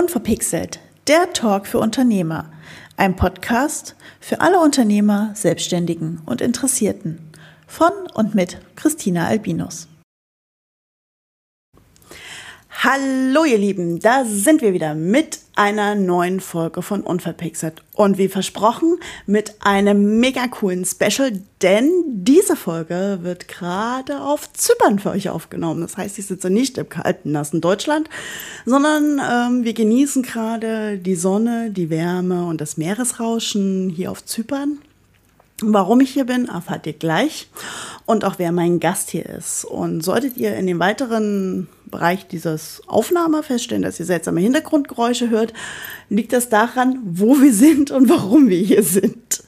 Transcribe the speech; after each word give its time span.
Unverpixelt, 0.00 0.80
der 1.08 1.30
Talk 1.34 1.66
für 1.66 1.78
Unternehmer. 1.78 2.50
Ein 2.96 3.16
Podcast 3.16 3.96
für 4.18 4.40
alle 4.40 4.58
Unternehmer, 4.58 5.32
Selbstständigen 5.34 6.22
und 6.24 6.40
Interessierten. 6.40 7.30
Von 7.66 7.92
und 8.14 8.34
mit 8.34 8.56
Christina 8.76 9.26
Albinus. 9.26 9.89
Hallo 12.82 13.44
ihr 13.44 13.58
Lieben, 13.58 14.00
da 14.00 14.24
sind 14.24 14.62
wir 14.62 14.72
wieder 14.72 14.94
mit 14.94 15.40
einer 15.54 15.94
neuen 15.94 16.40
Folge 16.40 16.80
von 16.80 17.02
Unverpixelt. 17.02 17.82
Und 17.92 18.16
wie 18.16 18.28
versprochen, 18.28 18.96
mit 19.26 19.56
einem 19.60 20.18
mega 20.18 20.48
coolen 20.48 20.86
Special, 20.86 21.30
denn 21.60 21.90
diese 22.06 22.56
Folge 22.56 23.18
wird 23.20 23.48
gerade 23.48 24.22
auf 24.22 24.50
Zypern 24.54 24.98
für 24.98 25.10
euch 25.10 25.28
aufgenommen. 25.28 25.82
Das 25.82 25.98
heißt, 25.98 26.18
ich 26.18 26.24
sitze 26.24 26.48
nicht 26.48 26.78
im 26.78 26.88
kalten, 26.88 27.32
nassen 27.32 27.60
Deutschland, 27.60 28.08
sondern 28.64 29.20
ähm, 29.30 29.64
wir 29.64 29.74
genießen 29.74 30.22
gerade 30.22 30.96
die 30.96 31.16
Sonne, 31.16 31.70
die 31.70 31.90
Wärme 31.90 32.46
und 32.46 32.62
das 32.62 32.78
Meeresrauschen 32.78 33.90
hier 33.90 34.10
auf 34.10 34.24
Zypern. 34.24 34.78
Warum 35.62 36.00
ich 36.00 36.10
hier 36.10 36.24
bin, 36.24 36.46
erfahrt 36.46 36.86
ihr 36.86 36.94
gleich. 36.94 37.48
Und 38.06 38.24
auch 38.24 38.34
wer 38.38 38.52
mein 38.52 38.80
Gast 38.80 39.10
hier 39.10 39.26
ist. 39.26 39.64
Und 39.64 40.02
solltet 40.02 40.36
ihr 40.36 40.56
in 40.56 40.66
dem 40.66 40.78
weiteren 40.78 41.68
Bereich 41.90 42.26
dieses 42.26 42.82
Aufnahme 42.86 43.42
feststellen, 43.42 43.82
dass 43.82 44.00
ihr 44.00 44.06
seltsame 44.06 44.40
Hintergrundgeräusche 44.40 45.28
hört, 45.28 45.52
liegt 46.08 46.32
das 46.32 46.48
daran, 46.48 46.98
wo 47.04 47.40
wir 47.40 47.52
sind 47.52 47.90
und 47.90 48.08
warum 48.08 48.48
wir 48.48 48.58
hier 48.58 48.82
sind. 48.82 49.42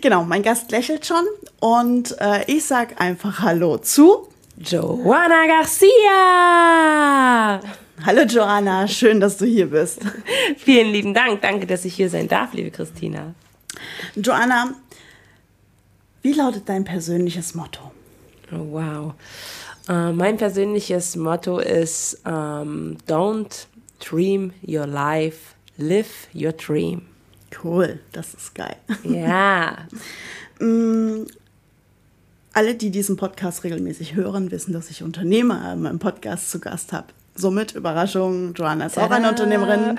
Genau, 0.00 0.22
mein 0.24 0.42
Gast 0.42 0.70
lächelt 0.70 1.04
schon 1.04 1.24
und 1.58 2.14
äh, 2.20 2.44
ich 2.46 2.64
sag 2.64 3.00
einfach 3.00 3.40
Hallo 3.40 3.78
zu 3.78 4.28
Joanna 4.56 5.46
Garcia. 5.46 5.88
Hallo 8.06 8.22
Joanna, 8.22 8.86
schön, 8.86 9.18
dass 9.18 9.36
du 9.36 9.46
hier 9.46 9.66
bist. 9.66 9.98
Vielen 10.58 10.92
lieben 10.92 11.12
Dank, 11.14 11.42
danke, 11.42 11.66
dass 11.66 11.84
ich 11.84 11.94
hier 11.94 12.08
sein 12.08 12.28
darf, 12.28 12.54
liebe 12.54 12.70
Christina. 12.70 13.34
Joanna, 14.14 14.74
wie 16.28 16.34
lautet 16.34 16.68
dein 16.68 16.84
persönliches 16.84 17.54
Motto? 17.54 17.90
Oh, 18.52 18.72
wow. 18.72 19.14
Uh, 19.88 20.12
mein 20.12 20.36
persönliches 20.36 21.16
Motto 21.16 21.58
ist 21.58 22.20
um, 22.26 22.32
ähm, 22.32 22.96
Don't 23.08 23.64
dream 23.98 24.52
your 24.62 24.86
life, 24.86 25.54
live 25.78 26.28
your 26.34 26.52
dream. 26.52 27.06
Cool, 27.64 28.00
das 28.12 28.34
ist 28.34 28.54
geil. 28.54 28.76
Ja. 29.04 29.88
mm, 30.60 31.24
alle, 32.52 32.74
die 32.74 32.90
diesen 32.90 33.16
Podcast 33.16 33.64
regelmäßig 33.64 34.14
hören, 34.14 34.50
wissen, 34.50 34.74
dass 34.74 34.90
ich 34.90 35.02
Unternehmer 35.02 35.72
in 35.72 35.80
meinem 35.80 35.98
Podcast 35.98 36.50
zu 36.50 36.60
Gast 36.60 36.92
habe. 36.92 37.06
Somit 37.36 37.74
Überraschung, 37.74 38.52
Joanna 38.52 38.84
ist 38.84 38.98
auch 38.98 39.10
eine 39.10 39.30
Unternehmerin. 39.30 39.98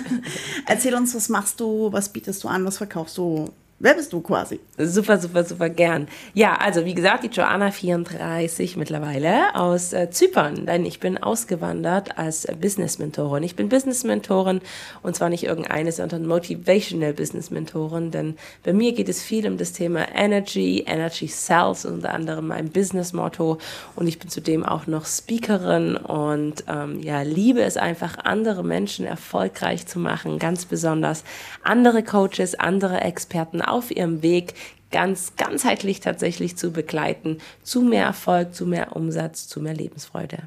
Erzähl 0.66 0.94
uns, 0.94 1.14
was 1.14 1.28
machst 1.28 1.60
du, 1.60 1.92
was 1.92 2.08
bietest 2.08 2.42
du 2.42 2.48
an, 2.48 2.64
was 2.64 2.78
verkaufst 2.78 3.18
du? 3.18 3.52
Wer 3.80 3.94
bist 3.94 4.12
du 4.12 4.20
quasi? 4.20 4.58
Super, 4.76 5.18
super, 5.18 5.44
super 5.44 5.68
gern. 5.68 6.08
Ja, 6.34 6.56
also 6.56 6.84
wie 6.84 6.94
gesagt, 6.94 7.22
die 7.22 7.28
Joanna 7.28 7.70
34 7.70 8.76
mittlerweile 8.76 9.54
aus 9.54 9.92
äh, 9.92 10.10
Zypern, 10.10 10.66
denn 10.66 10.84
ich 10.84 10.98
bin 10.98 11.16
ausgewandert 11.16 12.18
als 12.18 12.48
Business-Mentorin. 12.60 13.44
Ich 13.44 13.54
bin 13.54 13.68
Business-Mentorin 13.68 14.62
und 15.04 15.14
zwar 15.14 15.28
nicht 15.28 15.44
irgendeine, 15.44 15.92
sondern 15.92 16.26
Motivational 16.26 17.12
Business-Mentorin, 17.12 18.10
denn 18.10 18.34
bei 18.64 18.72
mir 18.72 18.94
geht 18.94 19.08
es 19.08 19.22
viel 19.22 19.46
um 19.46 19.58
das 19.58 19.72
Thema 19.72 20.08
Energy, 20.12 20.82
Energy 20.84 21.28
Cells, 21.28 21.84
unter 21.84 22.12
anderem 22.12 22.48
mein 22.48 22.70
Business-Motto 22.70 23.58
und 23.94 24.08
ich 24.08 24.18
bin 24.18 24.28
zudem 24.28 24.64
auch 24.64 24.88
noch 24.88 25.06
Speakerin 25.06 25.94
und 25.94 26.64
ähm, 26.66 27.00
ja, 27.00 27.22
liebe 27.22 27.62
es 27.62 27.76
einfach, 27.76 28.18
andere 28.24 28.64
Menschen 28.64 29.06
erfolgreich 29.06 29.86
zu 29.86 30.00
machen, 30.00 30.40
ganz 30.40 30.64
besonders 30.64 31.22
andere 31.62 32.02
Coaches, 32.02 32.56
andere 32.56 33.02
Experten 33.02 33.62
auf 33.70 33.90
ihrem 33.90 34.22
Weg 34.22 34.54
ganz 34.90 35.34
ganzheitlich 35.36 36.00
tatsächlich 36.00 36.56
zu 36.56 36.70
begleiten, 36.70 37.38
zu 37.62 37.82
mehr 37.82 38.04
Erfolg, 38.04 38.54
zu 38.54 38.66
mehr 38.66 38.96
Umsatz, 38.96 39.48
zu 39.48 39.60
mehr 39.60 39.74
Lebensfreude. 39.74 40.38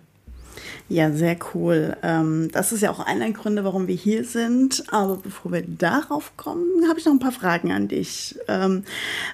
Ja, 0.89 1.11
sehr 1.11 1.37
cool. 1.53 1.95
Ähm, 2.03 2.49
das 2.51 2.71
ist 2.71 2.81
ja 2.81 2.91
auch 2.91 2.99
einer 2.99 3.25
der 3.25 3.33
Gründe, 3.33 3.63
warum 3.63 3.87
wir 3.87 3.95
hier 3.95 4.25
sind. 4.25 4.83
Aber 4.91 5.15
bevor 5.15 5.51
wir 5.53 5.63
darauf 5.65 6.35
kommen, 6.37 6.87
habe 6.89 6.99
ich 6.99 7.05
noch 7.05 7.13
ein 7.13 7.19
paar 7.19 7.31
Fragen 7.31 7.71
an 7.71 7.87
dich. 7.87 8.37
Ähm, 8.47 8.83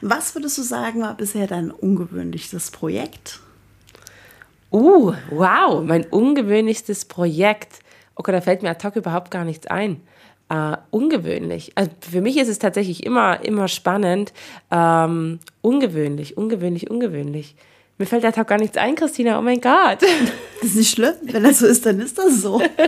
was 0.01 0.35
würdest 0.35 0.57
du 0.57 0.61
sagen, 0.61 1.01
war 1.01 1.15
bisher 1.15 1.47
dein 1.47 1.71
ungewöhnlichstes 1.71 2.71
Projekt? 2.71 3.39
Uh, 4.71 5.13
wow, 5.31 5.83
mein 5.83 6.05
ungewöhnlichstes 6.05 7.05
Projekt. 7.05 7.79
Okay, 8.15 8.31
da 8.31 8.41
fällt 8.41 8.61
mir 8.61 8.69
ad 8.69 8.85
hoc 8.85 8.95
überhaupt 8.95 9.31
gar 9.31 9.43
nichts 9.43 9.67
ein 9.67 10.01
äh, 10.49 10.77
ungewöhnlich. 10.91 11.71
Also 11.75 11.91
für 11.99 12.21
mich 12.21 12.37
ist 12.37 12.47
es 12.47 12.59
tatsächlich 12.59 13.05
immer, 13.05 13.43
immer 13.43 13.67
spannend. 13.67 14.33
Ähm, 14.71 15.39
ungewöhnlich, 15.61 16.37
ungewöhnlich, 16.37 16.89
ungewöhnlich. 16.89 17.55
Mir 17.97 18.05
fällt 18.05 18.23
da 18.23 18.31
gar 18.31 18.59
nichts 18.59 18.77
ein, 18.77 18.95
Christina. 18.95 19.39
Oh 19.39 19.41
mein 19.41 19.59
Gott. 19.59 20.03
Das 20.61 20.69
ist 20.69 20.75
nicht 20.75 20.91
schlimm. 20.91 21.15
Wenn 21.23 21.43
das 21.43 21.59
so 21.59 21.65
ist, 21.65 21.85
dann 21.85 21.99
ist 21.99 22.17
das 22.17 22.41
so. 22.41 22.55
um, 22.55 22.63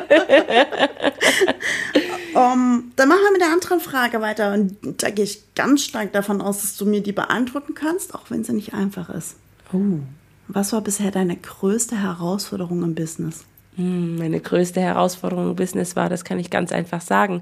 ähm, 2.36 2.92
dann 2.96 3.09
machen 3.09 3.22
wir 3.24 3.31
mit 3.31 3.42
der 3.42 3.52
anderen 3.52 3.80
Frage 3.80 4.22
weiter. 4.22 4.53
Und 4.53 4.78
da 5.02 5.09
gehe 5.09 5.25
ich 5.25 5.56
ganz 5.56 5.84
stark 5.84 6.14
davon 6.14 6.42
aus, 6.42 6.62
dass 6.62 6.78
du 6.78 6.86
mir 6.86 7.02
die 7.02 7.12
beantworten 7.12 7.74
kannst, 7.74 8.14
auch 8.14 8.30
wenn 8.30 8.44
sie 8.44 8.53
nicht 8.53 8.74
einfach 8.75 9.09
ist. 9.09 9.36
Oh. 9.74 10.00
Was 10.48 10.74
war 10.74 10.81
bisher 10.81 11.12
deine 11.12 11.36
größte 11.36 11.96
Herausforderung 11.96 12.84
im 12.84 12.96
Business? 12.96 13.46
Hm, 13.80 14.18
meine 14.18 14.42
größte 14.42 14.82
Herausforderung 14.82 15.52
im 15.52 15.56
Business 15.56 15.96
war, 15.96 16.10
das 16.10 16.26
kann 16.26 16.38
ich 16.38 16.50
ganz 16.50 16.74
einfach 16.74 17.00
sagen, 17.00 17.42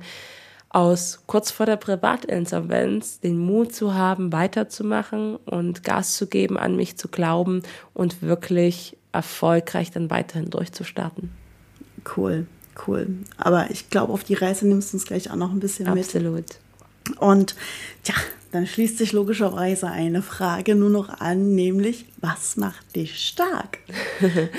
aus 0.69 1.23
kurz 1.25 1.49
vor 1.49 1.65
der 1.65 1.77
Privatinsolvenz 1.77 3.21
den 3.21 3.39
Mut 3.39 3.73
zu 3.73 3.95
haben, 3.95 4.31
weiterzumachen 4.31 5.37
und 5.37 5.83
Gas 5.83 6.15
zu 6.15 6.27
geben, 6.27 6.57
an 6.57 6.75
mich 6.75 6.95
zu 6.95 7.07
glauben 7.07 7.63
und 7.95 8.21
wirklich 8.21 8.97
erfolgreich 9.13 9.89
dann 9.89 10.11
weiterhin 10.11 10.51
durchzustarten. 10.51 11.31
Cool, 12.15 12.45
cool. 12.85 13.07
Aber 13.37 13.71
ich 13.71 13.89
glaube, 13.89 14.13
auf 14.13 14.23
die 14.23 14.35
Reise 14.35 14.67
nimmst 14.67 14.93
du 14.93 14.97
uns 14.97 15.05
gleich 15.05 15.31
auch 15.31 15.35
noch 15.35 15.51
ein 15.51 15.59
bisschen 15.59 15.87
Absolut. 15.87 16.35
mit. 16.35 16.59
Absolut. 17.05 17.21
Und 17.21 17.55
ja, 18.05 18.13
dann 18.57 18.65
schließt 18.65 18.97
sich 18.97 19.13
logischerweise 19.13 19.87
eine 19.87 20.23
Frage 20.23 20.73
nur 20.73 20.89
noch 20.89 21.09
an, 21.09 21.53
nämlich, 21.53 22.05
was 22.21 22.57
macht 22.57 22.95
dich 22.95 23.19
stark? 23.19 23.77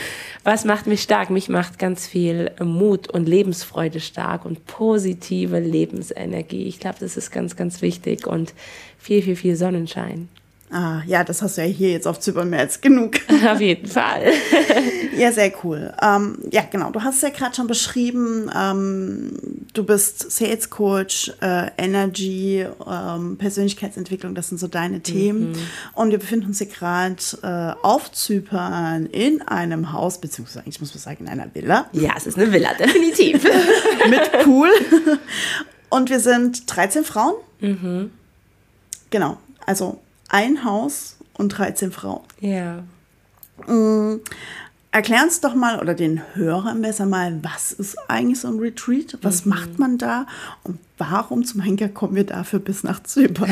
was 0.45 0.65
macht 0.65 0.87
mich 0.87 1.03
stark? 1.03 1.31
Mich 1.31 1.49
macht 1.49 1.81
ganz 1.81 2.07
viel 2.07 2.53
Mut 2.63 3.11
und 3.11 3.29
Lebensfreude 3.29 3.99
stark 3.99 4.45
und 4.45 4.67
positive 4.67 5.59
Lebensenergie. 5.59 6.69
Ich 6.69 6.79
glaube, 6.79 6.99
das 7.01 7.17
ist 7.17 7.33
ganz, 7.33 7.57
ganz 7.57 7.83
wichtig 7.83 8.29
und 8.29 8.55
viel, 8.99 9.21
viel, 9.21 9.35
viel 9.35 9.57
Sonnenschein. 9.57 10.29
Ah, 10.71 11.01
ja, 11.07 11.25
das 11.25 11.41
hast 11.41 11.57
du 11.57 11.63
ja 11.63 11.67
hier 11.67 11.91
jetzt 11.91 12.07
auf 12.07 12.21
Zypern 12.21 12.51
mehr 12.51 12.61
als 12.61 12.81
genug. 12.81 13.17
Auf 13.51 13.61
jeden 13.61 13.87
Fall. 13.87 14.33
ja, 15.17 15.33
sehr 15.33 15.53
cool. 15.65 15.95
Ähm, 16.03 16.39
ja, 16.51 16.63
genau. 16.71 16.91
Du 16.91 17.03
hast 17.03 17.17
es 17.17 17.23
ja 17.23 17.31
gerade 17.31 17.55
schon 17.57 17.67
beschrieben. 17.67 18.51
Ähm, 18.55 19.33
du 19.73 19.85
bist 19.85 20.31
Sales 20.31 20.69
Coach, 20.69 21.33
äh, 21.41 21.71
Energy, 21.79 22.67
ähm, 22.87 23.39
Persönlichkeitsentwicklung. 23.39 24.35
Das 24.35 24.49
sind 24.51 24.59
so 24.59 24.69
deine 24.69 25.01
Themen. 25.01 25.53
Mhm. 25.53 25.57
Und 25.95 26.11
wir 26.11 26.19
befinden 26.19 26.47
uns 26.47 26.59
hier 26.59 26.67
gerade 26.67 27.17
äh, 27.43 27.83
auf 27.83 28.13
Zypern 28.13 29.07
in 29.07 29.41
einem 29.43 29.93
Haus, 29.93 30.21
beziehungsweise 30.21 30.61
eigentlich 30.61 30.81
muss 30.81 30.95
man 30.95 31.01
sagen 31.01 31.25
in 31.25 31.29
einer 31.31 31.55
Villa. 31.55 31.89
Ja, 31.93 32.13
es 32.15 32.27
ist 32.27 32.37
eine 32.37 32.53
Villa, 32.53 32.75
definitiv. 32.75 33.43
Mit 34.11 34.45
Pool. 34.45 34.69
Und 35.89 36.11
wir 36.11 36.21
sind 36.21 36.65
13 36.67 37.05
Frauen. 37.05 37.35
Mhm. 37.61 38.11
Genau. 39.09 39.39
Also 39.65 40.01
ein 40.29 40.65
Haus 40.65 41.17
und 41.35 41.51
13 41.51 41.93
Frauen. 41.93 42.23
Ja. 42.41 42.83
Mhm. 43.67 44.21
Erklär 44.91 45.23
uns 45.23 45.41
doch 45.41 45.55
mal 45.55 45.81
oder 45.81 45.95
den 45.95 46.23
Hörern 46.35 46.81
besser 46.81 47.07
mal, 47.07 47.39
was 47.43 47.73
ist 47.73 47.99
eigentlich 48.09 48.41
so 48.41 48.49
ein 48.49 48.59
Retreat? 48.59 49.19
Was 49.23 49.45
mhm. 49.45 49.51
macht 49.51 49.79
man 49.79 49.99
da? 49.99 50.27
Und 50.65 50.79
warum 50.99 51.45
zum 51.45 51.61
Henker 51.61 51.89
kommen 51.89 52.15
wir 52.17 52.25
dafür 52.25 52.59
bis 52.59 52.83
nach 52.83 53.03
Zypern? 53.03 53.51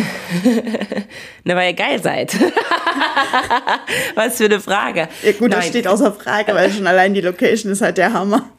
Na, 1.44 1.54
weil 1.56 1.70
ihr 1.70 1.76
geil 1.76 2.02
seid. 2.02 2.36
Was 4.14 4.36
für 4.36 4.46
eine 4.46 4.60
Frage. 4.60 5.08
Ja 5.22 5.32
gut, 5.32 5.42
Nein. 5.42 5.50
das 5.50 5.68
steht 5.68 5.86
außer 5.86 6.12
Frage, 6.12 6.54
weil 6.54 6.70
schon 6.70 6.86
allein 6.86 7.14
die 7.14 7.20
Location 7.20 7.72
ist 7.72 7.82
halt 7.82 7.98
der 7.98 8.12
Hammer. 8.12 8.50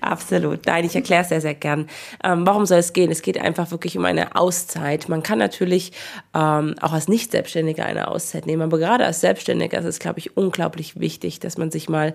Absolut. 0.00 0.66
Nein, 0.66 0.84
ich 0.84 0.94
erkläre 0.94 1.22
es 1.22 1.30
sehr, 1.30 1.40
sehr 1.40 1.54
gern. 1.54 1.88
Ähm, 2.22 2.46
warum 2.46 2.66
soll 2.66 2.78
es 2.78 2.92
gehen? 2.92 3.10
Es 3.10 3.22
geht 3.22 3.40
einfach 3.40 3.70
wirklich 3.70 3.96
um 3.96 4.04
eine 4.04 4.36
Auszeit. 4.36 5.08
Man 5.08 5.22
kann 5.22 5.38
natürlich 5.38 5.92
ähm, 6.34 6.74
auch 6.80 6.92
als 6.92 7.08
Nicht-Selbstständiger 7.08 7.84
eine 7.84 8.08
Auszeit 8.08 8.46
nehmen, 8.46 8.62
aber 8.62 8.78
gerade 8.78 9.04
als 9.04 9.20
Selbstständiger 9.20 9.78
ist 9.78 9.86
es, 9.86 9.98
glaube 9.98 10.18
ich, 10.18 10.36
unglaublich 10.36 11.00
wichtig, 11.00 11.40
dass 11.40 11.56
man 11.56 11.70
sich 11.70 11.88
mal 11.88 12.14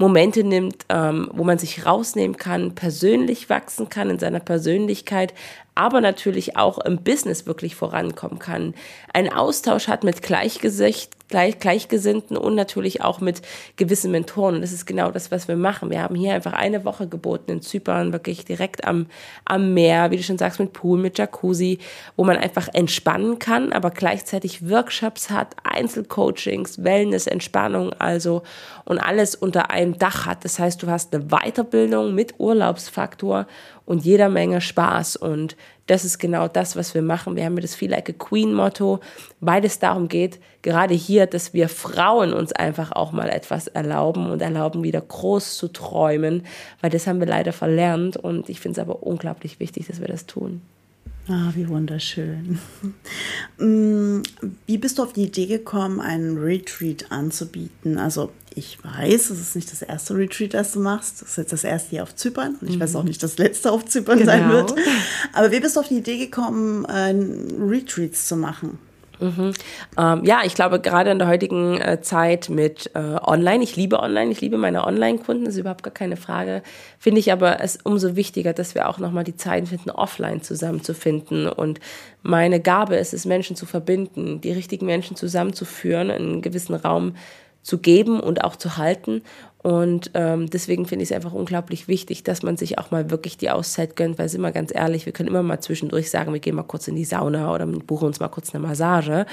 Momente 0.00 0.44
nimmt, 0.44 0.86
ähm, 0.88 1.28
wo 1.34 1.44
man 1.44 1.58
sich 1.58 1.84
rausnehmen 1.84 2.38
kann, 2.38 2.74
persönlich 2.74 3.50
wachsen 3.50 3.90
kann 3.90 4.08
in 4.08 4.18
seiner 4.18 4.40
Persönlichkeit, 4.40 5.34
aber 5.74 6.00
natürlich 6.00 6.56
auch 6.56 6.78
im 6.78 7.02
Business 7.04 7.46
wirklich 7.46 7.76
vorankommen 7.76 8.38
kann. 8.38 8.74
Ein 9.12 9.30
Austausch 9.30 9.88
hat 9.88 10.02
mit 10.02 10.22
Gleichgesicht, 10.22 11.20
Gleich, 11.30 11.60
Gleichgesinnten 11.60 12.36
und 12.36 12.56
natürlich 12.56 13.02
auch 13.02 13.20
mit 13.20 13.40
gewissen 13.76 14.10
Mentoren. 14.10 14.56
Und 14.56 14.62
das 14.62 14.72
ist 14.72 14.84
genau 14.84 15.12
das, 15.12 15.30
was 15.30 15.46
wir 15.46 15.54
machen. 15.54 15.88
Wir 15.88 16.02
haben 16.02 16.16
hier 16.16 16.34
einfach 16.34 16.54
eine 16.54 16.84
Woche 16.84 17.06
geboten 17.06 17.52
in 17.52 17.62
Zypern, 17.62 18.12
wirklich 18.12 18.44
direkt 18.44 18.84
am, 18.84 19.06
am 19.44 19.72
Meer, 19.72 20.10
wie 20.10 20.16
du 20.16 20.24
schon 20.24 20.38
sagst, 20.38 20.58
mit 20.58 20.72
Pool, 20.72 20.98
mit 20.98 21.18
Jacuzzi, 21.18 21.78
wo 22.16 22.24
man 22.24 22.36
einfach 22.36 22.66
entspannen 22.72 23.38
kann, 23.38 23.72
aber 23.72 23.90
gleichzeitig 23.92 24.68
Workshops 24.68 25.30
hat, 25.30 25.54
Einzelcoachings, 25.62 26.82
Wellness, 26.82 27.28
Entspannung 27.28 27.92
also 27.92 28.42
und 28.84 28.98
alles 28.98 29.36
unter 29.36 29.70
einem 29.70 29.89
Dach 29.98 30.26
hat. 30.26 30.44
Das 30.44 30.58
heißt, 30.58 30.82
du 30.82 30.88
hast 30.88 31.14
eine 31.14 31.24
Weiterbildung 31.24 32.14
mit 32.14 32.34
Urlaubsfaktor 32.38 33.46
und 33.86 34.04
jeder 34.04 34.28
Menge 34.28 34.60
Spaß. 34.60 35.16
Und 35.16 35.56
das 35.86 36.04
ist 36.04 36.18
genau 36.18 36.48
das, 36.48 36.76
was 36.76 36.94
wir 36.94 37.02
machen. 37.02 37.36
Wir 37.36 37.44
haben 37.44 37.56
das 37.56 37.74
Feel 37.74 37.90
Like 37.90 38.10
a 38.10 38.12
Queen 38.12 38.54
Motto, 38.54 39.00
weil 39.40 39.64
es 39.64 39.78
darum 39.78 40.08
geht, 40.08 40.38
gerade 40.62 40.94
hier, 40.94 41.26
dass 41.26 41.52
wir 41.52 41.68
Frauen 41.68 42.32
uns 42.32 42.52
einfach 42.52 42.92
auch 42.92 43.12
mal 43.12 43.28
etwas 43.28 43.66
erlauben 43.66 44.30
und 44.30 44.42
erlauben, 44.42 44.82
wieder 44.82 45.00
groß 45.00 45.56
zu 45.56 45.68
träumen, 45.68 46.46
weil 46.80 46.90
das 46.90 47.06
haben 47.06 47.20
wir 47.20 47.26
leider 47.26 47.52
verlernt. 47.52 48.16
Und 48.16 48.48
ich 48.48 48.60
finde 48.60 48.80
es 48.80 48.86
aber 48.86 49.02
unglaublich 49.02 49.60
wichtig, 49.60 49.86
dass 49.86 50.00
wir 50.00 50.08
das 50.08 50.26
tun. 50.26 50.62
Ah, 51.30 51.52
wie 51.54 51.68
wunderschön. 51.68 52.58
Mm, 53.58 54.22
wie 54.64 54.78
bist 54.78 54.98
du 54.98 55.02
auf 55.02 55.12
die 55.12 55.24
Idee 55.24 55.44
gekommen, 55.44 56.00
einen 56.00 56.38
Retreat 56.38 57.12
anzubieten? 57.12 57.98
Also 57.98 58.32
ich 58.54 58.78
weiß, 58.82 59.28
es 59.28 59.38
ist 59.38 59.54
nicht 59.54 59.70
das 59.70 59.82
erste 59.82 60.16
Retreat, 60.16 60.54
das 60.54 60.72
du 60.72 60.80
machst. 60.80 61.20
Das 61.20 61.28
ist 61.28 61.36
jetzt 61.36 61.52
das 61.52 61.64
erste 61.64 61.90
hier 61.90 62.02
auf 62.02 62.16
Zypern. 62.16 62.56
Und 62.58 62.70
ich 62.70 62.76
mhm. 62.76 62.80
weiß 62.80 62.96
auch 62.96 63.02
nicht, 63.02 63.22
das 63.22 63.36
letzte 63.36 63.70
auf 63.70 63.84
Zypern 63.84 64.18
genau. 64.18 64.32
sein 64.32 64.48
wird. 64.48 64.74
Aber 65.34 65.52
wie 65.52 65.60
bist 65.60 65.76
du 65.76 65.80
auf 65.80 65.88
die 65.88 65.98
Idee 65.98 66.16
gekommen, 66.16 66.86
äh, 66.86 67.14
Retreats 67.60 68.26
zu 68.26 68.36
machen? 68.36 68.78
Mhm. 69.20 69.52
Ähm, 69.98 70.24
ja, 70.24 70.40
ich 70.44 70.54
glaube, 70.54 70.80
gerade 70.80 71.10
in 71.10 71.18
der 71.18 71.28
heutigen 71.28 71.80
äh, 71.80 72.00
Zeit 72.00 72.48
mit 72.48 72.90
äh, 72.94 72.98
Online, 72.98 73.62
ich 73.62 73.76
liebe 73.76 74.00
Online, 74.00 74.30
ich 74.32 74.40
liebe 74.40 74.56
meine 74.56 74.86
Online-Kunden, 74.86 75.46
ist 75.46 75.58
überhaupt 75.58 75.82
gar 75.82 75.92
keine 75.92 76.16
Frage, 76.16 76.62
finde 76.98 77.20
ich 77.20 77.30
aber 77.32 77.60
es 77.60 77.78
umso 77.82 78.16
wichtiger, 78.16 78.52
dass 78.52 78.74
wir 78.74 78.88
auch 78.88 78.98
nochmal 78.98 79.24
die 79.24 79.36
Zeit 79.36 79.68
finden, 79.68 79.90
offline 79.90 80.42
zusammenzufinden. 80.42 81.48
Und 81.48 81.80
meine 82.22 82.60
Gabe 82.60 82.96
ist 82.96 83.14
es, 83.14 83.26
Menschen 83.26 83.56
zu 83.56 83.66
verbinden, 83.66 84.40
die 84.40 84.52
richtigen 84.52 84.86
Menschen 84.86 85.16
zusammenzuführen, 85.16 86.10
in 86.10 86.22
einen 86.22 86.42
gewissen 86.42 86.74
Raum 86.74 87.14
zu 87.62 87.78
geben 87.78 88.20
und 88.20 88.42
auch 88.44 88.56
zu 88.56 88.76
halten. 88.76 89.22
Und 89.62 90.12
ähm, 90.14 90.48
deswegen 90.48 90.86
finde 90.86 91.02
ich 91.02 91.10
es 91.10 91.14
einfach 91.14 91.34
unglaublich 91.34 91.86
wichtig, 91.86 92.24
dass 92.24 92.42
man 92.42 92.56
sich 92.56 92.78
auch 92.78 92.90
mal 92.90 93.10
wirklich 93.10 93.36
die 93.36 93.50
Auszeit 93.50 93.94
gönnt, 93.94 94.18
weil 94.18 94.28
sind 94.28 94.40
wir 94.40 94.52
ganz 94.52 94.74
ehrlich, 94.74 95.04
wir 95.04 95.12
können 95.12 95.28
immer 95.28 95.42
mal 95.42 95.60
zwischendurch 95.60 96.10
sagen, 96.10 96.32
wir 96.32 96.40
gehen 96.40 96.54
mal 96.54 96.62
kurz 96.62 96.88
in 96.88 96.96
die 96.96 97.04
Sauna 97.04 97.54
oder 97.54 97.66
buchen 97.66 98.06
uns 98.06 98.20
mal 98.20 98.28
kurz 98.28 98.54
eine 98.54 98.66
Massage. 98.66 99.26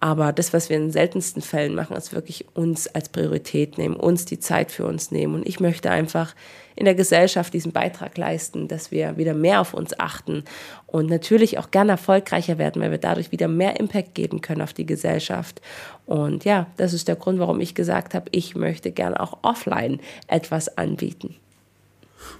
Aber 0.00 0.32
das, 0.32 0.52
was 0.52 0.68
wir 0.68 0.76
in 0.76 0.90
seltensten 0.90 1.42
Fällen 1.42 1.76
machen, 1.76 1.96
ist 1.96 2.12
wirklich 2.12 2.46
uns 2.54 2.88
als 2.88 3.08
Priorität 3.08 3.78
nehmen, 3.78 3.94
uns 3.94 4.24
die 4.24 4.40
Zeit 4.40 4.72
für 4.72 4.84
uns 4.84 5.12
nehmen. 5.12 5.36
Und 5.36 5.46
ich 5.46 5.60
möchte 5.60 5.90
einfach 5.90 6.34
in 6.78 6.84
der 6.84 6.94
Gesellschaft 6.94 7.52
diesen 7.52 7.72
Beitrag 7.72 8.16
leisten, 8.16 8.68
dass 8.68 8.92
wir 8.92 9.16
wieder 9.16 9.34
mehr 9.34 9.60
auf 9.60 9.74
uns 9.74 9.98
achten 9.98 10.44
und 10.86 11.10
natürlich 11.10 11.58
auch 11.58 11.72
gerne 11.72 11.92
erfolgreicher 11.92 12.56
werden, 12.56 12.80
weil 12.80 12.92
wir 12.92 12.98
dadurch 12.98 13.32
wieder 13.32 13.48
mehr 13.48 13.80
Impact 13.80 14.14
geben 14.14 14.42
können 14.42 14.62
auf 14.62 14.72
die 14.72 14.86
Gesellschaft. 14.86 15.60
Und 16.06 16.44
ja, 16.44 16.68
das 16.76 16.92
ist 16.92 17.08
der 17.08 17.16
Grund, 17.16 17.40
warum 17.40 17.58
ich 17.58 17.74
gesagt 17.74 18.14
habe, 18.14 18.26
ich 18.30 18.54
möchte 18.54 18.92
gerne 18.92 19.18
auch 19.18 19.38
offline 19.42 19.98
etwas 20.28 20.78
anbieten. 20.78 21.34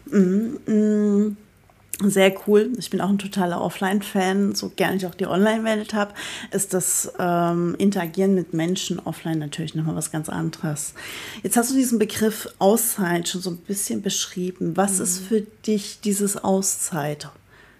Mm, 0.06 0.72
mm. 0.72 1.36
Sehr 2.00 2.32
cool. 2.46 2.70
Ich 2.78 2.90
bin 2.90 3.00
auch 3.00 3.08
ein 3.08 3.18
totaler 3.18 3.60
Offline-Fan, 3.60 4.54
so 4.54 4.68
gerne 4.68 4.96
ich 4.96 5.06
auch 5.06 5.16
die 5.16 5.26
Online-Welt 5.26 5.94
habe, 5.94 6.14
ist 6.52 6.72
das 6.72 7.12
ähm, 7.18 7.74
Interagieren 7.76 8.36
mit 8.36 8.54
Menschen 8.54 9.00
offline 9.00 9.40
natürlich 9.40 9.74
nochmal 9.74 9.96
was 9.96 10.12
ganz 10.12 10.28
anderes. 10.28 10.94
Jetzt 11.42 11.56
hast 11.56 11.72
du 11.72 11.74
diesen 11.74 11.98
Begriff 11.98 12.48
Auszeit 12.60 13.28
schon 13.28 13.40
so 13.40 13.50
ein 13.50 13.56
bisschen 13.56 14.02
beschrieben. 14.02 14.76
Was 14.76 14.98
mhm. 14.98 15.02
ist 15.02 15.18
für 15.18 15.40
dich 15.66 15.98
dieses 16.00 16.36
Auszeit? 16.36 17.28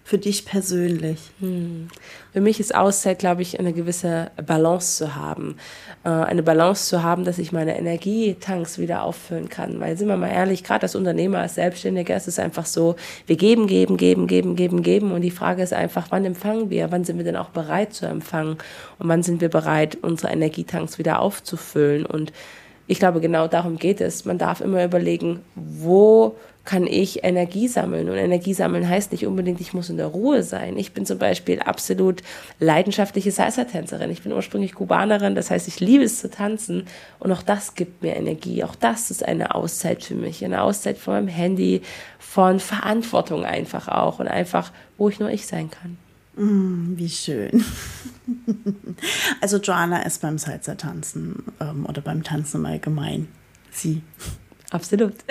Für 0.09 0.17
dich 0.17 0.43
persönlich? 0.43 1.19
Hm. 1.39 1.87
Für 2.33 2.41
mich 2.41 2.59
ist 2.59 2.73
Auszeit, 2.73 3.19
glaube 3.19 3.43
ich, 3.43 3.59
eine 3.59 3.73
gewisse 3.73 4.31
Balance 4.43 4.97
zu 4.97 5.15
haben. 5.15 5.57
Äh, 6.03 6.09
eine 6.09 6.41
Balance 6.41 6.89
zu 6.89 7.03
haben, 7.03 7.25
dass 7.25 7.37
ich 7.37 7.51
meine 7.51 7.77
Energietanks 7.77 8.79
wieder 8.79 9.03
auffüllen 9.03 9.49
kann. 9.49 9.79
Weil, 9.79 9.97
sind 9.97 10.07
wir 10.07 10.17
mal 10.17 10.31
ehrlich, 10.31 10.63
gerade 10.63 10.81
als 10.83 10.95
Unternehmer, 10.95 11.37
als 11.37 11.55
Selbstständiger 11.55 12.17
ist 12.17 12.27
es 12.27 12.39
einfach 12.39 12.65
so, 12.65 12.95
wir 13.27 13.37
geben, 13.37 13.67
geben, 13.67 13.97
geben, 13.97 14.25
geben, 14.25 14.55
geben, 14.55 14.81
geben. 14.81 15.11
Und 15.11 15.21
die 15.21 15.29
Frage 15.29 15.61
ist 15.61 15.73
einfach, 15.73 16.07
wann 16.09 16.25
empfangen 16.25 16.71
wir? 16.71 16.91
Wann 16.91 17.03
sind 17.03 17.17
wir 17.17 17.23
denn 17.23 17.35
auch 17.35 17.49
bereit 17.49 17.93
zu 17.93 18.07
empfangen? 18.07 18.57
Und 18.97 19.09
wann 19.09 19.21
sind 19.21 19.41
wir 19.41 19.49
bereit, 19.49 19.99
unsere 20.01 20.33
Energietanks 20.33 20.97
wieder 20.97 21.19
aufzufüllen? 21.19 22.07
Und 22.07 22.33
ich 22.87 22.97
glaube, 22.97 23.21
genau 23.21 23.47
darum 23.47 23.77
geht 23.77 24.01
es. 24.01 24.25
Man 24.25 24.39
darf 24.39 24.59
immer 24.59 24.83
überlegen, 24.83 25.41
wo 25.53 26.35
kann 26.69 26.85
ich 26.85 27.23
Energie 27.23 27.67
sammeln. 27.67 28.09
Und 28.09 28.17
Energie 28.17 28.53
sammeln 28.53 28.87
heißt 28.87 29.11
nicht 29.11 29.25
unbedingt, 29.25 29.59
ich 29.59 29.73
muss 29.73 29.89
in 29.89 29.97
der 29.97 30.05
Ruhe 30.05 30.43
sein. 30.43 30.77
Ich 30.77 30.93
bin 30.93 31.03
zum 31.03 31.17
Beispiel 31.17 31.61
absolut 31.61 32.21
leidenschaftliche 32.59 33.31
Salsa-Tänzerin. 33.31 34.11
Ich 34.11 34.21
bin 34.21 34.31
ursprünglich 34.31 34.75
Kubanerin, 34.75 35.33
das 35.33 35.49
heißt, 35.49 35.67
ich 35.67 35.79
liebe 35.79 36.03
es 36.03 36.19
zu 36.19 36.29
tanzen. 36.29 36.85
Und 37.17 37.31
auch 37.31 37.41
das 37.41 37.73
gibt 37.73 38.03
mir 38.03 38.15
Energie. 38.15 38.63
Auch 38.63 38.75
das 38.75 39.09
ist 39.09 39.25
eine 39.25 39.55
Auszeit 39.55 40.03
für 40.03 40.13
mich. 40.13 40.45
Eine 40.45 40.61
Auszeit 40.61 40.99
von 40.99 41.15
meinem 41.15 41.27
Handy, 41.27 41.81
von 42.19 42.59
Verantwortung 42.59 43.45
einfach 43.45 43.87
auch 43.87 44.19
und 44.19 44.27
einfach, 44.27 44.71
wo 44.99 45.09
ich 45.09 45.19
nur 45.19 45.31
ich 45.31 45.47
sein 45.47 45.71
kann. 45.71 45.97
Mm, 46.35 46.97
wie 46.97 47.09
schön. 47.09 47.65
Also 49.41 49.57
Joanna 49.57 50.03
ist 50.03 50.21
beim 50.21 50.37
Salsa-Tanzen 50.37 51.45
ähm, 51.59 51.87
oder 51.87 52.01
beim 52.01 52.21
Tanzen 52.21 52.57
im 52.57 52.65
Allgemeinen. 52.67 53.27
Sie. 53.71 54.03
Absolut. 54.69 55.13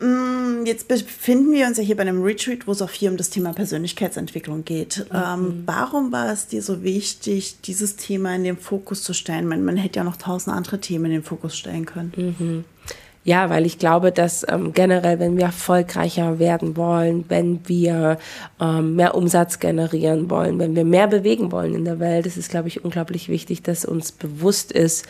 Mm, 0.00 0.66
jetzt 0.66 0.88
befinden 0.88 1.52
wir 1.52 1.66
uns 1.66 1.78
ja 1.78 1.84
hier 1.84 1.96
bei 1.96 2.02
einem 2.02 2.22
Retreat, 2.22 2.66
wo 2.66 2.72
es 2.72 2.82
auch 2.82 2.90
viel 2.90 3.08
um 3.08 3.16
das 3.16 3.30
Thema 3.30 3.52
Persönlichkeitsentwicklung 3.52 4.64
geht. 4.64 5.06
Mhm. 5.10 5.16
Ähm, 5.16 5.62
warum 5.66 6.12
war 6.12 6.32
es 6.32 6.46
dir 6.46 6.62
so 6.62 6.82
wichtig, 6.82 7.60
dieses 7.62 7.96
Thema 7.96 8.34
in 8.34 8.44
den 8.44 8.58
Fokus 8.58 9.02
zu 9.02 9.14
stellen? 9.14 9.46
Man, 9.46 9.64
man 9.64 9.76
hätte 9.76 10.00
ja 10.00 10.04
noch 10.04 10.16
tausend 10.16 10.54
andere 10.54 10.80
Themen 10.80 11.06
in 11.06 11.12
den 11.12 11.22
Fokus 11.22 11.56
stellen 11.56 11.86
können. 11.86 12.12
Mhm. 12.16 12.64
Ja, 13.26 13.48
weil 13.48 13.64
ich 13.64 13.78
glaube, 13.78 14.12
dass 14.12 14.44
ähm, 14.50 14.74
generell, 14.74 15.18
wenn 15.18 15.38
wir 15.38 15.46
erfolgreicher 15.46 16.38
werden 16.38 16.76
wollen, 16.76 17.24
wenn 17.28 17.66
wir 17.66 18.18
ähm, 18.60 18.96
mehr 18.96 19.14
Umsatz 19.14 19.60
generieren 19.60 20.28
wollen, 20.28 20.58
wenn 20.58 20.76
wir 20.76 20.84
mehr 20.84 21.08
bewegen 21.08 21.50
wollen 21.50 21.74
in 21.74 21.86
der 21.86 22.00
Welt, 22.00 22.26
ist 22.26 22.36
es, 22.36 22.48
glaube 22.48 22.68
ich, 22.68 22.84
unglaublich 22.84 23.30
wichtig, 23.30 23.62
dass 23.62 23.86
uns 23.86 24.12
bewusst 24.12 24.72
ist, 24.72 25.06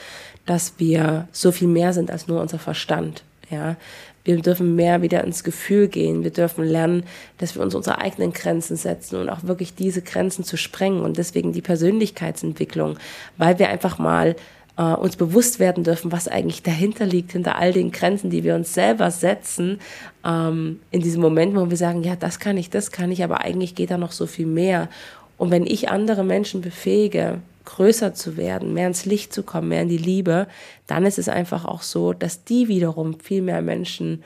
dass 0.46 0.74
wir 0.78 1.26
so 1.32 1.50
viel 1.50 1.66
mehr 1.66 1.92
sind 1.92 2.12
als 2.12 2.28
nur 2.28 2.40
unser 2.40 2.60
Verstand. 2.60 3.24
Ja, 3.50 3.76
wir 4.22 4.40
dürfen 4.40 4.76
mehr 4.76 5.02
wieder 5.02 5.24
ins 5.24 5.42
Gefühl 5.42 5.88
gehen. 5.88 6.22
Wir 6.22 6.30
dürfen 6.30 6.64
lernen, 6.64 7.04
dass 7.38 7.56
wir 7.56 7.62
uns 7.62 7.74
unsere 7.74 7.98
eigenen 7.98 8.32
Grenzen 8.32 8.76
setzen 8.76 9.16
und 9.16 9.28
auch 9.28 9.42
wirklich 9.42 9.74
diese 9.74 10.02
Grenzen 10.02 10.44
zu 10.44 10.56
sprengen. 10.56 11.02
Und 11.02 11.18
deswegen 11.18 11.52
die 11.52 11.62
Persönlichkeitsentwicklung, 11.62 12.96
weil 13.36 13.58
wir 13.58 13.68
einfach 13.68 13.98
mal 13.98 14.36
äh, 14.76 14.82
uns 14.82 15.16
bewusst 15.16 15.58
werden 15.58 15.84
dürfen, 15.84 16.12
was 16.12 16.28
eigentlich 16.28 16.62
dahinter 16.62 17.06
liegt, 17.06 17.32
hinter 17.32 17.56
all 17.56 17.72
den 17.72 17.92
Grenzen, 17.92 18.30
die 18.30 18.44
wir 18.44 18.54
uns 18.54 18.74
selber 18.74 19.10
setzen, 19.10 19.78
ähm, 20.24 20.80
in 20.90 21.00
diesem 21.00 21.22
Moment, 21.22 21.54
wo 21.54 21.70
wir 21.70 21.76
sagen, 21.76 22.02
ja, 22.02 22.16
das 22.16 22.38
kann 22.38 22.56
ich, 22.56 22.70
das 22.70 22.90
kann 22.90 23.12
ich, 23.12 23.22
aber 23.22 23.40
eigentlich 23.40 23.74
geht 23.74 23.90
da 23.90 23.98
noch 23.98 24.12
so 24.12 24.26
viel 24.26 24.46
mehr. 24.46 24.88
Und 25.36 25.50
wenn 25.50 25.66
ich 25.66 25.90
andere 25.90 26.24
Menschen 26.24 26.60
befähige, 26.60 27.40
größer 27.64 28.14
zu 28.14 28.36
werden, 28.36 28.74
mehr 28.74 28.88
ins 28.88 29.04
Licht 29.04 29.32
zu 29.32 29.42
kommen, 29.42 29.68
mehr 29.68 29.82
in 29.82 29.88
die 29.88 29.98
Liebe, 29.98 30.46
dann 30.86 31.06
ist 31.06 31.18
es 31.18 31.28
einfach 31.28 31.64
auch 31.64 31.82
so, 31.82 32.12
dass 32.12 32.44
die 32.44 32.68
wiederum 32.68 33.18
viel 33.20 33.42
mehr 33.42 33.62
Menschen 33.62 34.22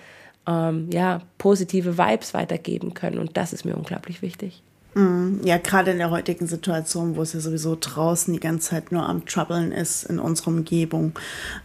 ähm, 0.46 0.88
ja, 0.92 1.20
positive 1.38 1.98
Vibes 1.98 2.34
weitergeben 2.34 2.94
können. 2.94 3.18
Und 3.18 3.36
das 3.36 3.52
ist 3.52 3.64
mir 3.64 3.76
unglaublich 3.76 4.22
wichtig. 4.22 4.62
Mm, 4.98 5.44
ja, 5.44 5.58
gerade 5.58 5.92
in 5.92 5.98
der 5.98 6.10
heutigen 6.10 6.48
Situation, 6.48 7.14
wo 7.14 7.22
es 7.22 7.32
ja 7.32 7.38
sowieso 7.38 7.76
draußen 7.78 8.34
die 8.34 8.40
ganze 8.40 8.70
Zeit 8.70 8.90
nur 8.90 9.08
am 9.08 9.24
Troublen 9.26 9.70
ist 9.70 10.02
in 10.02 10.18
unserer 10.18 10.48
Umgebung, 10.48 11.12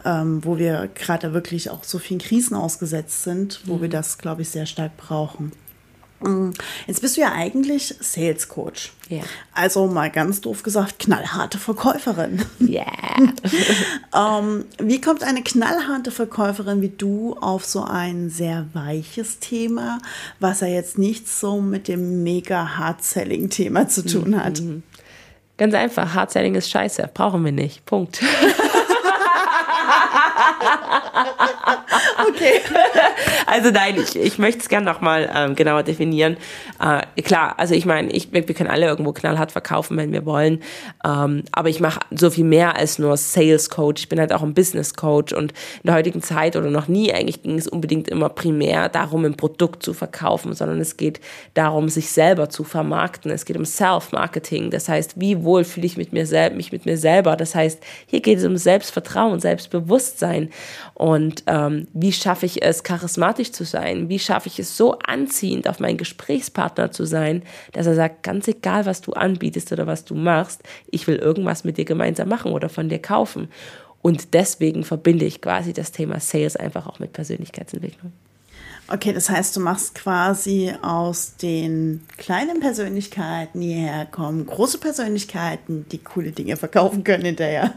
ähm, 0.06 0.46
wo 0.46 0.60
wir 0.60 0.88
gerade 0.94 1.34
wirklich 1.34 1.72
auch 1.72 1.84
so 1.84 1.98
vielen 1.98 2.20
Krisen 2.20 2.56
ausgesetzt 2.56 3.24
sind, 3.24 3.62
wo 3.66 3.78
mhm. 3.78 3.82
wir 3.82 3.90
das, 3.90 4.20
glaube 4.20 4.44
ich, 4.44 4.50
sehr 4.50 4.68
stark 4.68 4.98
brauchen. 4.98 5.52
Mm, 6.24 6.52
jetzt 6.88 7.02
bist 7.02 7.18
du 7.18 7.22
ja 7.22 7.32
eigentlich 7.34 7.96
Sales 8.00 8.48
Coach. 8.48 8.94
Ja. 9.10 9.22
Also 9.54 9.88
mal 9.88 10.10
ganz 10.10 10.42
doof 10.42 10.64
gesagt, 10.64 11.00
knallharte 11.00 11.58
Verkäuferin. 11.58 12.44
Ja. 12.60 12.84
Yeah. 12.84 14.40
ähm, 14.40 14.66
wie 14.80 15.02
kommt 15.02 15.24
eine 15.24 15.44
knallharte 15.44 16.12
Verkäuferin 16.12 16.82
wie 16.82 16.90
du 16.90 17.36
auf 17.40 17.66
so 17.66 17.84
ein 17.84 18.30
sehr 18.30 18.66
weiches 18.74 19.40
Thema, 19.40 20.00
was 20.40 20.62
ja 20.62 20.68
jetzt 20.68 20.98
nicht 20.98 21.28
so 21.28 21.62
mit 21.62 21.88
dem 21.88 22.24
mega 22.24 22.78
Hard-Selling-Thema 22.78 23.88
zu 23.88 24.06
tun 24.06 24.42
hat? 24.42 24.62
Mhm. 24.62 24.84
Ganz 25.58 25.74
einfach, 25.76 26.14
Hard-Selling 26.14 26.56
ist 26.56 26.72
scheiße, 26.72 27.10
brauchen 27.14 27.46
wir 27.46 27.52
nicht. 27.52 27.86
Punkt. 27.86 28.22
okay. 32.28 32.62
Also 33.46 33.70
nein, 33.70 33.98
ich, 34.00 34.16
ich 34.16 34.40
möchte 34.40 34.62
es 34.62 34.70
gerne 34.70 34.86
nochmal 34.86 35.30
ähm, 35.34 35.56
genauer 35.56 35.84
definieren. 35.84 36.38
Äh, 36.80 37.22
klar, 37.22 37.54
also 37.58 37.76
ich 37.76 37.86
meine, 37.86 38.12
ich, 38.12 38.32
wir 38.32 38.42
können 38.46 38.70
alle 38.70 38.88
irgendwo 38.88 39.12
knallhart 39.12 39.52
verkaufen, 39.52 39.96
wenn 39.98 40.12
wir 40.12 40.26
wollen. 40.26 40.64
Ähm, 41.06 41.44
aber 41.52 41.70
ich 41.70 41.80
mache 41.80 42.00
so 42.10 42.32
viel 42.32 42.46
mehr 42.46 42.76
als 42.78 42.98
nur 42.98 43.16
Sales 43.16 43.70
Coach. 43.70 44.04
Ich 44.04 44.10
bin 44.10 44.20
halt 44.20 44.34
auch 44.34 44.42
ein 44.42 44.54
Business 44.54 44.96
Coach 44.96 45.34
und 45.34 45.52
in 45.52 45.88
der 45.88 45.96
heutigen 45.96 46.22
Zeit 46.24 46.56
oder 46.56 46.70
noch 46.70 46.88
nie 46.88 47.14
eigentlich 47.14 47.44
ging 47.44 47.58
es 47.58 47.68
unbedingt 47.68 48.10
immer 48.10 48.30
primär 48.30 48.90
darum, 48.90 49.26
ein 49.26 49.36
Produkt 49.36 49.84
zu 49.84 49.94
verkaufen, 49.94 50.54
sondern 50.54 50.80
es 50.80 50.98
geht 50.98 51.20
darum, 51.54 51.90
sich 51.90 52.10
selber 52.10 52.50
zu 52.50 52.64
vermarkten. 52.64 53.30
Es 53.30 53.46
geht 53.46 53.58
um 53.58 53.66
Self-Marketing. 53.66 54.72
Das 54.72 54.90
heißt, 54.90 55.20
wie 55.20 55.44
wohl 55.44 55.64
fühle 55.64 55.86
ich 55.86 55.98
mit 55.98 56.14
mir 56.14 56.24
mich 56.56 56.72
mit 56.72 56.86
mir 56.86 56.98
selber? 56.98 57.36
Das 57.36 57.54
heißt, 57.54 57.84
hier 58.08 58.22
geht 58.22 58.40
es 58.40 58.46
um 58.46 58.58
Selbstvertrauen, 58.58 59.40
Selbstbewusstsein. 59.40 60.50
Und 60.94 61.44
ähm, 61.48 61.88
wie 61.94 62.12
schaffe 62.12 62.46
ich 62.46 62.64
es, 62.64 62.84
charismatisch 62.84 63.52
zu 63.52 63.64
sein? 63.64 64.10
Wie 64.10 64.20
schaffe 64.20 64.48
ich 64.48 64.60
es, 64.60 64.78
so 64.78 65.00
anziehend 65.00 65.68
auf 65.68 65.80
meinen 65.80 65.98
Gesprächspartner 65.98 66.92
zu 66.92 67.06
sein, 67.06 67.44
dass 67.72 67.88
er 67.88 67.96
sagt, 67.96 68.24
ganz 68.24 68.48
egal, 68.48 68.86
was 68.86 69.02
du 69.02 69.14
anbietest 69.14 69.72
oder 69.72 69.88
was 69.88 70.06
du 70.06 70.16
machst, 70.16 70.64
ich 70.90 71.08
will 71.08 71.16
irgendwas 71.16 71.64
mit 71.64 71.78
dir 71.78 71.86
gemeinsam 71.86 72.30
machen 72.30 72.52
oder 72.52 72.70
von 72.70 72.90
dir 72.90 73.00
kaufen. 73.00 73.50
Und 74.02 74.34
deswegen 74.34 74.84
verbinde 74.84 75.26
ich 75.26 75.42
quasi 75.42 75.72
das 75.72 75.92
Thema 75.92 76.20
Sales 76.20 76.58
einfach 76.58 76.88
auch 76.88 77.00
mit 77.00 77.14
Persönlichkeitsentwicklung. 77.14 78.12
Okay, 78.90 79.14
das 79.14 79.30
heißt, 79.30 79.56
du 79.56 79.62
machst 79.62 79.96
quasi 79.96 80.74
aus 80.82 81.38
den 81.38 82.02
kleinen 82.18 82.60
Persönlichkeiten, 82.60 83.62
die 83.62 83.74
hierher 83.74 84.06
kommen, 84.06 84.46
große 84.46 84.78
Persönlichkeiten, 84.78 85.86
die 85.90 86.00
coole 86.00 86.32
Dinge 86.32 86.58
verkaufen 86.58 87.06
können 87.06 87.24
hinterher. 87.24 87.74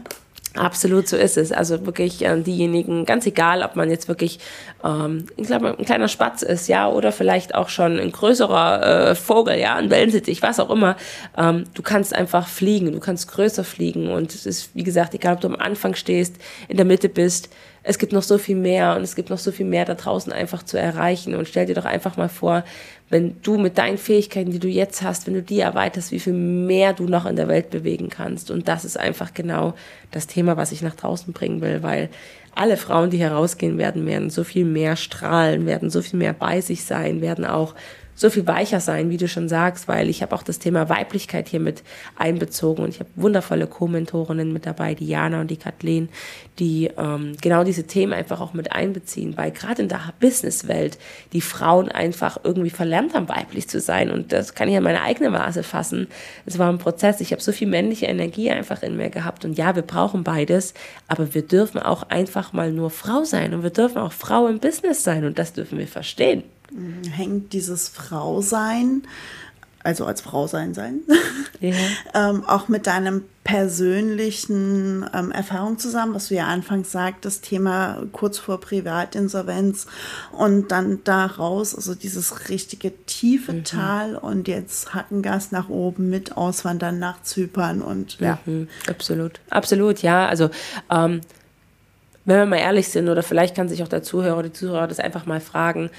Absolut, 0.57 1.07
so 1.07 1.17
ist 1.17 1.37
es. 1.37 1.51
Also 1.51 1.85
wirklich 1.85 2.25
äh, 2.25 2.41
diejenigen, 2.41 3.05
ganz 3.05 3.25
egal, 3.25 3.61
ob 3.61 3.75
man 3.75 3.91
jetzt 3.91 4.07
wirklich, 4.07 4.39
ähm, 4.83 5.27
ein 5.37 5.85
kleiner 5.85 6.07
Spatz 6.07 6.41
ist, 6.41 6.67
ja, 6.67 6.89
oder 6.89 7.11
vielleicht 7.11 7.53
auch 7.53 7.69
schon 7.69 7.99
ein 7.99 8.11
größerer 8.11 9.11
äh, 9.11 9.15
Vogel, 9.15 9.59
ja, 9.59 9.75
ein 9.75 9.89
Wellensittich, 9.89 10.41
was 10.41 10.59
auch 10.59 10.69
immer. 10.69 10.97
Ähm, 11.37 11.65
du 11.73 11.81
kannst 11.81 12.15
einfach 12.15 12.47
fliegen, 12.47 12.91
du 12.91 12.99
kannst 12.99 13.27
größer 13.31 13.63
fliegen 13.63 14.09
und 14.09 14.33
es 14.33 14.45
ist, 14.45 14.71
wie 14.73 14.83
gesagt, 14.83 15.13
egal, 15.13 15.35
ob 15.35 15.41
du 15.41 15.47
am 15.47 15.55
Anfang 15.55 15.95
stehst, 15.95 16.35
in 16.67 16.77
der 16.77 16.85
Mitte 16.85 17.09
bist, 17.09 17.49
es 17.89 17.99
gibt 17.99 18.11
noch 18.11 18.21
so 18.21 18.37
viel 18.37 18.57
mehr 18.57 18.97
und 18.97 19.03
es 19.03 19.15
gibt 19.15 19.29
noch 19.29 19.37
so 19.37 19.49
viel 19.53 19.65
mehr 19.65 19.85
da 19.85 19.93
draußen 19.93 20.33
einfach 20.33 20.61
zu 20.61 20.77
erreichen. 20.77 21.35
Und 21.35 21.47
stell 21.47 21.65
dir 21.65 21.73
doch 21.73 21.85
einfach 21.85 22.17
mal 22.17 22.27
vor, 22.27 22.65
wenn 23.09 23.41
du 23.43 23.57
mit 23.57 23.77
deinen 23.77 23.97
Fähigkeiten, 23.97 24.51
die 24.51 24.59
du 24.59 24.67
jetzt 24.67 25.01
hast, 25.03 25.25
wenn 25.25 25.35
du 25.35 25.41
die 25.41 25.61
erweiterst, 25.61 26.11
wie 26.11 26.19
viel 26.19 26.33
mehr 26.33 26.91
du 26.91 27.05
noch 27.05 27.25
in 27.25 27.37
der 27.37 27.47
Welt 27.47 27.69
bewegen 27.69 28.09
kannst. 28.09 28.51
Und 28.51 28.67
das 28.67 28.83
ist 28.83 28.99
einfach 28.99 29.33
genau 29.33 29.73
das 30.11 30.27
Thema, 30.27 30.57
was 30.57 30.73
ich 30.73 30.81
nach 30.81 30.95
draußen 30.95 31.31
bringen 31.31 31.61
will, 31.61 31.81
weil 31.81 32.09
alle 32.53 32.75
Frauen, 32.75 33.09
die 33.09 33.19
herausgehen 33.19 33.77
werden, 33.77 34.05
werden 34.05 34.29
so 34.29 34.43
viel 34.43 34.65
mehr 34.65 34.97
strahlen, 34.97 35.65
werden 35.65 35.89
so 35.89 36.01
viel 36.01 36.19
mehr 36.19 36.33
bei 36.33 36.59
sich 36.59 36.83
sein, 36.83 37.21
werden 37.21 37.45
auch 37.45 37.73
so 38.17 38.31
viel 38.31 38.47
weicher 38.47 38.79
sein, 38.79 39.11
wie 39.11 39.17
du 39.17 39.27
schon 39.27 39.47
sagst, 39.47 39.87
weil 39.87 40.09
ich 40.09 40.23
habe 40.23 40.35
auch 40.35 40.41
das 40.41 40.57
Thema 40.57 40.89
Weiblichkeit 40.89 41.47
hier 41.47 41.59
mit 41.59 41.83
einbezogen 42.15 42.83
und 42.83 42.89
ich 42.89 42.99
habe 42.99 43.09
wundervolle 43.15 43.67
Co-Mentorinnen 43.67 44.51
mit 44.51 44.65
dabei, 44.65 44.95
die 44.95 45.07
Jana 45.07 45.39
und 45.39 45.51
die 45.51 45.57
Kathleen, 45.57 46.09
die 46.57 46.89
ähm, 46.97 47.33
genau 47.39 47.63
diese 47.63 47.85
Themen 47.85 48.13
einfach 48.13 48.41
auch 48.41 48.53
mit 48.53 48.71
einbeziehen, 48.71 49.37
weil 49.37 49.51
gerade 49.51 49.83
in 49.83 49.87
der 49.87 50.13
Businesswelt 50.19 50.97
die 51.31 51.41
Frauen 51.41 51.89
einfach 51.89 52.39
irgendwie 52.43 52.71
verlernt 52.71 53.13
haben, 53.13 53.29
weiblich 53.29 53.69
zu 53.69 53.79
sein 53.79 54.09
und 54.09 54.33
das 54.33 54.55
kann 54.55 54.67
ich 54.67 54.75
an 54.75 54.83
meine 54.83 55.03
eigene 55.03 55.29
Maße 55.29 55.61
fassen. 55.61 56.07
Es 56.47 56.57
war 56.57 56.69
ein 56.71 56.79
Prozess, 56.79 57.21
ich 57.21 57.31
habe 57.31 57.41
so 57.43 57.51
viel 57.51 57.67
männliche 57.67 58.07
Energie 58.07 58.49
einfach 58.49 58.81
in 58.81 58.97
mir 58.97 59.11
gehabt 59.11 59.45
und 59.45 59.59
ja, 59.59 59.75
wir 59.75 59.83
brauchen 59.83 60.23
beides, 60.23 60.73
aber 61.07 61.35
wir 61.35 61.43
dürfen 61.43 61.79
auch 61.79 62.09
einfach 62.09 62.51
mal 62.51 62.71
nur 62.71 62.89
Frau 62.89 63.23
sein 63.25 63.53
und 63.53 63.61
wir 63.61 63.69
dürfen 63.69 63.99
auch 63.99 64.11
Frau 64.11 64.47
im 64.47 64.57
Business 64.57 65.03
sein 65.03 65.23
und 65.23 65.37
das 65.37 65.53
dürfen 65.53 65.77
wir 65.77 65.87
verstehen 65.87 66.41
hängt 67.11 67.53
dieses 67.53 67.89
Frausein, 67.89 69.03
also 69.83 70.05
als 70.05 70.21
Frausein 70.21 70.73
sein, 70.73 71.01
ja. 71.59 71.73
ähm, 72.13 72.43
auch 72.45 72.67
mit 72.67 72.87
deinem 72.87 73.23
persönlichen 73.45 75.09
ähm, 75.13 75.31
Erfahrung 75.31 75.79
zusammen, 75.79 76.13
was 76.13 76.27
du 76.27 76.35
ja 76.35 76.47
anfangs 76.47 76.91
sagtest, 76.91 77.45
Thema 77.45 78.03
kurz 78.11 78.37
vor 78.37 78.59
Privatinsolvenz 78.59 79.87
und 80.33 80.71
dann 80.71 80.99
daraus, 81.05 81.73
also 81.73 81.95
dieses 81.95 82.49
richtige 82.49 82.91
tiefe 83.05 83.53
mhm. 83.53 83.63
Tal 83.63 84.15
und 84.17 84.49
jetzt 84.49 84.93
Hackengas 84.93 85.53
nach 85.53 85.69
oben 85.69 86.09
mit 86.09 86.35
Auswandern 86.35 86.99
nach 86.99 87.21
Zypern 87.21 87.81
und 87.81 88.19
ja. 88.19 88.39
Mhm. 88.45 88.67
Absolut, 88.89 89.39
absolut, 89.49 90.01
ja, 90.01 90.27
also 90.27 90.49
ähm, 90.91 91.21
wenn 92.25 92.39
wir 92.39 92.45
mal 92.45 92.57
ehrlich 92.57 92.89
sind 92.89 93.07
oder 93.07 93.23
vielleicht 93.23 93.55
kann 93.55 93.69
sich 93.69 93.81
auch 93.81 93.87
der 93.87 94.03
Zuhörer 94.03 94.39
oder 94.39 94.49
die 94.49 94.53
Zuhörer 94.53 94.87
das 94.87 94.99
einfach 94.99 95.25
mal 95.25 95.39
fragen, 95.39 95.89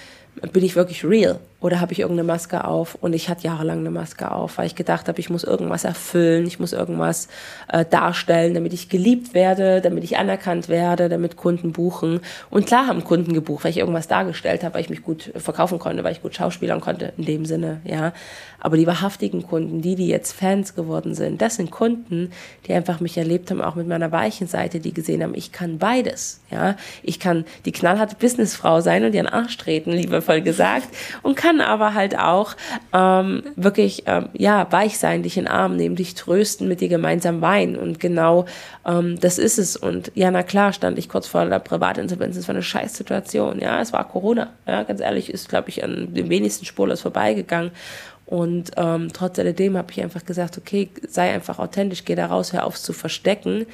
bin 0.53 0.65
ich 0.65 0.77
wirklich 0.77 1.05
real 1.05 1.39
oder 1.61 1.81
habe 1.81 1.93
ich 1.93 2.01
irgendeine 2.01 2.27
Maske 2.27 2.65
auf? 2.65 2.95
Und 2.95 3.15
ich 3.15 3.29
hatte 3.29 3.45
jahrelang 3.45 3.81
eine 3.81 3.91
Maske 3.91 4.31
auf, 4.31 4.59
weil 4.59 4.67
ich 4.67 4.75
gedacht 4.75 5.09
habe, 5.09 5.19
ich 5.19 5.29
muss 5.29 5.45
irgendwas 5.45 5.85
erfüllen, 5.85 6.47
ich 6.47 6.61
muss 6.61 6.73
irgendwas 6.73 7.29
äh, 7.69 7.85
darstellen, 7.85 8.55
damit 8.55 8.73
ich 8.73 8.89
geliebt 8.89 9.35
werde, 9.35 9.81
damit 9.81 10.05
ich 10.05 10.19
anerkannt 10.19 10.69
werde, 10.69 11.09
damit 11.09 11.37
Kunden 11.37 11.73
buchen. 11.73 12.21
Und 12.51 12.67
klar 12.67 12.87
haben 12.87 13.03
Kunden 13.03 13.33
gebucht, 13.33 13.65
weil 13.65 13.73
ich 13.73 13.79
irgendwas 13.79 14.07
dargestellt 14.09 14.63
habe, 14.63 14.75
weil 14.75 14.83
ich 14.83 14.91
mich 14.91 15.03
gut 15.03 15.33
verkaufen 15.37 15.79
konnte, 15.79 16.05
weil 16.05 16.13
ich 16.13 16.23
gut 16.23 16.35
schauspielern 16.35 16.81
konnte 16.81 17.13
in 17.17 17.25
dem 17.25 17.45
Sinne, 17.45 17.81
ja, 17.85 18.13
aber 18.61 18.77
die 18.77 18.87
wahrhaftigen 18.87 19.43
Kunden, 19.45 19.83
die 19.83 19.95
die 19.95 20.09
jetzt 20.09 20.33
Fans 20.33 20.75
geworden 20.75 21.15
sind, 21.15 21.41
das 21.41 21.57
sind 21.57 21.71
Kunden, 21.71 22.31
die 22.67 22.73
einfach 22.73 23.01
mich 23.01 23.17
erlebt 23.17 23.51
haben, 23.51 23.61
auch 23.61 23.77
mit 23.77 23.87
meiner 23.87 24.11
weichen 24.11 24.47
Seite, 24.47 24.81
die 24.81 24.93
gesehen 24.93 25.23
haben, 25.23 25.35
ich 25.35 25.53
kann 25.53 25.79
beides, 25.79 26.41
ja, 26.51 26.77
ich 27.03 27.21
kann 27.21 27.45
die 27.65 27.73
knallharte 27.73 28.17
Businessfrau 28.17 28.81
sein 28.81 29.05
und 29.05 29.15
ihren 29.15 29.27
Arsch 29.27 29.57
treten, 29.57 29.91
liebevoll 29.91 30.19
liebevoll 30.19 30.43
gesagt, 30.43 30.89
und 31.23 31.37
kann 31.37 31.48
aber 31.61 31.95
halt 31.95 32.19
auch 32.19 32.55
ähm, 32.93 33.43
wirklich 33.57 34.05
ähm, 34.07 34.29
ja 34.35 34.67
weich 34.71 34.99
sein, 34.99 35.23
dich 35.23 35.37
in 35.37 35.45
den 35.45 35.53
Arm 35.53 35.77
nehmen, 35.77 35.97
dich 35.97 36.15
trösten, 36.15 36.69
mit 36.69 36.81
dir 36.81 36.89
gemeinsam 36.89 37.41
weinen. 37.41 37.77
Und 37.77 38.01
genau 38.01 38.47
ähm, 38.87 39.19
das 39.21 39.39
ist 39.39 39.59
es. 39.59 39.77
Und 39.77 40.13
ja, 40.15 40.31
na 40.31 40.43
klar, 40.43 40.73
stand 40.73 40.99
ich 40.99 41.09
kurz 41.09 41.27
vor 41.27 41.45
der 41.45 41.59
Privatinsolvenz. 41.59 42.37
Es 42.37 42.49
war 42.49 42.55
eine 42.55 42.63
Scheißsituation. 42.63 43.61
Ja, 43.61 43.81
es 43.81 43.93
war 43.93 44.07
Corona. 44.09 44.49
Ja, 44.67 44.83
ganz 44.83 45.01
ehrlich, 45.01 45.31
ist, 45.31 45.49
glaube 45.49 45.69
ich, 45.69 45.83
an 45.83 46.15
den 46.15 46.29
wenigsten 46.29 46.65
spurlos 46.65 47.01
vorbeigegangen. 47.01 47.71
Und 48.27 48.73
ähm, 48.77 49.09
trotz 49.13 49.39
alledem 49.39 49.79
habe 49.79 49.91
ich 49.91 50.03
einfach 50.03 50.25
gesagt, 50.27 50.59
okay, 50.59 50.91
sei 51.09 51.33
einfach 51.33 51.59
authentisch, 51.59 52.05
geh 52.05 52.15
da 52.15 52.27
raus, 52.27 52.53
hör 52.53 52.67
auf 52.67 52.77
zu 52.77 52.93
verstecken 52.93 53.67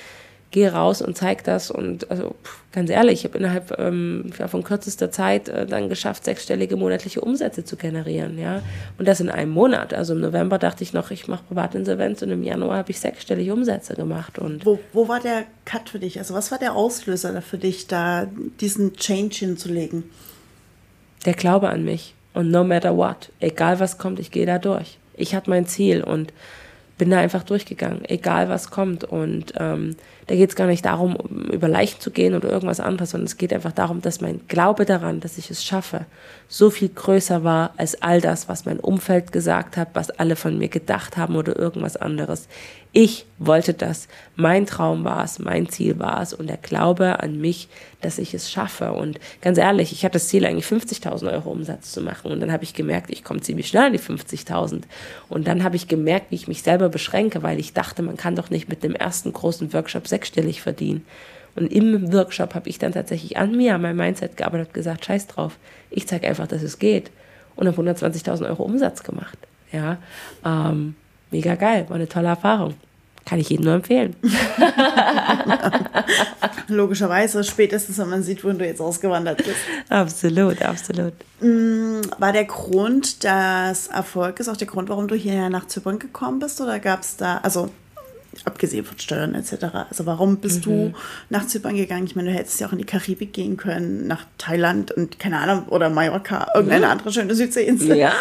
geh 0.54 0.68
raus 0.68 1.02
und 1.02 1.16
zeig 1.18 1.42
das. 1.42 1.68
Und 1.68 2.08
also 2.12 2.37
ganz 2.70 2.88
ehrlich, 2.88 3.20
ich 3.20 3.25
habe 3.25 3.38
innerhalb 3.38 3.76
ähm, 3.76 4.30
von 4.46 4.62
kürzester 4.62 5.11
Zeit 5.11 5.49
äh, 5.49 5.66
dann 5.66 5.88
geschafft, 5.88 6.25
sechsstellige 6.25 6.76
monatliche 6.76 7.20
Umsätze 7.20 7.64
zu 7.64 7.76
generieren. 7.76 8.38
Ja? 8.38 8.62
Und 8.96 9.08
das 9.08 9.18
in 9.18 9.30
einem 9.30 9.50
Monat. 9.50 9.92
Also 9.92 10.14
im 10.14 10.20
November 10.20 10.58
dachte 10.58 10.84
ich 10.84 10.92
noch, 10.92 11.11
ich 11.11 11.26
mache 11.26 11.42
Privatinsolvenz 11.49 12.23
und 12.23 12.30
im 12.30 12.44
Januar 12.44 12.78
habe 12.78 12.92
ich 12.92 13.00
sechsstellige 13.00 13.52
Umsätze 13.52 13.94
gemacht. 13.94 14.38
Und 14.38 14.64
wo, 14.64 14.78
wo 14.92 15.08
war 15.08 15.18
der 15.18 15.42
Cut 15.64 15.88
für 15.88 15.99
dich? 15.99 16.20
Also 16.20 16.34
was 16.34 16.52
war 16.52 16.58
der 16.58 16.76
Auslöser 16.76 17.42
für 17.42 17.58
dich, 17.58 17.88
da 17.88 18.28
diesen 18.61 18.94
Change 18.94 19.34
hinzulegen? 19.40 20.04
Der 21.26 21.34
Glaube 21.34 21.68
an 21.68 21.84
mich. 21.84 22.14
Und 22.32 22.52
no 22.52 22.62
matter 22.62 22.96
what, 22.96 23.32
egal 23.40 23.80
was 23.80 23.99
kommt, 23.99 24.20
ich 24.20 24.30
gehe 24.30 24.46
da 24.46 24.61
durch. 24.61 24.99
Ich 25.16 25.34
hatte 25.34 25.50
mein 25.50 25.66
Ziel 25.66 26.04
und 26.04 26.32
bin 26.96 27.11
da 27.11 27.18
einfach 27.18 27.42
durchgegangen, 27.42 28.04
egal 28.04 28.49
was 28.49 28.70
kommt. 28.70 29.02
Und 29.02 29.52
ähm, 29.58 29.96
da 30.26 30.35
geht 30.35 30.50
es 30.50 30.57
gar 30.57 30.66
nicht 30.66 30.85
darum, 30.85 31.16
über 31.52 31.69
Leichen 31.69 32.00
zu 32.00 32.11
gehen 32.11 32.35
oder 32.35 32.49
irgendwas 32.50 32.81
anderes, 32.81 33.11
sondern 33.11 33.26
es 33.26 33.37
geht 33.37 33.52
einfach 33.52 33.73
darum, 33.73 34.00
dass 34.00 34.21
mein 34.21 34.40
Glaube 34.49 34.85
daran, 34.85 35.21
dass 35.21 35.38
ich 35.38 35.50
es 35.50 35.64
schaffe, 35.64 36.07
so 36.49 36.71
viel 36.71 36.88
größer 36.88 37.45
war 37.45 37.75
als 37.76 38.00
all 38.00 38.21
das, 38.21 38.49
was 38.49 38.64
mein 38.64 38.81
Umfeld 38.81 39.33
gesagt 39.33 39.76
hat, 39.76 39.88
was 39.95 40.11
alle 40.11 40.37
von 40.37 40.57
mir 40.57 40.69
gedacht 40.69 41.16
haben 41.16 41.37
oder 41.37 41.59
irgendwas 41.59 41.97
anderes. 41.97 42.49
Ich 42.96 43.26
wollte 43.38 43.74
das. 43.74 44.06
Mein 44.36 44.66
Traum 44.66 45.02
war 45.02 45.24
es, 45.24 45.40
mein 45.40 45.68
Ziel 45.68 45.98
war 45.98 46.22
es 46.22 46.32
und 46.32 46.46
der 46.46 46.58
Glaube 46.58 47.18
an 47.18 47.40
mich, 47.40 47.68
dass 48.00 48.18
ich 48.18 48.32
es 48.34 48.52
schaffe. 48.52 48.92
Und 48.92 49.18
ganz 49.40 49.58
ehrlich, 49.58 49.90
ich 49.90 50.04
hatte 50.04 50.12
das 50.12 50.28
Ziel 50.28 50.46
eigentlich 50.46 50.64
50.000 50.64 51.32
Euro 51.32 51.50
Umsatz 51.50 51.90
zu 51.90 52.02
machen 52.02 52.30
und 52.30 52.38
dann 52.38 52.52
habe 52.52 52.62
ich 52.62 52.72
gemerkt, 52.72 53.10
ich 53.10 53.24
komme 53.24 53.40
ziemlich 53.40 53.66
schnell 53.66 53.86
an 53.86 53.92
die 53.94 53.98
50.000. 53.98 54.82
Und 55.28 55.48
dann 55.48 55.64
habe 55.64 55.74
ich 55.74 55.88
gemerkt, 55.88 56.30
wie 56.30 56.36
ich 56.36 56.46
mich 56.46 56.62
selber 56.62 56.88
beschränke, 56.88 57.42
weil 57.42 57.58
ich 57.58 57.72
dachte, 57.72 58.00
man 58.02 58.16
kann 58.16 58.36
doch 58.36 58.48
nicht 58.48 58.68
mit 58.68 58.84
dem 58.84 58.94
ersten 58.94 59.32
großen 59.32 59.72
Workshop 59.72 60.06
sechsstellig 60.06 60.62
verdienen. 60.62 61.04
Und 61.56 61.72
im 61.72 62.12
Workshop 62.12 62.54
habe 62.54 62.68
ich 62.68 62.78
dann 62.78 62.92
tatsächlich 62.92 63.36
an 63.36 63.56
mir, 63.56 63.74
an 63.74 63.82
meinem 63.82 63.96
Mindset 63.96 64.36
gearbeitet 64.36 64.68
und 64.68 64.74
gesagt, 64.74 65.04
scheiß 65.04 65.26
drauf, 65.26 65.58
ich 65.90 66.06
zeige 66.06 66.28
einfach, 66.28 66.46
dass 66.46 66.62
es 66.62 66.78
geht. 66.78 67.10
Und 67.56 67.66
habe 67.66 67.82
120.000 67.82 68.46
Euro 68.46 68.62
Umsatz 68.62 69.02
gemacht. 69.02 69.38
Ja, 69.72 69.98
ähm, 70.44 70.94
mega 71.35 71.57
geil, 71.57 71.85
war 71.88 71.97
eine 71.97 72.09
tolle 72.09 72.29
Erfahrung. 72.29 72.75
Kann 73.26 73.41
ich 73.41 73.49
jedem 73.49 73.64
nur 73.64 73.75
empfehlen. 73.75 74.14
Logischerweise, 76.69 77.43
spätestens 77.43 77.99
wenn 77.99 78.11
man 78.11 78.23
sieht, 78.23 78.45
wo 78.45 78.53
du 78.53 78.67
jetzt 78.67 78.81
ausgewandert 78.81 79.38
bist. 79.38 79.57
Absolut, 79.88 80.62
absolut. 80.62 81.14
Mm, 81.41 82.03
war 82.19 82.33
der 82.33 82.45
Grund 82.45 83.25
des 83.25 83.88
Erfolges 83.88 84.49
auch 84.49 84.59
der 84.59 84.67
Grund, 84.67 84.91
warum 84.91 85.09
du 85.09 85.14
hierher 85.14 85.49
nach 85.49 85.67
Zypern 85.67 85.99
gekommen 85.99 86.38
bist? 86.38 86.61
Oder 86.61 86.79
gab 86.81 87.00
es 87.00 87.17
da, 87.17 87.38
also 87.38 87.71
abgesehen 88.45 88.85
von 88.85 88.99
Steuern 88.99 89.35
etc. 89.35 89.64
Also 89.88 90.07
warum 90.07 90.38
bist 90.38 90.67
mhm. 90.67 90.93
du 90.93 90.93
nach 91.31 91.47
Zypern 91.47 91.76
gegangen? 91.76 92.07
Ich 92.07 92.17
meine, 92.17 92.31
du 92.31 92.37
hättest 92.37 92.61
ja 92.61 92.67
auch 92.67 92.73
in 92.73 92.79
die 92.79 92.85
Karibik 92.85 93.33
gehen 93.33 93.57
können, 93.57 94.07
nach 94.07 94.25
Thailand 94.38 94.93
und 94.93 95.19
keine 95.19 95.38
Ahnung, 95.38 95.69
oder 95.69 95.91
Mallorca, 95.91 96.49
irgendeine 96.55 96.87
mhm. 96.87 96.93
andere 96.93 97.12
schöne 97.12 97.35
Südseeinsel. 97.35 97.97
Ja. 97.97 98.12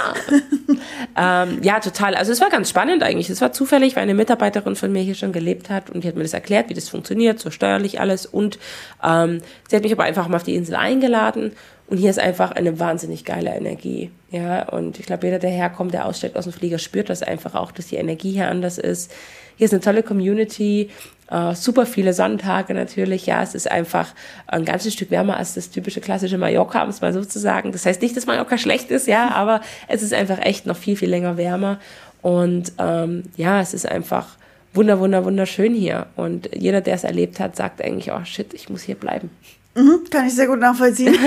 ähm, 1.18 1.60
ja, 1.62 1.80
total. 1.80 2.16
Also 2.16 2.32
es 2.32 2.42
war 2.42 2.50
ganz 2.50 2.70
spannend 2.70 3.04
eigentlich. 3.04 3.30
Es 3.30 3.42
war 3.42 3.52
zufällig, 3.54 3.96
weil 3.96 4.04
eine 4.04 4.14
Mitarbeiterin 4.14 4.76
von 4.76 4.92
mir 4.92 5.02
hier 5.02 5.16
schon 5.16 5.34
gelebt 5.34 5.70
hat 5.70 5.90
und 5.90 6.04
die 6.04 6.08
hat 6.08 6.16
mir 6.16 6.24
das 6.24 6.34
erklärt, 6.34 6.70
wie 6.70 6.74
das 6.74 6.90
funktioniert, 6.90 7.40
so 7.40 7.52
steuerlich 7.52 8.00
alles. 8.00 8.26
Und 8.26 8.60
ähm, 9.04 9.42
sie 9.70 9.76
hat 9.76 9.84
mich 9.84 9.92
aber 9.92 10.04
einfach 10.04 10.28
mal 10.28 10.38
auf 10.38 10.44
die 10.44 10.56
Insel 10.56 10.76
eingeladen 10.76 11.52
und 11.88 11.98
hier 11.98 12.10
ist 12.10 12.20
einfach 12.20 12.52
eine 12.52 12.80
wahnsinnig 12.80 13.26
geile 13.26 13.52
Energie. 13.52 14.10
Ja, 14.32 14.70
und 14.70 15.00
ich 15.00 15.06
glaube, 15.06 15.28
jeder, 15.28 15.40
der 15.40 15.52
herkommt, 15.52 15.94
der 15.94 16.06
aussteigt 16.06 16.36
aus 16.36 16.46
dem 16.46 16.54
Flieger, 16.54 16.80
spürt 16.80 17.10
das 17.10 17.22
einfach 17.22 17.56
auch, 17.56 17.72
dass 17.72 17.88
die 17.88 17.98
Energie 17.98 18.32
hier 18.32 18.50
anders 18.50 18.78
ist. 18.78 19.12
Hier 19.56 19.66
ist 19.66 19.74
eine 19.74 19.82
tolle 19.82 20.04
Community, 20.04 20.90
äh, 21.30 21.56
super 21.56 21.86
viele 21.86 22.14
Sonntage 22.14 22.74
natürlich. 22.74 23.26
Ja, 23.26 23.42
es 23.42 23.56
ist 23.56 23.70
einfach 23.70 24.14
ein 24.48 24.66
ganzes 24.66 24.94
Stück 24.94 25.10
wärmer 25.12 25.38
als 25.38 25.56
das 25.56 25.70
typische 25.70 26.02
klassische 26.02 26.38
Mallorca, 26.38 26.84
um 26.84 26.90
es 26.90 27.02
mal 27.02 27.14
so 27.14 27.24
zu 27.24 27.40
sagen. 27.40 27.72
Das 27.72 27.86
heißt 27.86 28.02
nicht, 28.02 28.16
dass 28.16 28.26
Mallorca 28.26 28.58
schlecht 28.58 28.92
ist, 28.92 29.08
ja, 29.08 29.32
aber 29.34 29.62
es 29.88 30.04
ist 30.04 30.14
einfach 30.14 30.40
echt 30.40 30.66
noch 30.66 30.78
viel, 30.78 30.96
viel 30.96 31.10
länger 31.10 31.38
wärmer. 31.38 31.80
Und 32.22 32.72
ähm, 32.78 33.24
ja, 33.36 33.60
es 33.60 33.74
ist 33.74 33.88
einfach 33.88 34.38
wunder, 34.74 35.00
wunder, 35.00 35.26
wunderschön 35.26 35.74
hier. 35.74 36.08
Und 36.16 36.50
jeder, 36.56 36.82
der 36.82 36.96
es 36.96 37.04
erlebt 37.04 37.40
hat, 37.40 37.56
sagt 37.56 37.82
eigentlich, 37.82 38.12
oh 38.12 38.24
shit, 38.24 38.54
ich 38.54 38.70
muss 38.70 38.82
hier 38.82 38.96
bleiben. 38.96 39.30
Mhm, 39.76 40.04
kann 40.10 40.28
ich 40.28 40.36
sehr 40.36 40.48
gut 40.48 40.60
nachvollziehen. 40.60 41.18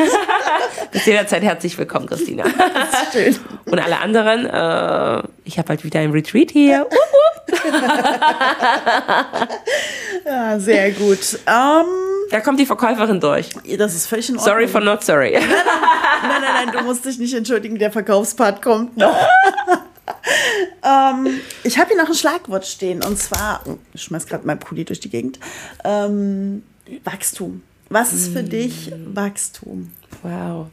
Bist 0.93 1.07
jederzeit 1.07 1.43
herzlich 1.43 1.77
willkommen, 1.77 2.07
Christina. 2.07 2.45
schön. 3.13 3.37
Und 3.65 3.79
alle 3.81 3.99
anderen, 3.99 4.47
äh, 4.47 5.29
ich 5.45 5.59
habe 5.59 5.71
halt 5.71 5.85
wieder 5.85 6.01
ein 6.01 6.13
Retreat 6.13 6.53
hier. 6.53 6.87
ja, 10.25 10.59
sehr 10.59 10.91
gut. 10.93 11.39
Um, 11.47 11.87
da 12.31 12.41
kommt 12.41 12.59
die 12.59 12.67
Verkäuferin 12.67 13.21
durch. 13.21 13.51
Das 13.79 13.95
ist 13.95 14.07
völlig 14.07 14.29
in 14.29 14.37
Ordnung. 14.37 14.55
Sorry 14.55 14.69
for 14.69 14.81
not 14.81 15.05
sorry. 15.05 15.33
Nein, 15.33 15.49
nein, 15.49 16.43
nein, 16.43 16.67
nein, 16.67 16.73
du 16.73 16.85
musst 16.85 17.05
dich 17.05 17.19
nicht 17.19 17.35
entschuldigen, 17.35 17.79
der 17.79 17.93
Verkaufspart 17.93 18.63
kommt 18.63 18.97
noch. 18.97 19.15
ähm, 20.83 21.41
ich 21.63 21.79
habe 21.79 21.89
hier 21.89 22.03
noch 22.03 22.09
ein 22.09 22.15
Schlagwort 22.15 22.67
stehen 22.67 23.05
und 23.05 23.19
zwar, 23.19 23.63
ich 23.93 24.03
schmeiß 24.03 24.27
gerade 24.27 24.47
mein 24.47 24.59
Pulli 24.59 24.85
durch 24.85 25.01
die 25.01 25.11
Gegend, 25.11 25.39
ähm, 25.85 26.63
Wachstum. 27.05 27.63
Was 27.89 28.13
ist 28.13 28.33
für 28.33 28.43
dich 28.43 28.93
Wachstum? 29.15 29.93
Wow. 30.23 30.67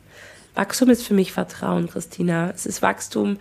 Wachstum 0.55 0.89
ist 0.89 1.03
für 1.03 1.13
mich 1.13 1.31
Vertrauen, 1.31 1.89
Christina. 1.89 2.51
Es 2.55 2.65
ist 2.65 2.81
Wachstum 2.81 3.37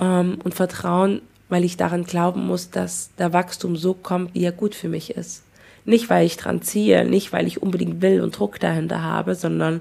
ähm, 0.00 0.38
und 0.42 0.54
Vertrauen, 0.54 1.22
weil 1.48 1.64
ich 1.64 1.76
daran 1.76 2.04
glauben 2.04 2.46
muss, 2.46 2.70
dass 2.70 3.10
der 3.18 3.32
Wachstum 3.32 3.76
so 3.76 3.94
kommt, 3.94 4.34
wie 4.34 4.44
er 4.44 4.52
gut 4.52 4.74
für 4.74 4.88
mich 4.88 5.10
ist. 5.10 5.42
Nicht, 5.84 6.10
weil 6.10 6.26
ich 6.26 6.36
dran 6.36 6.62
ziehe, 6.62 7.04
nicht, 7.04 7.32
weil 7.32 7.46
ich 7.46 7.62
unbedingt 7.62 8.02
will 8.02 8.20
und 8.20 8.38
Druck 8.38 8.60
dahinter 8.60 9.02
habe, 9.02 9.34
sondern 9.34 9.80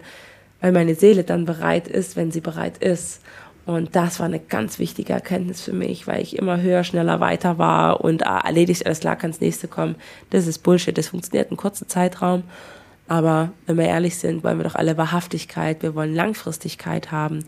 weil 0.61 0.71
meine 0.71 0.95
Seele 0.95 1.23
dann 1.23 1.45
bereit 1.45 1.87
ist, 1.87 2.15
wenn 2.15 2.31
sie 2.31 2.41
bereit 2.41 2.77
ist. 2.77 3.21
Und 3.65 3.97
das 3.97 4.19
war 4.19 4.27
eine 4.27 4.39
ganz 4.39 4.79
wichtige 4.79 5.11
Erkenntnis 5.11 5.61
für 5.61 5.73
mich, 5.73 6.07
weil 6.07 6.21
ich 6.21 6.37
immer 6.37 6.61
höher, 6.61 6.85
schneller, 6.85 7.19
weiter 7.19 7.57
war 7.57 7.99
und 7.99 8.25
ah, 8.25 8.39
erledigt, 8.39 8.85
alles 8.85 9.01
klar, 9.01 9.17
kann 9.17 9.31
das 9.31 9.41
nächste 9.41 9.67
kommen. 9.67 9.95
Das 10.29 10.47
ist 10.47 10.59
Bullshit. 10.59 10.97
Das 10.97 11.09
funktioniert 11.09 11.51
in 11.51 11.57
kurzen 11.57 11.89
Zeitraum. 11.89 12.43
Aber 13.09 13.51
wenn 13.65 13.77
wir 13.77 13.85
ehrlich 13.85 14.17
sind, 14.17 14.43
wollen 14.43 14.57
wir 14.57 14.63
doch 14.63 14.75
alle 14.75 14.97
Wahrhaftigkeit, 14.97 15.83
wir 15.83 15.95
wollen 15.95 16.15
Langfristigkeit 16.15 17.11
haben. 17.11 17.43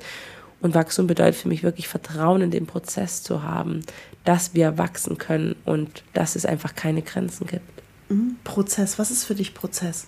Und 0.61 0.75
Wachstum 0.75 1.07
bedeutet 1.07 1.35
für 1.35 1.47
mich 1.47 1.63
wirklich 1.63 1.87
Vertrauen 1.87 2.41
in 2.41 2.51
den 2.51 2.65
Prozess 2.65 3.23
zu 3.23 3.43
haben, 3.43 3.81
dass 4.25 4.53
wir 4.53 4.77
wachsen 4.77 5.17
können 5.17 5.55
und 5.65 6.03
dass 6.13 6.35
es 6.35 6.45
einfach 6.45 6.75
keine 6.75 7.01
Grenzen 7.01 7.47
gibt. 7.47 7.63
Mhm. 8.09 8.35
Prozess, 8.43 8.99
was 8.99 9.11
ist 9.11 9.23
für 9.23 9.35
dich 9.35 9.53
Prozess? 9.53 10.07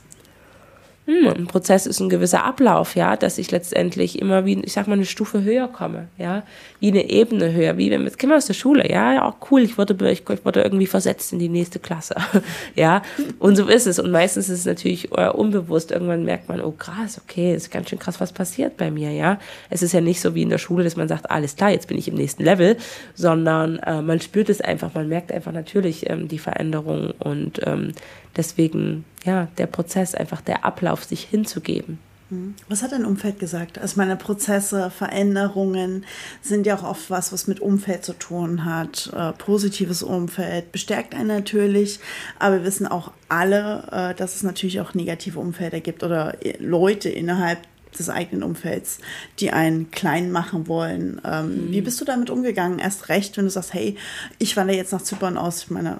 Hm, 1.07 1.27
ein 1.27 1.47
Prozess 1.47 1.87
ist 1.87 1.99
ein 1.99 2.09
gewisser 2.09 2.43
Ablauf, 2.43 2.95
ja, 2.95 3.17
dass 3.17 3.39
ich 3.39 3.49
letztendlich 3.49 4.19
immer 4.19 4.45
wie, 4.45 4.61
ich 4.61 4.73
sag 4.73 4.87
mal, 4.87 4.93
eine 4.93 5.05
Stufe 5.05 5.43
höher 5.43 5.67
komme, 5.67 6.09
ja, 6.19 6.43
wie 6.79 6.89
eine 6.89 7.09
Ebene 7.09 7.51
höher, 7.51 7.75
wie 7.77 7.89
wenn, 7.89 8.05
wir 8.05 8.37
aus 8.37 8.45
der 8.45 8.53
Schule, 8.53 8.87
ja, 8.87 9.13
ja, 9.13 9.35
cool, 9.49 9.61
ich 9.61 9.79
wurde, 9.79 9.95
ich, 10.11 10.29
ich 10.29 10.45
wurde 10.45 10.61
irgendwie 10.61 10.85
versetzt 10.85 11.33
in 11.33 11.39
die 11.39 11.49
nächste 11.49 11.79
Klasse, 11.79 12.15
ja, 12.75 13.01
und 13.39 13.55
so 13.55 13.67
ist 13.67 13.87
es. 13.87 13.97
Und 13.97 14.11
meistens 14.11 14.47
ist 14.47 14.59
es 14.59 14.65
natürlich 14.65 15.11
äh, 15.17 15.29
unbewusst, 15.29 15.89
irgendwann 15.89 16.23
merkt 16.23 16.49
man, 16.49 16.61
oh 16.61 16.71
krass, 16.71 17.19
okay, 17.23 17.55
ist 17.55 17.71
ganz 17.71 17.89
schön 17.89 17.97
krass, 17.97 18.21
was 18.21 18.31
passiert 18.31 18.77
bei 18.77 18.91
mir, 18.91 19.11
ja, 19.11 19.39
es 19.71 19.81
ist 19.81 19.93
ja 19.93 20.01
nicht 20.01 20.21
so 20.21 20.35
wie 20.35 20.43
in 20.43 20.49
der 20.49 20.59
Schule, 20.59 20.83
dass 20.83 20.97
man 20.97 21.07
sagt, 21.07 21.31
alles 21.31 21.55
klar, 21.55 21.71
jetzt 21.71 21.87
bin 21.87 21.97
ich 21.97 22.09
im 22.09 22.15
nächsten 22.15 22.43
Level, 22.43 22.77
sondern 23.15 23.79
äh, 23.79 24.03
man 24.03 24.21
spürt 24.21 24.49
es 24.49 24.61
einfach, 24.61 24.93
man 24.93 25.07
merkt 25.07 25.31
einfach 25.31 25.51
natürlich 25.51 26.07
ähm, 26.11 26.27
die 26.27 26.39
Veränderung 26.39 27.11
und 27.17 27.59
ähm, 27.65 27.93
deswegen 28.37 29.03
ja, 29.23 29.47
der 29.57 29.67
Prozess, 29.67 30.15
einfach 30.15 30.41
der 30.41 30.65
Ablauf, 30.65 31.03
sich 31.03 31.23
hinzugeben. 31.23 31.99
Hm. 32.31 32.55
Was 32.69 32.81
hat 32.81 32.93
dein 32.93 33.05
Umfeld 33.05 33.39
gesagt? 33.39 33.77
Also 33.77 33.97
meine 33.97 34.15
Prozesse, 34.15 34.89
Veränderungen 34.89 36.05
sind 36.41 36.65
ja 36.65 36.77
auch 36.77 36.83
oft 36.83 37.09
was, 37.09 37.33
was 37.33 37.45
mit 37.45 37.59
Umfeld 37.59 38.05
zu 38.05 38.13
tun 38.13 38.63
hat. 38.65 39.11
Äh, 39.13 39.33
positives 39.33 40.01
Umfeld 40.01 40.71
bestärkt 40.71 41.13
einen 41.13 41.27
natürlich, 41.27 41.99
aber 42.39 42.59
wir 42.59 42.63
wissen 42.63 42.87
auch 42.87 43.11
alle, 43.27 43.83
äh, 43.91 44.15
dass 44.15 44.35
es 44.35 44.43
natürlich 44.43 44.79
auch 44.79 44.93
negative 44.93 45.39
Umfelder 45.39 45.81
gibt 45.81 46.03
oder 46.03 46.43
äh, 46.43 46.55
Leute 46.57 47.09
innerhalb 47.09 47.59
des 47.99 48.09
eigenen 48.09 48.43
Umfelds, 48.43 48.99
die 49.39 49.51
einen 49.51 49.91
klein 49.91 50.31
machen 50.31 50.69
wollen. 50.69 51.19
Ähm, 51.25 51.67
mhm. 51.67 51.71
Wie 51.71 51.81
bist 51.81 51.99
du 51.99 52.05
damit 52.05 52.29
umgegangen? 52.29 52.79
Erst 52.79 53.09
recht, 53.09 53.35
wenn 53.35 53.43
du 53.43 53.51
sagst, 53.51 53.73
hey, 53.73 53.97
ich 54.39 54.55
wandere 54.55 54.77
jetzt 54.77 54.93
nach 54.93 55.01
Zypern 55.01 55.37
aus. 55.37 55.63
Ich 55.63 55.69
meine, 55.71 55.97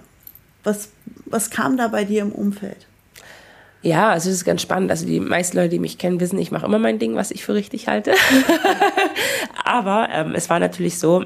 was, 0.64 0.90
was 1.26 1.50
kam 1.50 1.76
da 1.76 1.90
bei 1.90 2.06
dir 2.06 2.22
im 2.22 2.32
Umfeld? 2.32 2.88
Ja, 3.84 4.12
also 4.12 4.30
es 4.30 4.36
ist 4.36 4.46
ganz 4.46 4.62
spannend. 4.62 4.92
Also 4.92 5.06
die 5.06 5.20
meisten 5.20 5.58
Leute, 5.58 5.70
die 5.70 5.80
mich 5.80 5.98
kennen, 5.98 6.20
wissen, 6.20 6.38
ich 6.38 6.52
mache 6.52 6.66
immer 6.66 6.78
mein 6.78 7.00
Ding, 7.00 7.16
was 7.16 7.32
ich 7.32 7.44
für 7.44 7.56
richtig 7.56 7.88
halte. 7.88 8.14
Aber 9.66 10.10
ähm, 10.12 10.34
es 10.36 10.50
war 10.50 10.60
natürlich 10.60 11.00
so, 11.00 11.26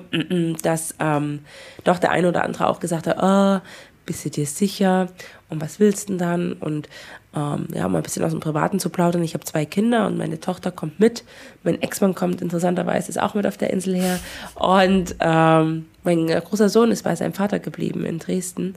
dass 0.62 0.96
ähm, 1.00 1.40
doch 1.84 2.00
der 2.00 2.12
eine 2.12 2.30
oder 2.30 2.44
andere 2.44 2.68
auch 2.68 2.80
gesagt 2.80 3.08
hat, 3.08 3.18
oh, 3.22 3.62
bist 4.06 4.24
du 4.24 4.30
dir 4.30 4.46
sicher? 4.46 5.08
Und 5.50 5.62
was 5.62 5.80
willst 5.80 6.08
du 6.08 6.14
denn 6.14 6.18
dann? 6.20 6.54
Und 6.54 6.88
ähm, 7.36 7.68
ja, 7.74 7.88
mal 7.90 7.98
ein 7.98 8.04
bisschen 8.04 8.24
aus 8.24 8.32
dem 8.32 8.40
Privaten 8.40 8.80
zu 8.80 8.90
plaudern. 8.90 9.24
Ich 9.24 9.34
habe 9.34 9.44
zwei 9.44 9.66
Kinder 9.66 10.08
und 10.08 10.18
meine 10.18 10.40
Tochter 10.40 10.72
kommt 10.72 11.00
mit. 11.00 11.24
Mein 11.64 11.82
Ex-Mann 11.82 12.16
kommt 12.16 12.42
interessanterweise, 12.42 13.10
ist 13.10 13.22
auch 13.22 13.34
mit 13.34 13.46
auf 13.46 13.58
der 13.58 13.72
Insel 13.72 13.96
her. 13.96 14.20
Und 14.56 15.16
ähm, 15.20 15.86
mein 16.04 16.28
großer 16.28 16.70
Sohn 16.70 16.92
ist 16.92 17.04
bei 17.04 17.16
seinem 17.16 17.34
Vater 17.34 17.60
geblieben 17.60 18.06
in 18.06 18.20
Dresden. 18.20 18.76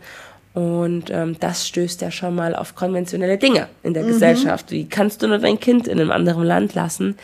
Und 0.55 1.11
ähm, 1.11 1.37
das 1.39 1.69
stößt 1.69 2.01
ja 2.01 2.11
schon 2.11 2.35
mal 2.35 2.55
auf 2.55 2.75
konventionelle 2.75 3.39
Dinge 3.39 3.69
in 3.83 3.95
der 3.95 4.03
mhm. 4.03 4.09
Gesellschaft. 4.09 4.71
Wie 4.71 4.89
kannst 4.89 5.23
du 5.23 5.29
nur 5.29 5.39
dein 5.39 5.61
Kind 5.61 5.87
in 5.87 6.01
einem 6.01 6.11
anderen 6.11 6.45
Land 6.45 6.75
lassen? 6.75 7.17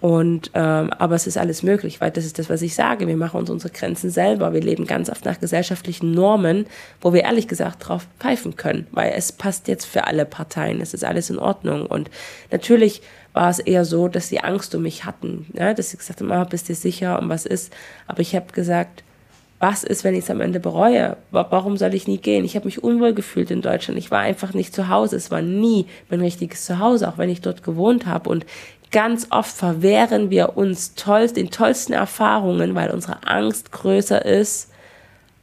Und 0.00 0.50
ähm, 0.54 0.90
aber 0.92 1.14
es 1.14 1.26
ist 1.26 1.38
alles 1.38 1.62
möglich, 1.62 2.00
weil 2.00 2.10
das 2.10 2.26
ist 2.26 2.38
das, 2.38 2.50
was 2.50 2.60
ich 2.60 2.74
sage. 2.74 3.08
Wir 3.08 3.16
machen 3.16 3.40
uns 3.40 3.48
unsere 3.48 3.72
Grenzen 3.72 4.10
selber. 4.10 4.52
Wir 4.52 4.60
leben 4.60 4.86
ganz 4.86 5.08
oft 5.08 5.24
nach 5.24 5.40
gesellschaftlichen 5.40 6.12
Normen, 6.12 6.66
wo 7.00 7.14
wir 7.14 7.24
ehrlich 7.24 7.48
gesagt 7.48 7.88
drauf 7.88 8.06
pfeifen 8.20 8.56
können, 8.56 8.86
weil 8.92 9.14
es 9.16 9.32
passt 9.32 9.68
jetzt 9.68 9.86
für 9.86 10.06
alle 10.06 10.26
Parteien. 10.26 10.82
Es 10.82 10.92
ist 10.92 11.04
alles 11.04 11.30
in 11.30 11.38
Ordnung. 11.38 11.86
Und 11.86 12.10
natürlich 12.50 13.00
war 13.32 13.48
es 13.48 13.58
eher 13.58 13.84
so, 13.84 14.08
dass 14.08 14.28
sie 14.28 14.40
Angst 14.40 14.74
um 14.74 14.82
mich 14.82 15.04
hatten, 15.04 15.46
ja? 15.54 15.72
dass 15.74 15.90
sie 15.90 15.96
gesagt 15.96 16.20
haben, 16.20 16.30
ah, 16.30 16.44
bist 16.44 16.68
du 16.68 16.74
sicher 16.74 17.18
und 17.18 17.28
was 17.28 17.46
ist. 17.46 17.72
Aber 18.06 18.20
ich 18.20 18.36
habe 18.36 18.52
gesagt, 18.52 19.02
was 19.58 19.84
ist, 19.84 20.04
wenn 20.04 20.14
ich 20.14 20.24
es 20.24 20.30
am 20.30 20.40
Ende 20.40 20.60
bereue? 20.60 21.16
Warum 21.30 21.78
soll 21.78 21.94
ich 21.94 22.06
nie 22.06 22.18
gehen? 22.18 22.44
Ich 22.44 22.56
habe 22.56 22.66
mich 22.66 22.84
unwohl 22.84 23.14
gefühlt 23.14 23.50
in 23.50 23.62
Deutschland. 23.62 23.98
Ich 23.98 24.10
war 24.10 24.20
einfach 24.20 24.52
nicht 24.52 24.74
zu 24.74 24.88
Hause. 24.88 25.16
Es 25.16 25.30
war 25.30 25.40
nie 25.40 25.86
mein 26.10 26.20
richtiges 26.20 26.66
Zuhause, 26.66 27.08
auch 27.08 27.16
wenn 27.16 27.30
ich 27.30 27.40
dort 27.40 27.62
gewohnt 27.62 28.04
habe. 28.04 28.28
Und 28.28 28.44
ganz 28.90 29.28
oft 29.30 29.50
verwehren 29.50 30.28
wir 30.28 30.58
uns 30.58 30.94
toll, 30.94 31.26
den 31.28 31.50
tollsten 31.50 31.94
Erfahrungen, 31.94 32.74
weil 32.74 32.90
unsere 32.90 33.26
Angst 33.26 33.72
größer 33.72 34.24
ist 34.24 34.70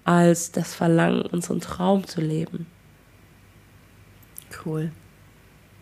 als 0.06 0.52
das 0.52 0.76
Verlangen, 0.76 1.24
unseren 1.24 1.60
Traum 1.60 2.06
zu 2.06 2.22
leben. 2.22 2.68
Cool. 4.64 4.92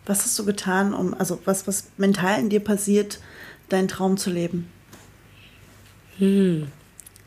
Was 0.06 0.24
hast 0.24 0.38
du 0.38 0.46
getan, 0.46 0.94
um, 0.94 1.12
also 1.14 1.38
was, 1.44 1.66
was 1.66 1.88
mental 1.98 2.40
in 2.40 2.48
dir 2.48 2.60
passiert, 2.60 3.20
deinen 3.68 3.88
Traum 3.88 4.16
zu 4.16 4.30
leben? 4.30 4.70
Hm 6.16 6.68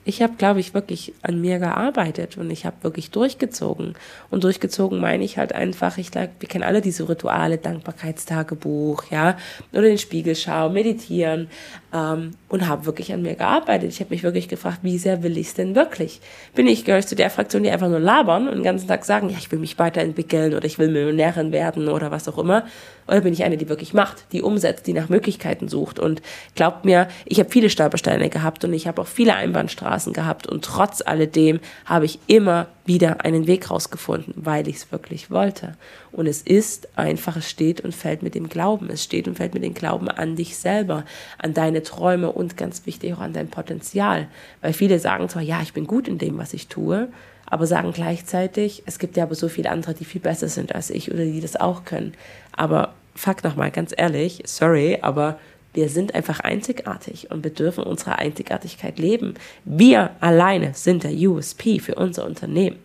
ich 0.06 0.22
habe, 0.22 0.34
glaube 0.38 0.60
ich, 0.60 0.76
wirklich 0.76 1.14
an 1.24 1.42
mir 1.42 1.58
gearbeitet 1.58 2.38
und 2.38 2.52
ich 2.52 2.66
habe 2.66 2.76
wirklich 2.82 3.10
durchgezogen. 3.10 3.96
Und 4.30 4.44
durchgezogen 4.44 5.00
meine 5.00 5.24
ich 5.24 5.40
halt 5.40 5.54
einfach, 5.54 5.98
ich 5.98 6.12
glaube, 6.12 6.30
wir 6.40 6.48
kennen 6.48 6.64
alle 6.64 6.82
diese 6.82 7.10
Rituale, 7.10 7.58
Dankbarkeitstagebuch, 7.58 9.06
ja, 9.10 9.36
oder 9.74 9.82
den 9.82 9.98
Spiegelschau, 9.98 10.70
meditieren 10.70 11.48
ähm, 11.92 12.32
und 12.50 12.68
habe 12.68 12.86
wirklich 12.86 13.12
an 13.14 13.24
mir 13.24 13.34
gearbeitet. 13.34 13.90
Ich 13.90 14.00
habe 14.00 14.12
mich 14.12 14.22
wirklich 14.22 14.48
gefragt, 14.48 14.80
wie 14.84 15.00
sehr 15.00 15.24
will 15.24 15.38
ich 15.40 15.48
es 15.48 15.54
denn 15.56 15.74
wirklich? 15.74 16.22
Bin 16.54 16.68
ich, 16.68 16.86
gehöre 16.86 17.00
ich 17.00 17.08
zu 17.08 17.16
der 17.16 17.32
Fraktion, 17.32 17.64
die 17.64 17.72
einfach 17.72 17.90
nur 17.90 18.00
labern 18.00 18.48
und 18.48 18.56
den 18.56 18.64
ganzen 18.64 18.88
Tag 18.88 19.06
sagen, 19.06 19.30
ja, 19.30 19.38
ich 19.40 19.52
will 19.52 19.60
mich 19.60 19.80
weiterentwickeln 19.80 20.54
oder 20.54 20.66
ich 20.66 20.78
will 20.78 20.90
Millionärin 20.90 21.52
werden 21.52 21.90
oder 21.90 22.12
was 22.12 22.28
auch 22.28 22.38
immer? 22.38 22.66
Oder 23.08 23.22
bin 23.22 23.34
ich 23.34 23.44
eine, 23.44 23.58
die 23.58 23.70
wirklich 23.70 23.94
macht, 23.94 24.26
die 24.32 24.42
umsetzt, 24.42 24.88
die 24.88 24.94
nach 24.94 25.10
Möglichkeiten 25.10 25.68
sucht? 25.68 26.00
Und 26.00 26.22
glaubt 26.56 26.86
mir, 26.86 27.08
ich 27.26 27.40
habe 27.40 27.50
viele 27.50 27.70
Stolpersteine 27.70 28.30
gehabt 28.30 28.64
und 28.64 28.74
ich 28.74 28.88
habe 28.88 29.02
auch 29.02 29.08
viele 29.08 29.36
Einbahnstraßen 29.36 30.12
gehabt. 30.12 30.48
Und 30.48 30.66
trotz 30.66 31.02
alledem 31.06 31.60
habe 31.86 32.06
ich 32.06 32.20
immer 32.28 32.68
wieder 32.86 33.24
einen 33.24 33.48
Weg 33.48 33.70
rausgefunden, 33.70 34.34
weil 34.38 34.68
ich 34.68 34.78
es 34.78 34.92
wirklich 34.92 35.30
wollte. 35.30 35.76
Und 36.12 36.28
es 36.28 36.42
ist 36.42 36.88
einfach, 36.98 37.36
es 37.36 37.50
steht 37.50 37.82
und 37.82 37.94
fällt 37.94 38.24
mit 38.24 38.34
dem 38.34 38.50
Glauben. 38.50 38.90
Es 38.90 39.04
steht 39.04 39.28
und 39.28 39.38
fällt 39.38 39.54
mit 39.54 39.64
dem 39.64 39.74
Glauben 39.74 40.08
an 40.08 40.36
dich 40.36 40.58
selber, 40.58 41.04
an 41.38 41.54
deine 41.54 41.84
Träume 41.84 42.32
und 42.32 42.58
ganz 42.58 42.86
wichtig 42.86 43.14
auch 43.14 43.20
an 43.20 43.34
dein 43.34 43.50
Potenzial. 43.50 44.28
Weil 44.62 44.74
viele 44.74 45.00
sagen 45.00 45.30
zwar, 45.30 45.42
ja, 45.44 45.62
ich 45.62 45.74
bin 45.74 45.86
gut 45.86 46.08
in 46.08 46.18
dem, 46.18 46.38
was 46.38 46.54
ich 46.54 46.68
tue, 46.68 47.10
aber 47.46 47.68
sagen 47.68 47.92
gleichzeitig, 47.92 48.84
es 48.86 49.00
gibt 49.00 49.18
ja 49.18 49.24
aber 49.24 49.36
so 49.36 49.50
viele 49.50 49.70
andere, 49.70 49.94
die 49.94 50.06
viel 50.06 50.22
besser 50.22 50.48
sind 50.48 50.74
als 50.74 50.90
ich 50.90 51.12
oder 51.12 51.24
die 51.24 51.42
das 51.42 51.56
auch 51.56 51.86
können. 51.86 52.14
Aber 52.52 52.94
fuck 53.16 53.44
nochmal, 53.44 53.72
ganz 53.72 53.94
ehrlich, 53.96 54.42
sorry, 54.46 55.00
aber 55.02 55.40
wir 55.74 55.90
sind 55.90 56.16
einfach 56.16 56.40
einzigartig 56.40 57.32
und 57.32 57.44
wir 57.44 57.52
dürfen 57.52 57.84
unsere 57.84 58.18
Einzigartigkeit 58.18 58.98
leben. 58.98 59.36
Wir 59.66 60.12
alleine 60.22 60.74
sind 60.74 61.04
der 61.04 61.12
USP 61.12 61.80
für 61.80 61.96
unser 61.96 62.26
Unternehmen. 62.26 62.80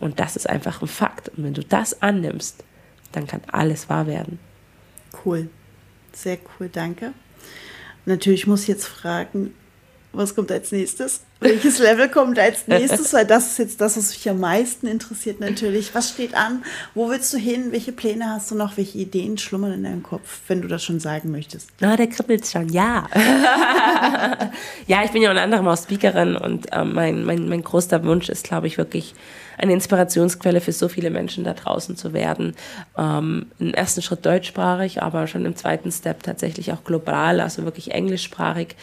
Und 0.00 0.20
das 0.20 0.36
ist 0.36 0.48
einfach 0.48 0.82
ein 0.82 0.88
Fakt. 0.88 1.30
Und 1.30 1.44
wenn 1.44 1.54
du 1.54 1.62
das 1.62 2.00
annimmst, 2.00 2.62
dann 3.12 3.26
kann 3.26 3.42
alles 3.50 3.88
wahr 3.88 4.06
werden. 4.06 4.38
Cool. 5.24 5.48
Sehr 6.12 6.38
cool, 6.58 6.68
danke. 6.68 7.12
Natürlich 8.06 8.46
muss 8.46 8.62
ich 8.62 8.68
jetzt 8.68 8.86
fragen, 8.86 9.54
was 10.16 10.34
kommt 10.34 10.50
als 10.50 10.72
nächstes? 10.72 11.20
Welches 11.40 11.78
Level 11.78 12.08
kommt 12.08 12.38
als 12.38 12.66
nächstes? 12.66 13.12
Weil 13.12 13.26
das 13.26 13.48
ist 13.48 13.58
jetzt 13.58 13.80
das, 13.80 13.96
was 13.96 14.10
mich 14.10 14.28
am 14.30 14.40
meisten 14.40 14.86
interessiert 14.86 15.40
natürlich. 15.40 15.94
Was 15.94 16.10
steht 16.10 16.34
an? 16.34 16.64
Wo 16.94 17.10
willst 17.10 17.32
du 17.32 17.38
hin? 17.38 17.70
Welche 17.70 17.92
Pläne 17.92 18.30
hast 18.30 18.50
du 18.50 18.54
noch? 18.54 18.76
Welche 18.76 18.98
Ideen 18.98 19.36
schlummern 19.36 19.72
in 19.72 19.82
deinem 19.84 20.02
Kopf, 20.02 20.40
wenn 20.48 20.62
du 20.62 20.68
das 20.68 20.82
schon 20.82 21.00
sagen 21.00 21.30
möchtest? 21.30 21.68
Na, 21.80 21.96
der 21.96 22.06
kribbelt 22.06 22.46
schon, 22.46 22.68
ja. 22.70 23.06
ja, 24.86 25.04
ich 25.04 25.10
bin 25.10 25.22
ja 25.22 25.30
unter 25.30 25.42
anderem 25.42 25.68
auch 25.68 25.76
Speakerin 25.76 26.36
und 26.36 26.72
äh, 26.72 26.84
mein, 26.84 27.24
mein, 27.24 27.48
mein 27.48 27.62
größter 27.62 28.04
Wunsch 28.04 28.28
ist, 28.28 28.44
glaube 28.44 28.66
ich, 28.66 28.78
wirklich 28.78 29.14
eine 29.58 29.72
Inspirationsquelle 29.72 30.60
für 30.60 30.72
so 30.72 30.88
viele 30.88 31.10
Menschen 31.10 31.44
da 31.44 31.52
draußen 31.52 31.96
zu 31.96 32.12
werden. 32.12 32.54
Ähm, 32.96 33.46
Im 33.58 33.74
ersten 33.74 34.02
Schritt 34.02 34.24
deutschsprachig, 34.24 35.02
aber 35.02 35.26
schon 35.26 35.44
im 35.44 35.56
zweiten 35.56 35.92
Step 35.92 36.22
tatsächlich 36.22 36.72
auch 36.72 36.84
global, 36.84 37.40
also 37.40 37.64
wirklich 37.64 37.92
englischsprachig 37.92 38.76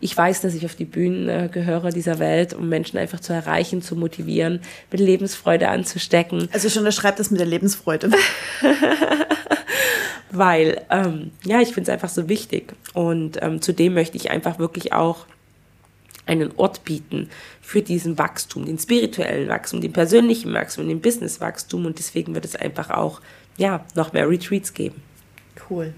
ich 0.00 0.16
weiß, 0.16 0.40
dass 0.40 0.54
ich 0.54 0.64
auf 0.64 0.74
die 0.74 0.84
Bühnen 0.84 1.28
äh, 1.28 1.48
gehöre 1.52 1.90
dieser 1.90 2.18
Welt, 2.18 2.54
um 2.54 2.68
Menschen 2.68 2.98
einfach 2.98 3.20
zu 3.20 3.32
erreichen, 3.32 3.82
zu 3.82 3.96
motivieren, 3.96 4.60
mit 4.90 5.00
Lebensfreude 5.00 5.68
anzustecken. 5.68 6.48
Also 6.52 6.68
ich 6.68 6.78
unterschreibe 6.78 7.18
das 7.18 7.30
mit 7.30 7.40
der 7.40 7.46
Lebensfreude. 7.46 8.10
Weil, 10.30 10.82
ähm, 10.90 11.32
ja, 11.44 11.60
ich 11.60 11.68
finde 11.68 11.82
es 11.82 11.88
einfach 11.88 12.10
so 12.10 12.28
wichtig. 12.28 12.74
Und 12.94 13.42
ähm, 13.42 13.60
zudem 13.60 13.94
möchte 13.94 14.16
ich 14.16 14.30
einfach 14.30 14.58
wirklich 14.58 14.92
auch 14.92 15.26
einen 16.26 16.52
Ort 16.56 16.84
bieten 16.84 17.30
für 17.62 17.82
diesen 17.82 18.18
Wachstum, 18.18 18.66
den 18.66 18.78
spirituellen 18.78 19.48
Wachstum, 19.48 19.80
den 19.80 19.92
persönlichen 19.92 20.52
Wachstum, 20.52 20.86
den 20.86 21.00
Businesswachstum. 21.00 21.86
Und 21.86 21.98
deswegen 21.98 22.34
wird 22.34 22.44
es 22.44 22.54
einfach 22.54 22.90
auch, 22.90 23.20
ja, 23.56 23.84
noch 23.94 24.12
mehr 24.12 24.28
Retreats 24.28 24.74
geben. 24.74 25.02
Cool. 25.68 25.94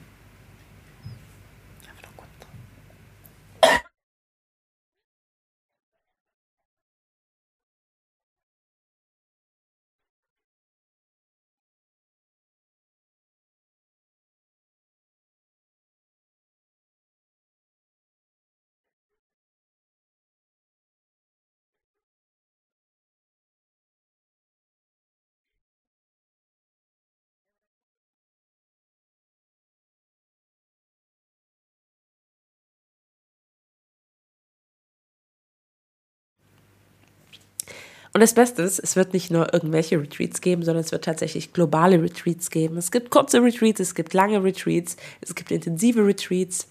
Und 38.13 38.21
das 38.21 38.35
Beste 38.35 38.63
ist, 38.63 38.81
es 38.81 38.97
wird 38.97 39.13
nicht 39.13 39.31
nur 39.31 39.55
irgendwelche 39.55 40.01
Retreats 40.01 40.41
geben, 40.41 40.65
sondern 40.65 40.85
es 40.85 40.91
wird 40.91 41.05
tatsächlich 41.05 41.53
globale 41.53 42.03
Retreats 42.03 42.51
geben. 42.51 42.77
Es 42.77 42.91
gibt 42.91 43.11
kurze 43.11 43.41
Retreats, 43.41 43.79
es 43.79 43.95
gibt 43.95 44.15
lange 44.15 44.43
Retreats, 44.43 44.97
es 45.21 45.35
gibt 45.35 45.53
intensive 45.53 46.05
Retreats. 46.05 46.67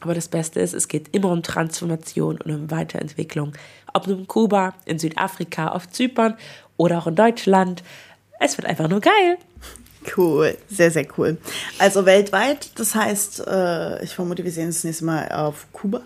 Aber 0.00 0.14
das 0.14 0.28
Beste 0.28 0.60
ist, 0.60 0.74
es 0.74 0.86
geht 0.86 1.14
immer 1.14 1.30
um 1.30 1.42
Transformation 1.42 2.40
und 2.40 2.54
um 2.54 2.70
Weiterentwicklung. 2.70 3.52
Ob 3.94 4.06
nun 4.06 4.20
in 4.20 4.28
Kuba, 4.28 4.74
in 4.84 4.98
Südafrika, 4.98 5.68
auf 5.68 5.88
Zypern 5.88 6.36
oder 6.76 6.98
auch 6.98 7.06
in 7.06 7.16
Deutschland. 7.16 7.82
Es 8.38 8.56
wird 8.58 8.66
einfach 8.66 8.88
nur 8.88 9.00
geil. 9.00 9.38
Cool, 10.16 10.56
sehr, 10.70 10.90
sehr 10.90 11.06
cool. 11.16 11.36
Also 11.78 12.06
weltweit, 12.06 12.70
das 12.76 12.94
heißt, 12.94 13.46
äh, 13.46 14.02
ich 14.04 14.14
vermute, 14.14 14.44
wir 14.44 14.52
sehen 14.52 14.66
uns 14.66 14.76
das 14.76 14.84
nächste 14.84 15.04
Mal 15.04 15.28
auf 15.32 15.66
Kuba. 15.72 16.02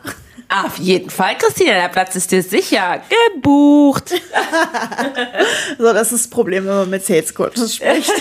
Auf 0.49 0.79
jeden 0.79 1.09
Fall, 1.09 1.37
Christina, 1.38 1.73
der 1.73 1.88
Platz 1.88 2.15
ist 2.15 2.31
dir 2.31 2.43
sicher 2.43 3.03
gebucht. 3.35 4.11
so, 5.79 5.93
das 5.93 6.12
ist 6.12 6.27
das 6.27 6.31
Problem, 6.31 6.67
wenn 6.67 6.75
man 6.75 6.91
mit 6.91 7.05
Sales 7.05 7.35
Coaches 7.35 7.77
spricht. 7.77 8.12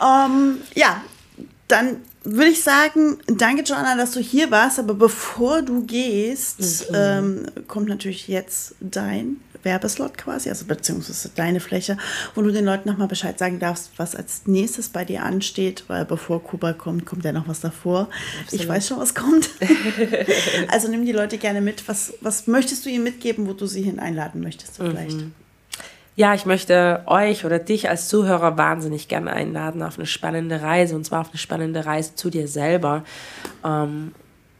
um, 0.00 0.06
ähm, 0.56 0.60
ja, 0.74 1.02
dann 1.68 2.02
würde 2.24 2.50
ich 2.50 2.62
sagen, 2.62 3.18
danke 3.26 3.62
Joanna, 3.62 3.96
dass 3.96 4.12
du 4.12 4.20
hier 4.20 4.50
warst, 4.50 4.78
aber 4.78 4.94
bevor 4.94 5.60
du 5.60 5.84
gehst, 5.84 6.90
mhm. 6.90 6.96
ähm, 6.96 7.46
kommt 7.68 7.88
natürlich 7.88 8.28
jetzt 8.28 8.74
dein 8.80 9.40
Werbeslot 9.64 10.18
quasi, 10.18 10.48
also 10.48 10.64
beziehungsweise 10.66 11.30
deine 11.34 11.60
Fläche, 11.60 11.96
wo 12.34 12.42
du 12.42 12.50
den 12.50 12.64
Leuten 12.64 12.88
nochmal 12.88 13.08
Bescheid 13.08 13.38
sagen 13.38 13.58
darfst, 13.58 13.90
was 13.96 14.14
als 14.14 14.46
nächstes 14.46 14.88
bei 14.88 15.04
dir 15.04 15.22
ansteht, 15.22 15.84
weil 15.88 16.04
bevor 16.04 16.42
Kuba 16.42 16.72
kommt, 16.72 17.06
kommt 17.06 17.24
ja 17.24 17.32
noch 17.32 17.48
was 17.48 17.60
davor. 17.60 18.08
Absolut. 18.42 18.62
Ich 18.62 18.68
weiß 18.68 18.88
schon, 18.88 18.98
was 18.98 19.14
kommt. 19.14 19.50
also 20.68 20.88
nimm 20.88 21.04
die 21.04 21.12
Leute 21.12 21.38
gerne 21.38 21.60
mit. 21.60 21.86
Was, 21.88 22.14
was 22.20 22.46
möchtest 22.46 22.84
du 22.84 22.90
ihnen 22.90 23.04
mitgeben, 23.04 23.46
wo 23.46 23.52
du 23.52 23.66
sie 23.66 23.82
hin 23.82 23.98
einladen 23.98 24.40
möchtest 24.40 24.78
mhm. 24.80 24.90
vielleicht? 24.90 25.18
Ja, 26.16 26.32
ich 26.34 26.46
möchte 26.46 27.02
euch 27.06 27.44
oder 27.44 27.58
dich 27.58 27.88
als 27.88 28.08
Zuhörer 28.08 28.56
wahnsinnig 28.56 29.08
gerne 29.08 29.32
einladen 29.32 29.82
auf 29.82 29.98
eine 29.98 30.06
spannende 30.06 30.62
Reise 30.62 30.94
und 30.94 31.04
zwar 31.04 31.22
auf 31.22 31.30
eine 31.30 31.38
spannende 31.38 31.86
Reise 31.86 32.14
zu 32.14 32.30
dir 32.30 32.46
selber. 32.46 33.02
Ähm, 33.64 34.12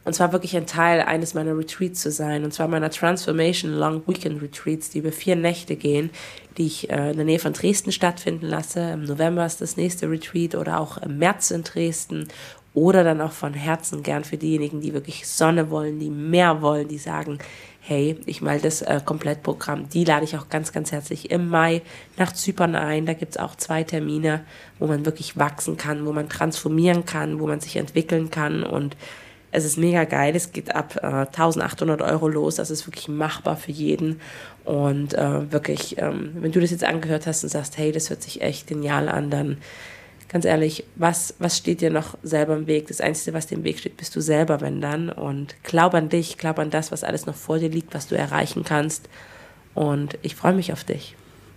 und 0.04 0.12
zwar 0.12 0.32
wirklich 0.32 0.56
ein 0.56 0.66
Teil 0.66 1.00
eines 1.00 1.32
meiner 1.34 1.56
Retreats 1.56 2.02
zu 2.02 2.10
sein. 2.10 2.44
Und 2.44 2.52
zwar 2.52 2.68
meiner 2.68 2.90
Transformation 2.90 3.72
Long 3.72 4.02
Weekend 4.06 4.42
Retreats, 4.42 4.90
die 4.90 4.98
über 4.98 5.12
vier 5.12 5.34
Nächte 5.34 5.76
gehen, 5.76 6.10
die 6.58 6.66
ich 6.66 6.90
äh, 6.90 7.10
in 7.10 7.16
der 7.16 7.24
Nähe 7.24 7.38
von 7.38 7.54
Dresden 7.54 7.90
stattfinden 7.90 8.46
lasse. 8.46 8.80
Im 8.92 9.04
November 9.04 9.46
ist 9.46 9.62
das 9.62 9.76
nächste 9.76 10.10
Retreat 10.10 10.54
oder 10.54 10.78
auch 10.78 10.98
im 10.98 11.18
März 11.18 11.50
in 11.50 11.64
Dresden. 11.64 12.28
Oder 12.74 13.04
dann 13.04 13.20
auch 13.20 13.32
von 13.32 13.54
Herzen 13.54 14.02
gern 14.02 14.24
für 14.24 14.36
diejenigen, 14.36 14.80
die 14.80 14.92
wirklich 14.92 15.28
Sonne 15.28 15.70
wollen, 15.70 16.00
die 16.00 16.10
mehr 16.10 16.60
wollen, 16.60 16.88
die 16.88 16.98
sagen, 16.98 17.38
hey, 17.80 18.18
ich 18.26 18.42
mal 18.42 18.60
das 18.60 18.82
äh, 18.82 19.00
Komplettprogramm, 19.02 19.88
die 19.88 20.04
lade 20.04 20.24
ich 20.24 20.36
auch 20.36 20.48
ganz, 20.48 20.72
ganz 20.72 20.90
herzlich 20.90 21.30
im 21.30 21.48
Mai 21.48 21.82
nach 22.18 22.32
Zypern 22.32 22.74
ein. 22.74 23.06
Da 23.06 23.12
gibt's 23.12 23.36
auch 23.36 23.54
zwei 23.54 23.84
Termine, 23.84 24.44
wo 24.78 24.86
man 24.86 25.06
wirklich 25.06 25.38
wachsen 25.38 25.76
kann, 25.76 26.04
wo 26.04 26.12
man 26.12 26.28
transformieren 26.28 27.04
kann, 27.04 27.38
wo 27.38 27.46
man 27.46 27.60
sich 27.60 27.76
entwickeln 27.76 28.30
kann 28.30 28.64
und 28.64 28.96
es 29.54 29.64
ist 29.64 29.78
mega 29.78 30.04
geil. 30.04 30.34
Es 30.34 30.50
geht 30.50 30.74
ab 30.74 30.98
äh, 31.00 31.06
1800 31.06 32.02
Euro 32.02 32.26
los. 32.26 32.56
Das 32.56 32.70
ist 32.70 32.88
wirklich 32.88 33.08
machbar 33.08 33.56
für 33.56 33.70
jeden. 33.70 34.20
Und 34.64 35.14
äh, 35.14 35.52
wirklich, 35.52 35.96
ähm, 35.98 36.32
wenn 36.40 36.50
du 36.50 36.60
das 36.60 36.72
jetzt 36.72 36.82
angehört 36.82 37.28
hast 37.28 37.44
und 37.44 37.50
sagst, 37.50 37.78
hey, 37.78 37.92
das 37.92 38.10
hört 38.10 38.22
sich 38.22 38.42
echt 38.42 38.66
genial 38.66 39.08
an, 39.08 39.30
dann 39.30 39.58
ganz 40.28 40.44
ehrlich, 40.44 40.84
was, 40.96 41.34
was 41.38 41.56
steht 41.56 41.80
dir 41.80 41.90
noch 41.90 42.18
selber 42.24 42.56
im 42.56 42.66
Weg? 42.66 42.88
Das 42.88 43.00
Einzige, 43.00 43.36
was 43.36 43.46
dir 43.46 43.56
im 43.56 43.62
Weg 43.62 43.78
steht, 43.78 43.96
bist 43.96 44.16
du 44.16 44.20
selber, 44.20 44.60
wenn 44.60 44.80
dann. 44.80 45.08
Und 45.08 45.54
glaub 45.62 45.94
an 45.94 46.08
dich, 46.08 46.36
glaub 46.36 46.58
an 46.58 46.70
das, 46.70 46.90
was 46.90 47.04
alles 47.04 47.26
noch 47.26 47.36
vor 47.36 47.60
dir 47.60 47.68
liegt, 47.68 47.94
was 47.94 48.08
du 48.08 48.16
erreichen 48.16 48.64
kannst. 48.64 49.08
Und 49.74 50.18
ich 50.22 50.34
freue 50.34 50.54
mich 50.54 50.72
auf 50.72 50.82
dich. 50.82 51.14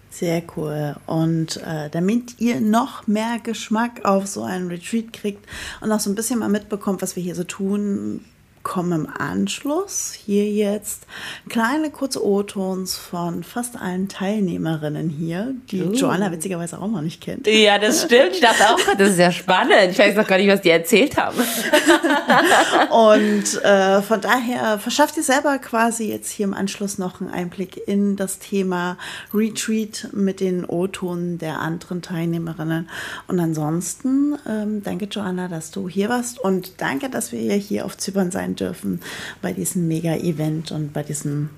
Sehr 0.10 0.41
cool. 0.56 0.96
Und 1.06 1.58
äh, 1.58 1.89
damit 1.89 2.39
ihr 2.39 2.62
noch 2.62 3.08
mehr 3.08 3.39
Geschmack 3.43 4.06
auf 4.06 4.26
so 4.28 4.43
einen 4.43 4.70
Retreat 4.70 5.13
kriegt 5.13 5.46
und 5.82 5.91
auch 5.91 6.00
so 6.00 6.10
ein 6.10 6.15
bisschen 6.15 6.39
mal 6.39 6.50
mitbekommt, 6.50 7.02
was 7.02 7.15
wir 7.15 7.24
hier 7.24 7.36
so 7.36 7.43
tun, 7.43 8.24
kommen 8.67 8.91
im 8.91 9.08
Anschluss 9.08 10.12
hier 10.12 10.45
jetzt 10.45 11.08
kleine 11.47 11.89
kurze 11.89 12.23
O-Tons 12.23 12.97
von 12.97 13.45
fast 13.45 13.80
allen 13.80 14.10
Teilnehmerinnen 14.10 15.10
hier, 15.10 15.56
die 15.71 15.84
uh. 15.84 15.93
Joanna 15.93 16.34
witzigerweise 16.34 16.77
auch 16.77 16.89
noch 16.89 17.01
nicht 17.01 17.21
kennt. 17.21 17.47
Ja, 17.47 17.80
das 17.80 18.03
stimmt. 18.03 18.34
Ich 18.34 18.41
dachte 18.41 18.69
auch, 18.69 18.95
das 18.97 19.12
ist 19.12 19.19
ja 19.19 19.32
spannend. 19.32 19.91
Ich 19.91 19.97
weiß 19.97 20.17
noch 20.17 20.27
gar 20.27 20.38
nicht, 20.38 20.49
was 20.49 20.60
die 20.60 20.69
erzählt 20.69 21.15
haben. 21.15 21.38
Und 22.91 23.63
äh, 23.63 24.01
von 24.01 24.19
daher 24.19 24.80
verschafft 24.80 25.15
ihr 25.15 25.23
selber 25.23 25.58
quasi 25.60 26.10
jetzt 26.10 26.30
hier 26.30 26.45
im 26.45 26.53
Anschluss 26.53 26.97
noch 26.97 27.21
einen 27.21 27.30
Einblick 27.30 27.88
in 27.88 28.17
das 28.17 28.39
Thema 28.39 28.97
Retreat 29.34 30.10
mit 30.12 30.41
den 30.41 30.65
O-Tonen 30.65 31.38
der 31.38 31.60
anderen 31.60 32.01
Teilnehmerinnen. 32.01 32.89
Und 33.27 33.39
ansonsten 33.39 34.38
ähm, 34.45 34.84
danke, 34.84 35.06
Joanna, 35.06 35.47
dass 35.47 35.71
du 35.71 35.88
hier 35.88 36.10
warst 36.10 36.38
und 36.38 36.82
danke, 36.82 37.10
dass 37.10 37.32
wir 37.32 37.53
hier 37.53 37.86
auf 37.86 37.95
Zypern 37.97 38.30
sein 38.30 38.57
dürfen 38.60 39.02
bei 39.41 39.54
diesem 39.54 39.88
Mega-Event 39.88 40.72
und 40.72 40.93
bei 40.93 41.04
diesem 41.04 41.50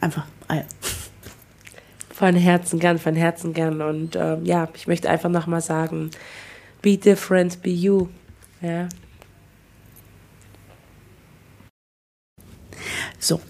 einfach. 0.00 0.26
Äh, 0.48 0.62
von 2.14 2.36
Herzen 2.36 2.78
gern, 2.78 2.98
von 2.98 3.16
Herzen 3.16 3.54
gern. 3.54 3.82
Und 3.82 4.14
äh, 4.14 4.38
ja, 4.42 4.68
ich 4.74 4.86
möchte 4.86 5.10
einfach 5.10 5.30
nochmal 5.30 5.60
sagen, 5.60 6.10
be 6.80 6.96
different, 6.96 7.60
be 7.60 7.70
you. 7.70 8.06
Ja. 8.60 8.88
So, 13.18 13.40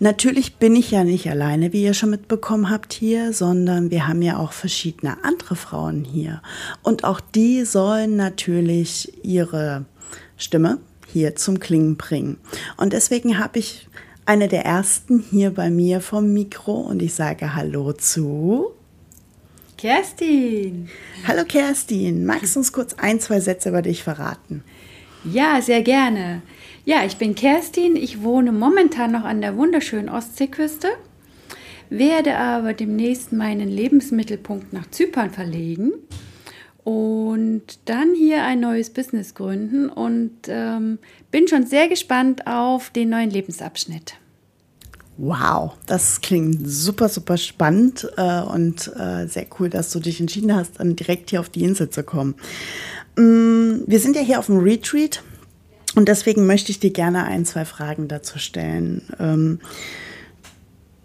Natürlich 0.00 0.56
bin 0.56 0.76
ich 0.76 0.92
ja 0.92 1.02
nicht 1.02 1.28
alleine, 1.28 1.72
wie 1.72 1.82
ihr 1.82 1.92
schon 1.92 2.10
mitbekommen 2.10 2.70
habt 2.70 2.92
hier, 2.92 3.32
sondern 3.32 3.90
wir 3.90 4.06
haben 4.06 4.22
ja 4.22 4.36
auch 4.36 4.52
verschiedene 4.52 5.24
andere 5.24 5.56
Frauen 5.56 6.04
hier. 6.04 6.40
Und 6.84 7.02
auch 7.02 7.18
die 7.18 7.64
sollen 7.64 8.14
natürlich 8.14 9.24
ihre 9.24 9.86
Stimme 10.36 10.78
hier 11.18 11.34
zum 11.34 11.58
Klingen 11.58 11.96
bringen. 11.96 12.38
Und 12.76 12.92
deswegen 12.92 13.38
habe 13.38 13.58
ich 13.58 13.88
eine 14.24 14.46
der 14.46 14.64
ersten 14.64 15.24
hier 15.30 15.50
bei 15.50 15.68
mir 15.68 16.00
vom 16.00 16.32
Mikro 16.32 16.74
und 16.74 17.02
ich 17.02 17.14
sage 17.14 17.56
Hallo 17.56 17.92
zu. 17.92 18.72
Kerstin. 19.76 20.88
Hallo 21.26 21.44
Kerstin, 21.44 22.24
magst 22.24 22.54
du 22.54 22.60
uns 22.60 22.72
kurz 22.72 22.94
ein, 22.94 23.20
zwei 23.20 23.40
Sätze 23.40 23.70
über 23.70 23.82
dich 23.82 24.02
verraten? 24.02 24.62
Ja, 25.24 25.60
sehr 25.60 25.82
gerne. 25.82 26.42
Ja, 26.84 27.04
ich 27.04 27.16
bin 27.16 27.34
Kerstin. 27.34 27.96
Ich 27.96 28.22
wohne 28.22 28.52
momentan 28.52 29.12
noch 29.12 29.24
an 29.24 29.40
der 29.40 29.56
wunderschönen 29.56 30.08
Ostseeküste, 30.08 30.88
werde 31.90 32.36
aber 32.36 32.74
demnächst 32.74 33.32
meinen 33.32 33.68
Lebensmittelpunkt 33.68 34.72
nach 34.72 34.88
Zypern 34.90 35.30
verlegen 35.30 35.92
und 36.84 37.62
dann 37.84 38.14
hier 38.14 38.44
ein 38.44 38.60
neues 38.60 38.90
Business 38.90 39.34
gründen 39.34 39.88
und 39.88 40.32
ähm, 40.46 40.98
bin 41.30 41.48
schon 41.48 41.66
sehr 41.66 41.88
gespannt 41.88 42.46
auf 42.46 42.90
den 42.90 43.10
neuen 43.10 43.30
Lebensabschnitt. 43.30 44.14
Wow, 45.20 45.72
das 45.86 46.20
klingt 46.20 46.60
super, 46.70 47.08
super 47.08 47.36
spannend 47.36 48.08
äh, 48.16 48.40
und 48.40 48.90
äh, 48.96 49.26
sehr 49.26 49.46
cool, 49.58 49.68
dass 49.68 49.90
du 49.90 49.98
dich 49.98 50.20
entschieden 50.20 50.54
hast, 50.54 50.78
dann 50.78 50.94
direkt 50.94 51.30
hier 51.30 51.40
auf 51.40 51.48
die 51.48 51.64
Insel 51.64 51.90
zu 51.90 52.04
kommen. 52.04 52.36
Mm, 53.16 53.80
wir 53.86 53.98
sind 53.98 54.14
ja 54.14 54.22
hier 54.22 54.38
auf 54.38 54.46
dem 54.46 54.58
Retreat 54.58 55.24
und 55.96 56.06
deswegen 56.06 56.46
möchte 56.46 56.70
ich 56.70 56.78
dir 56.78 56.92
gerne 56.92 57.24
ein, 57.24 57.44
zwei 57.44 57.64
Fragen 57.64 58.06
dazu 58.06 58.38
stellen. 58.38 59.02
Ähm, 59.18 59.58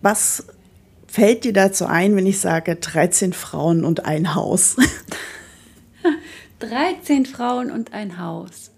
was 0.03 0.45
fällt 1.07 1.43
dir 1.43 1.53
dazu 1.53 1.87
ein, 1.87 2.15
wenn 2.15 2.27
ich 2.27 2.39
sage 2.39 2.75
13 2.75 3.33
Frauen 3.33 3.83
und 3.83 4.05
ein 4.05 4.35
Haus? 4.35 4.75
13 6.69 7.25
Frauen 7.25 7.71
und 7.71 7.93
ein 7.93 8.19
Haus. 8.19 8.71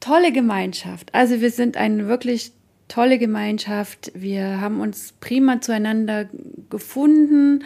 Tolle 0.00 0.32
Gemeinschaft. 0.32 1.14
Also 1.14 1.40
wir 1.40 1.50
sind 1.50 1.76
eine 1.76 2.08
wirklich 2.08 2.52
tolle 2.88 3.18
Gemeinschaft. 3.18 4.10
Wir 4.14 4.60
haben 4.60 4.80
uns 4.80 5.12
prima 5.20 5.60
zueinander 5.60 6.28
gefunden. 6.70 7.64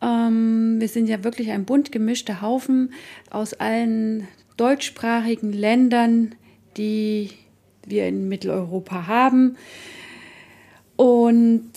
Ähm, 0.00 0.76
wir 0.78 0.88
sind 0.88 1.08
ja 1.08 1.24
wirklich 1.24 1.50
ein 1.50 1.64
bunt 1.64 1.90
gemischter 1.90 2.40
Haufen 2.40 2.92
aus 3.30 3.54
allen 3.54 4.28
deutschsprachigen 4.56 5.52
Ländern, 5.52 6.36
die 6.76 7.30
wir 7.84 8.06
in 8.06 8.28
Mitteleuropa 8.28 9.08
haben. 9.08 9.56
Und 10.96 11.72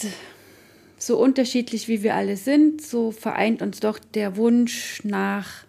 so 1.00 1.18
unterschiedlich 1.18 1.88
wie 1.88 2.04
wir 2.04 2.14
alle 2.14 2.38
sind, 2.38 2.82
so 2.82 3.12
vereint 3.12 3.64
uns 3.64 3.80
doch 3.80 3.98
der 3.98 4.38
Wunsch 4.38 5.02
nach 5.04 5.67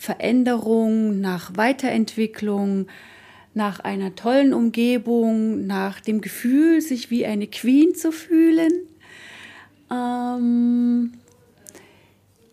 Veränderung, 0.00 1.20
nach 1.20 1.56
Weiterentwicklung, 1.58 2.86
nach 3.52 3.80
einer 3.80 4.14
tollen 4.14 4.54
Umgebung, 4.54 5.66
nach 5.66 6.00
dem 6.00 6.22
Gefühl, 6.22 6.80
sich 6.80 7.10
wie 7.10 7.26
eine 7.26 7.46
Queen 7.46 7.94
zu 7.94 8.10
fühlen. 8.10 8.72
Ähm, 9.90 11.12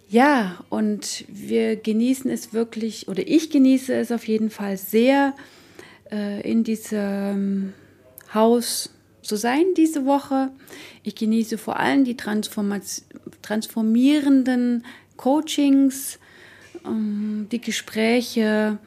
ja, 0.10 0.58
und 0.68 1.24
wir 1.30 1.78
genießen 1.78 2.30
es 2.30 2.52
wirklich, 2.52 3.08
oder 3.08 3.26
ich 3.26 3.50
genieße 3.50 3.94
es 3.94 4.12
auf 4.12 4.28
jeden 4.28 4.50
Fall 4.50 4.76
sehr, 4.76 5.34
äh, 6.12 6.42
in 6.42 6.66
diesem 6.66 7.72
Haus 8.34 8.90
zu 9.22 9.38
sein 9.38 9.68
diese 9.78 10.06
Woche. 10.06 10.52
Ich 11.02 11.16
genieße 11.16 11.58
vor 11.58 11.80
allem 11.80 12.04
die 12.04 12.18
transformierenden 12.18 14.84
Coachings, 15.16 16.20
die 16.90 17.62
Gespräche, 17.62 18.78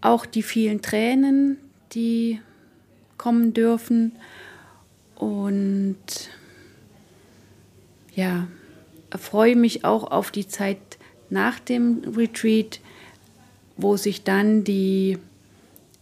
auch 0.00 0.26
die 0.26 0.42
vielen 0.42 0.82
Tränen, 0.82 1.58
die 1.92 2.40
kommen 3.18 3.52
dürfen. 3.52 4.12
Und 5.14 5.96
ja, 8.14 8.48
freue 9.18 9.56
mich 9.56 9.84
auch 9.84 10.10
auf 10.10 10.30
die 10.30 10.48
Zeit 10.48 10.78
nach 11.28 11.58
dem 11.60 12.02
Retreat, 12.16 12.80
wo 13.76 13.96
sich 13.96 14.24
dann 14.24 14.64
die 14.64 15.18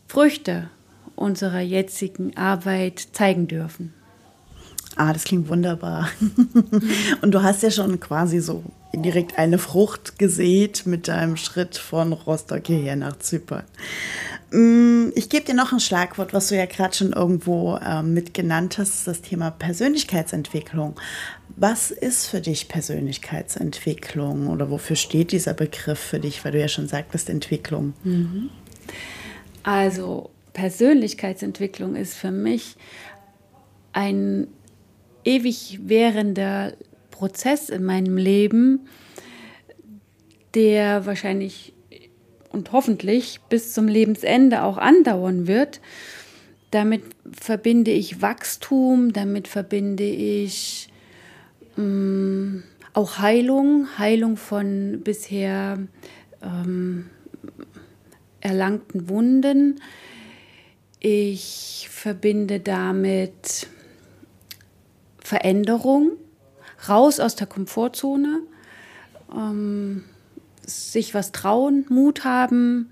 Früchte 0.06 0.70
unserer 1.16 1.60
jetzigen 1.60 2.36
Arbeit 2.36 3.00
zeigen 3.12 3.48
dürfen. 3.48 3.92
Ah, 4.98 5.12
das 5.12 5.22
klingt 5.22 5.48
wunderbar. 5.48 6.10
Und 7.22 7.30
du 7.30 7.42
hast 7.42 7.62
ja 7.62 7.70
schon 7.70 8.00
quasi 8.00 8.40
so 8.40 8.64
direkt 8.92 9.38
eine 9.38 9.58
Frucht 9.58 10.18
gesät 10.18 10.86
mit 10.86 11.06
deinem 11.06 11.36
Schritt 11.36 11.76
von 11.76 12.12
Rostock 12.12 12.66
hierher 12.66 12.96
nach 12.96 13.16
Zypern. 13.20 13.62
Mm, 14.50 15.10
ich 15.14 15.28
gebe 15.28 15.44
dir 15.44 15.54
noch 15.54 15.72
ein 15.72 15.78
Schlagwort, 15.78 16.34
was 16.34 16.48
du 16.48 16.56
ja 16.56 16.66
gerade 16.66 16.96
schon 16.96 17.12
irgendwo 17.12 17.76
äh, 17.76 18.02
mit 18.02 18.34
genannt 18.34 18.78
hast, 18.78 19.06
das 19.06 19.22
Thema 19.22 19.52
Persönlichkeitsentwicklung. 19.52 20.98
Was 21.54 21.92
ist 21.92 22.26
für 22.26 22.40
dich 22.40 22.66
Persönlichkeitsentwicklung 22.66 24.48
oder 24.48 24.68
wofür 24.68 24.96
steht 24.96 25.30
dieser 25.30 25.54
Begriff 25.54 26.00
für 26.00 26.18
dich, 26.18 26.44
weil 26.44 26.50
du 26.50 26.60
ja 26.60 26.68
schon 26.68 26.88
sagtest 26.88 27.30
Entwicklung? 27.30 27.94
Mhm. 28.02 28.50
Also 29.62 30.30
Persönlichkeitsentwicklung 30.54 31.94
ist 31.94 32.14
für 32.14 32.32
mich 32.32 32.74
ein 33.92 34.48
ewig 35.28 35.80
währender 35.82 36.72
Prozess 37.10 37.68
in 37.68 37.84
meinem 37.84 38.16
Leben, 38.16 38.88
der 40.54 41.04
wahrscheinlich 41.04 41.74
und 42.50 42.72
hoffentlich 42.72 43.40
bis 43.50 43.74
zum 43.74 43.88
Lebensende 43.88 44.62
auch 44.62 44.78
andauern 44.78 45.46
wird. 45.46 45.80
Damit 46.70 47.02
verbinde 47.30 47.90
ich 47.90 48.22
Wachstum, 48.22 49.12
damit 49.12 49.48
verbinde 49.48 50.04
ich 50.04 50.88
mh, 51.76 51.84
mm, 51.84 52.62
auch 52.94 53.18
Heilung, 53.18 53.86
Heilung 53.98 54.36
von 54.38 55.02
bisher 55.04 55.78
ähm, 56.42 57.10
erlangten 58.40 59.10
Wunden. 59.10 59.80
Ich 61.00 61.88
verbinde 61.90 62.60
damit 62.60 63.68
Veränderung, 65.28 66.12
raus 66.88 67.20
aus 67.20 67.36
der 67.36 67.46
Komfortzone, 67.46 68.40
ähm, 69.36 70.04
sich 70.64 71.12
was 71.12 71.32
trauen, 71.32 71.84
Mut 71.90 72.24
haben, 72.24 72.88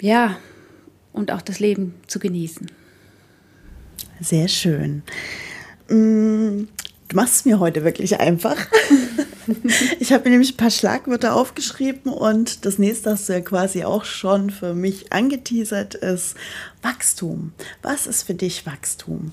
ja, 0.00 0.38
und 1.12 1.30
auch 1.30 1.42
das 1.42 1.60
Leben 1.60 1.94
zu 2.06 2.18
genießen. 2.18 2.70
Sehr 4.20 4.48
schön. 4.48 5.02
Mm, 5.88 6.68
du 7.08 7.16
machst 7.16 7.34
es 7.34 7.44
mir 7.44 7.58
heute 7.58 7.84
wirklich 7.84 8.18
einfach. 8.18 8.56
ich 10.00 10.10
habe 10.14 10.24
mir 10.24 10.30
nämlich 10.30 10.54
ein 10.54 10.56
paar 10.56 10.70
Schlagwörter 10.70 11.34
aufgeschrieben 11.34 12.12
und 12.12 12.64
das 12.64 12.78
nächste 12.78 13.10
hast 13.10 13.28
du 13.28 13.34
ja 13.34 13.40
quasi 13.40 13.84
auch 13.84 14.06
schon 14.06 14.48
für 14.48 14.72
mich 14.72 15.12
angeteasert, 15.12 15.96
ist 15.96 16.34
Wachstum. 16.80 17.52
Was 17.82 18.06
ist 18.06 18.22
für 18.22 18.34
dich 18.34 18.64
Wachstum? 18.64 19.32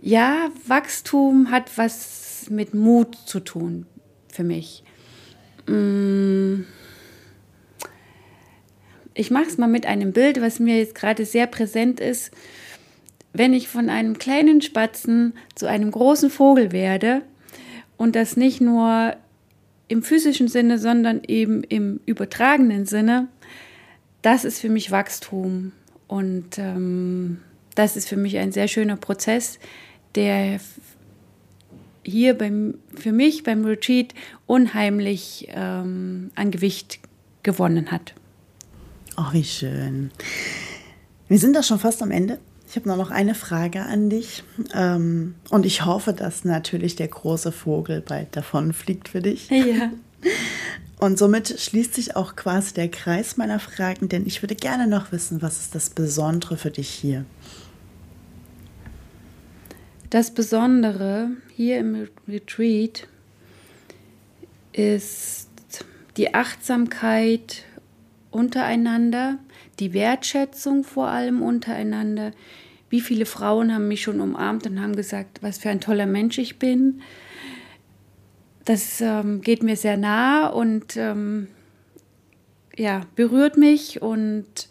Ja, 0.00 0.50
Wachstum 0.66 1.50
hat 1.50 1.76
was 1.76 2.46
mit 2.50 2.74
Mut 2.74 3.16
zu 3.26 3.40
tun 3.40 3.86
für 4.32 4.44
mich. 4.44 4.84
Mm. 5.66 6.64
ich 9.12 9.30
mache 9.30 9.46
es 9.48 9.58
mal 9.58 9.66
mit 9.66 9.84
einem 9.84 10.12
Bild, 10.12 10.40
was 10.40 10.60
mir 10.60 10.78
jetzt 10.78 10.94
gerade 10.94 11.26
sehr 11.26 11.46
präsent 11.46 12.00
ist. 12.00 12.30
Wenn 13.32 13.52
ich 13.52 13.68
von 13.68 13.90
einem 13.90 14.18
kleinen 14.18 14.62
Spatzen 14.62 15.34
zu 15.54 15.66
einem 15.66 15.90
großen 15.90 16.30
Vogel 16.30 16.72
werde 16.72 17.22
und 17.96 18.16
das 18.16 18.36
nicht 18.36 18.60
nur 18.60 19.16
im 19.88 20.02
physischen 20.02 20.48
Sinne, 20.48 20.78
sondern 20.78 21.22
eben 21.26 21.64
im 21.64 22.00
übertragenen 22.06 22.86
Sinne, 22.86 23.28
das 24.22 24.44
ist 24.44 24.60
für 24.60 24.68
mich 24.68 24.90
Wachstum. 24.90 25.72
Und 26.06 26.58
ähm, 26.58 27.38
das 27.74 27.96
ist 27.96 28.08
für 28.08 28.16
mich 28.16 28.38
ein 28.38 28.52
sehr 28.52 28.68
schöner 28.68 28.96
Prozess, 28.96 29.58
der 30.18 30.58
hier 32.02 32.36
beim, 32.36 32.74
für 32.96 33.12
mich 33.12 33.44
beim 33.44 33.64
Retreat 33.64 34.14
unheimlich 34.46 35.46
ähm, 35.50 36.32
an 36.34 36.50
Gewicht 36.50 36.98
gewonnen 37.44 37.92
hat. 37.92 38.14
Ach, 39.14 39.32
wie 39.32 39.44
schön. 39.44 40.10
Wir 41.28 41.38
sind 41.38 41.54
da 41.54 41.62
schon 41.62 41.78
fast 41.78 42.02
am 42.02 42.10
Ende. 42.10 42.40
Ich 42.68 42.74
habe 42.74 42.88
nur 42.88 42.96
noch 42.96 43.12
eine 43.12 43.36
Frage 43.36 43.82
an 43.82 44.10
dich. 44.10 44.42
Ähm, 44.74 45.36
und 45.50 45.64
ich 45.64 45.84
hoffe, 45.84 46.12
dass 46.12 46.44
natürlich 46.44 46.96
der 46.96 47.08
große 47.08 47.52
Vogel 47.52 48.00
bald 48.00 48.34
davon 48.36 48.72
fliegt 48.72 49.08
für 49.08 49.22
dich. 49.22 49.48
Ja. 49.50 49.92
Und 51.00 51.16
somit 51.16 51.60
schließt 51.60 51.94
sich 51.94 52.16
auch 52.16 52.34
quasi 52.34 52.74
der 52.74 52.90
Kreis 52.90 53.36
meiner 53.36 53.60
Fragen, 53.60 54.08
denn 54.08 54.26
ich 54.26 54.42
würde 54.42 54.56
gerne 54.56 54.88
noch 54.88 55.12
wissen, 55.12 55.42
was 55.42 55.60
ist 55.60 55.76
das 55.76 55.90
Besondere 55.90 56.56
für 56.56 56.72
dich 56.72 56.88
hier? 56.88 57.24
Das 60.10 60.30
Besondere 60.30 61.32
hier 61.54 61.78
im 61.78 62.08
Retreat 62.26 63.06
ist 64.72 65.50
die 66.16 66.34
Achtsamkeit 66.34 67.64
untereinander, 68.30 69.38
die 69.78 69.92
Wertschätzung 69.92 70.84
vor 70.84 71.08
allem 71.08 71.42
untereinander. 71.42 72.32
Wie 72.88 73.02
viele 73.02 73.26
Frauen 73.26 73.74
haben 73.74 73.86
mich 73.88 74.00
schon 74.00 74.22
umarmt 74.22 74.66
und 74.66 74.80
haben 74.80 74.96
gesagt, 74.96 75.42
was 75.42 75.58
für 75.58 75.68
ein 75.68 75.82
toller 75.82 76.06
Mensch 76.06 76.38
ich 76.38 76.58
bin. 76.58 77.02
Das 78.64 79.02
ähm, 79.02 79.42
geht 79.42 79.62
mir 79.62 79.76
sehr 79.76 79.98
nah 79.98 80.46
und 80.46 80.96
ähm, 80.96 81.48
ja, 82.76 83.02
berührt 83.14 83.58
mich 83.58 84.00
und 84.00 84.68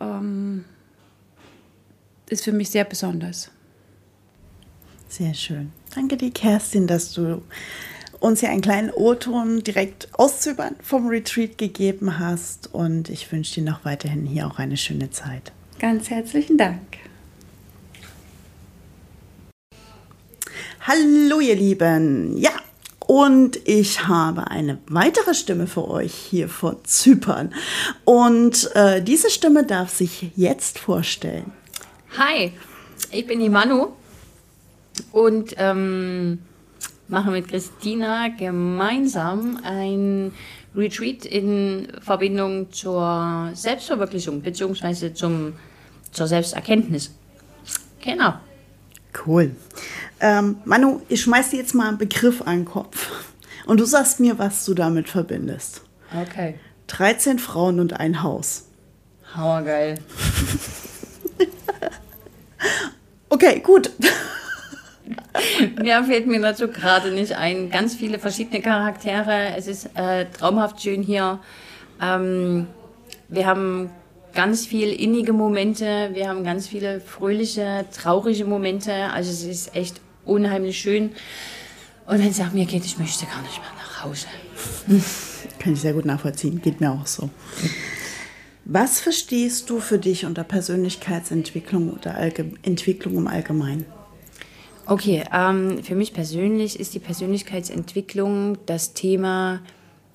ähm, 0.00 0.64
ist 2.28 2.42
für 2.42 2.52
mich 2.52 2.70
sehr 2.70 2.84
besonders. 2.84 3.53
Sehr 5.08 5.34
schön. 5.34 5.72
Danke 5.94 6.16
dir, 6.16 6.30
Kerstin, 6.30 6.86
dass 6.86 7.12
du 7.12 7.42
uns 8.20 8.40
hier 8.40 8.50
einen 8.50 8.62
kleinen 8.62 8.90
O-Ton 8.90 9.62
direkt 9.62 10.08
aus 10.12 10.40
Zypern 10.40 10.76
vom 10.82 11.08
Retreat 11.08 11.58
gegeben 11.58 12.18
hast. 12.18 12.72
Und 12.72 13.10
ich 13.10 13.30
wünsche 13.30 13.54
dir 13.54 13.70
noch 13.70 13.84
weiterhin 13.84 14.26
hier 14.26 14.46
auch 14.46 14.58
eine 14.58 14.76
schöne 14.76 15.10
Zeit. 15.10 15.52
Ganz 15.78 16.08
herzlichen 16.10 16.56
Dank. 16.56 16.80
Hallo, 20.80 21.40
ihr 21.40 21.56
Lieben. 21.56 22.36
Ja, 22.36 22.52
und 23.06 23.58
ich 23.68 24.06
habe 24.06 24.50
eine 24.50 24.78
weitere 24.86 25.34
Stimme 25.34 25.66
für 25.66 25.88
euch 25.88 26.14
hier 26.14 26.48
von 26.48 26.76
Zypern. 26.84 27.54
Und 28.04 28.70
äh, 28.74 29.02
diese 29.02 29.30
Stimme 29.30 29.64
darf 29.64 29.94
sich 29.94 30.30
jetzt 30.36 30.78
vorstellen. 30.78 31.52
Hi, 32.16 32.52
ich 33.10 33.26
bin 33.26 33.40
die 33.40 33.50
Manu 33.50 33.88
und 35.12 35.54
ähm, 35.58 36.38
mache 37.08 37.30
mit 37.30 37.48
Christina 37.48 38.28
gemeinsam 38.28 39.60
ein 39.64 40.32
Retreat 40.74 41.24
in 41.24 41.88
Verbindung 42.00 42.72
zur 42.72 43.50
Selbstverwirklichung 43.54 44.40
bzw. 44.40 45.12
zur 45.12 46.26
Selbsterkenntnis. 46.26 47.14
Genau. 48.02 48.34
Cool. 49.26 49.52
Ähm, 50.20 50.56
Manu, 50.64 51.00
ich 51.08 51.22
schmeiß 51.22 51.50
dir 51.50 51.58
jetzt 51.58 51.74
mal 51.74 51.88
einen 51.88 51.98
Begriff 51.98 52.42
an 52.42 52.60
den 52.60 52.64
Kopf. 52.64 53.10
Und 53.66 53.80
du 53.80 53.84
sagst 53.84 54.20
mir, 54.20 54.38
was 54.38 54.64
du 54.64 54.74
damit 54.74 55.08
verbindest. 55.08 55.82
Okay. 56.12 56.58
13 56.88 57.38
Frauen 57.38 57.80
und 57.80 57.98
ein 57.98 58.22
Haus. 58.22 58.66
Hammergeil. 59.34 59.98
okay, 63.30 63.60
gut. 63.60 63.90
Mehr 65.82 66.04
fällt 66.04 66.26
mir 66.26 66.40
dazu 66.40 66.68
gerade 66.68 67.10
nicht 67.10 67.36
ein. 67.36 67.70
Ganz 67.70 67.94
viele 67.94 68.18
verschiedene 68.18 68.62
Charaktere. 68.62 69.54
Es 69.56 69.66
ist 69.66 69.90
äh, 69.94 70.26
traumhaft 70.26 70.82
schön 70.82 71.02
hier. 71.02 71.40
Ähm, 72.00 72.66
wir 73.28 73.46
haben 73.46 73.90
ganz 74.34 74.66
viel 74.66 74.92
innige 74.92 75.32
Momente. 75.32 76.10
Wir 76.12 76.28
haben 76.28 76.44
ganz 76.44 76.68
viele 76.68 77.00
fröhliche, 77.00 77.84
traurige 77.92 78.44
Momente. 78.44 78.92
Also 79.12 79.30
es 79.30 79.44
ist 79.44 79.74
echt 79.74 80.00
unheimlich 80.24 80.78
schön. 80.78 81.10
Und 82.06 82.18
wenn 82.18 82.28
es 82.28 82.38
nach 82.38 82.52
mir 82.52 82.66
geht, 82.66 82.84
ich 82.84 82.98
möchte 82.98 83.26
gar 83.26 83.42
nicht 83.42 83.58
mehr 83.58 83.72
nach 83.78 84.04
Hause. 84.04 84.26
Kann 85.58 85.72
ich 85.72 85.80
sehr 85.80 85.94
gut 85.94 86.04
nachvollziehen. 86.04 86.60
Geht 86.60 86.80
mir 86.80 86.90
auch 86.90 87.06
so. 87.06 87.30
Was 88.66 89.00
verstehst 89.00 89.68
du 89.70 89.78
für 89.78 89.98
dich 89.98 90.24
unter 90.24 90.44
Persönlichkeitsentwicklung 90.44 91.90
oder 91.90 92.16
Allge 92.16 92.52
Entwicklung 92.62 93.16
im 93.16 93.26
Allgemeinen? 93.26 93.86
Okay, 94.86 95.24
ähm, 95.32 95.82
für 95.82 95.94
mich 95.94 96.12
persönlich 96.12 96.78
ist 96.78 96.94
die 96.94 96.98
Persönlichkeitsentwicklung 96.98 98.58
das 98.66 98.92
Thema, 98.92 99.60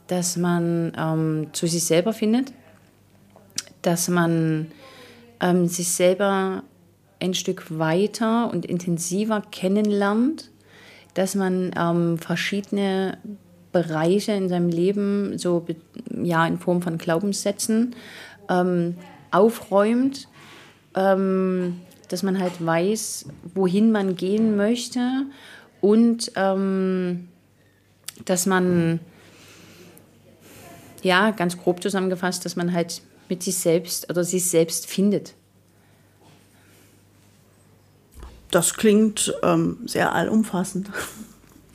dass 0.05 0.38
man 0.38 0.93
ähm, 0.95 1.47
zu 1.53 1.65
sich 1.65 1.84
selber 1.84 2.13
findet, 2.13 2.53
dass 3.82 4.10
man 4.10 4.67
ähm, 5.39 5.67
sich 5.67 5.89
selber 5.89 6.62
ein 7.19 7.34
Stück 7.34 7.79
weiter 7.79 8.51
und 8.51 8.65
intensiver 8.65 9.41
kennenlernt, 9.49 10.51
dass 11.15 11.34
man 11.34 11.71
ähm, 11.75 12.19
verschiedene 12.19 13.17
Bereiche 13.71 14.34
in 14.34 14.49
seinem 14.49 14.69
Leben 14.69 15.38
so 15.39 15.65
ja 16.21 16.45
in 16.45 16.60
Form 16.60 16.84
von 16.84 16.99
Glaubenssätzen 16.99 17.95
ähm, 18.49 18.97
aufräumt 19.32 20.27
ähm, 20.95 21.82
dass 22.09 22.23
man 22.23 22.39
halt 22.39 22.63
weiß, 22.63 23.25
wohin 23.55 23.91
man 23.91 24.15
gehen 24.15 24.57
möchte 24.57 25.25
und 25.81 26.31
ähm, 26.35 27.29
dass 28.25 28.45
man, 28.45 28.99
ja, 31.03 31.31
ganz 31.31 31.57
grob 31.57 31.81
zusammengefasst, 31.81 32.43
dass 32.45 32.55
man 32.55 32.73
halt 32.73 33.01
mit 33.29 33.43
sich 33.43 33.55
selbst 33.55 34.09
oder 34.09 34.23
sich 34.23 34.45
selbst 34.45 34.87
findet. 34.87 35.35
Das 38.51 38.73
klingt 38.73 39.33
ähm, 39.43 39.77
sehr 39.85 40.13
allumfassend. 40.13 40.89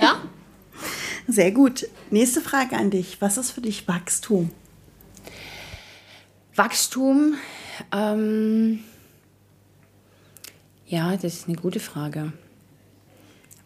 Ja? 0.00 0.16
Sehr 1.26 1.52
gut. 1.52 1.86
Nächste 2.10 2.42
Frage 2.42 2.76
an 2.76 2.90
dich. 2.90 3.22
Was 3.22 3.38
ist 3.38 3.52
für 3.52 3.62
dich 3.62 3.88
Wachstum? 3.88 4.50
Wachstum, 6.54 7.34
ähm, 7.92 8.80
ja, 10.94 11.16
das 11.16 11.24
ist 11.24 11.48
eine 11.48 11.57
gute 11.57 11.80
Frage. 11.80 12.33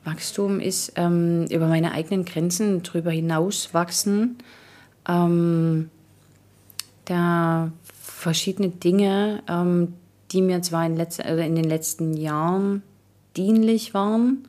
Wachstum 0.05 0.61
ist 0.61 0.93
ähm, 0.97 1.45
über 1.51 1.67
meine 1.67 1.93
eigenen 1.93 2.25
Grenzen 2.25 2.83
drüber 2.83 3.11
hinaus 3.11 3.75
wachsen. 3.75 4.39
Ähm, 5.07 5.91
da 7.05 7.71
verschiedene 7.93 8.71
Dinge, 8.71 9.43
ähm, 9.47 9.93
die 10.33 10.41
mir 10.41 10.63
zwar 10.63 10.87
in, 10.87 10.97
letz 10.97 11.21
also 11.21 11.43
in, 11.43 11.55
den 11.55 11.65
letzten 11.65 12.15
Jahren 12.15 12.83
dienlich 13.37 13.93
waren, 13.93 14.49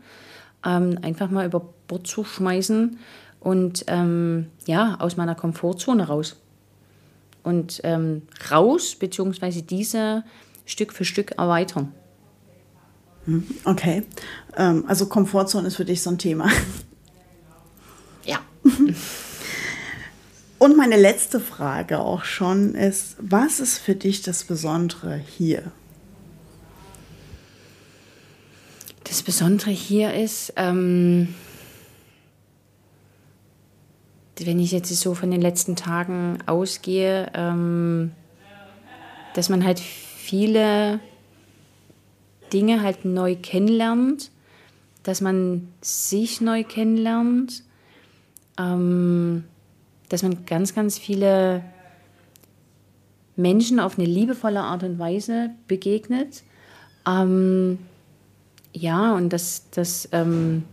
ähm, 0.65 0.99
einfach 1.01 1.29
mal 1.29 1.45
über 1.45 1.61
Bord 1.87 2.07
zu 2.07 2.23
schmeißen 2.23 2.97
und 3.41 3.83
ähm, 3.87 4.47
ja, 4.67 4.95
aus 4.99 5.17
meiner 5.17 5.35
Komfortzone 5.35 6.07
raus. 6.07 6.37
Und 7.43 7.81
ähm, 7.83 8.21
raus, 8.49 8.95
beziehungsweise 8.95 9.63
diese 9.63 10.23
Stück 10.65 10.93
für 10.93 11.03
Stück 11.03 11.31
erweitern. 11.37 11.93
Hm, 13.29 13.43
okay. 13.63 14.03
Ähm, 14.57 14.85
also 14.87 15.05
Komfortzone 15.05 15.67
ist 15.67 15.75
für 15.75 15.85
dich 15.85 16.01
so 16.01 16.09
ein 16.09 16.17
Thema. 16.17 16.49
Ja. 18.25 18.39
Und 20.57 20.75
meine 20.75 20.97
letzte 20.97 21.39
Frage 21.39 21.99
auch 21.99 22.23
schon 22.23 22.73
ist, 22.73 23.17
was 23.19 23.59
ist 23.59 23.77
für 23.77 23.93
dich 23.93 24.23
das 24.23 24.43
Besondere 24.43 25.15
hier? 25.15 25.71
Das 29.03 29.21
Besondere 29.21 29.69
hier 29.69 30.13
ist, 30.15 30.53
ähm, 30.55 31.35
wenn 34.39 34.59
ich 34.59 34.71
jetzt 34.71 34.93
so 34.95 35.13
von 35.13 35.29
den 35.29 35.41
letzten 35.41 35.75
Tagen 35.75 36.39
ausgehe, 36.47 37.31
ähm, 37.35 38.11
dass 39.35 39.49
man 39.49 39.63
halt 39.63 39.79
viele 39.79 40.99
Dinge 42.53 42.81
halt 42.81 43.05
neu 43.05 43.35
kennenlernt, 43.35 44.31
dass 45.03 45.21
man 45.21 45.67
sich 45.81 46.41
neu 46.41 46.63
kennenlernt, 46.63 47.63
ähm, 48.57 49.45
dass 50.09 50.23
man 50.23 50.45
ganz, 50.45 50.75
ganz 50.75 50.97
viele 50.97 51.63
Menschen 53.35 53.79
auf 53.79 53.97
eine 53.97 54.07
liebevolle 54.07 54.61
Art 54.61 54.83
und 54.83 54.99
Weise 54.99 55.51
begegnet. 55.67 56.43
Ähm, 57.07 57.79
ja, 58.73 59.13
und 59.15 59.31
das, 59.31 59.69
das 59.71 60.09
ähm, 60.11 60.63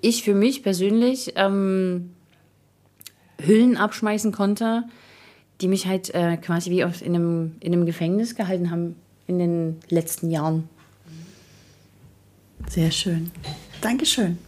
ich 0.00 0.22
für 0.24 0.34
mich 0.34 0.62
persönlich 0.62 1.32
ähm, 1.36 2.10
Hüllen 3.40 3.76
abschmeißen 3.76 4.32
konnte, 4.32 4.84
die 5.60 5.68
mich 5.68 5.86
halt 5.86 6.14
äh, 6.14 6.36
quasi 6.36 6.70
wie 6.70 6.80
in 6.80 7.14
einem, 7.14 7.56
in 7.60 7.72
einem 7.72 7.86
Gefängnis 7.86 8.34
gehalten 8.34 8.70
haben 8.70 8.96
in 9.26 9.38
den 9.38 9.76
letzten 9.88 10.30
Jahren. 10.30 10.68
Sehr 12.68 12.90
schön. 12.90 13.30
Dankeschön. 13.80 14.38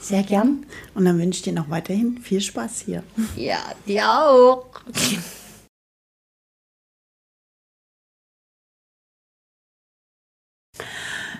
Sehr 0.00 0.22
gern. 0.22 0.66
Und 0.94 1.04
dann 1.04 1.18
wünsche 1.18 1.38
ich 1.38 1.42
dir 1.42 1.52
noch 1.52 1.70
weiterhin 1.70 2.18
viel 2.18 2.40
Spaß 2.40 2.80
hier. 2.80 3.02
Ja, 3.36 3.58
dir 3.86 4.08
auch. 4.08 4.66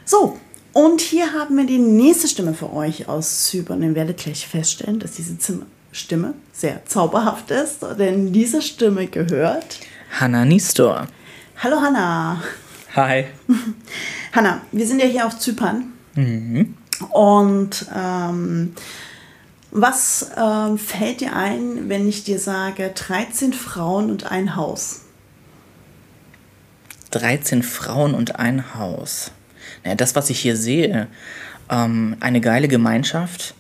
So, 0.04 0.38
und 0.72 1.00
hier 1.00 1.32
haben 1.32 1.56
wir 1.56 1.66
die 1.66 1.78
nächste 1.78 2.28
Stimme 2.28 2.54
für 2.54 2.72
euch 2.72 3.08
aus 3.08 3.46
Zypern. 3.46 3.82
Ihr 3.82 3.94
werdet 3.94 4.18
gleich 4.18 4.46
feststellen, 4.46 5.00
dass 5.00 5.12
diese 5.12 5.38
Stimme 5.92 6.34
sehr 6.52 6.84
zauberhaft 6.86 7.50
ist, 7.50 7.82
denn 7.98 8.32
diese 8.32 8.62
Stimme 8.62 9.06
gehört 9.06 9.80
Hanna 10.18 10.44
Nistor. 10.44 11.06
Hallo 11.58 11.80
Hanna. 11.80 12.42
Hi. 12.96 13.26
Hanna, 14.32 14.62
wir 14.72 14.86
sind 14.86 15.00
ja 15.00 15.06
hier 15.06 15.26
auf 15.26 15.38
Zypern. 15.38 15.92
Mhm. 16.14 16.74
Und 17.10 17.86
ähm, 17.94 18.74
was 19.70 20.30
ähm, 20.36 20.78
fällt 20.78 21.20
dir 21.20 21.36
ein, 21.36 21.88
wenn 21.88 22.08
ich 22.08 22.24
dir 22.24 22.38
sage 22.38 22.90
13 22.94 23.52
Frauen 23.52 24.10
und 24.10 24.30
ein 24.30 24.56
Haus? 24.56 25.02
13 27.10 27.62
Frauen 27.62 28.14
und 28.14 28.36
ein 28.36 28.74
Haus. 28.74 29.30
Naja, 29.84 29.96
das, 29.96 30.14
was 30.14 30.30
ich 30.30 30.40
hier 30.40 30.56
sehe, 30.56 31.08
ähm, 31.70 32.16
eine 32.20 32.40
geile 32.40 32.68
Gemeinschaft 32.68 33.54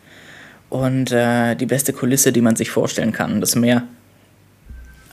und 0.72 1.12
äh, 1.12 1.54
die 1.54 1.66
beste 1.66 1.92
Kulisse, 1.92 2.32
die 2.32 2.40
man 2.40 2.56
sich 2.56 2.70
vorstellen 2.70 3.12
kann, 3.12 3.42
das 3.42 3.54
Meer. 3.56 3.82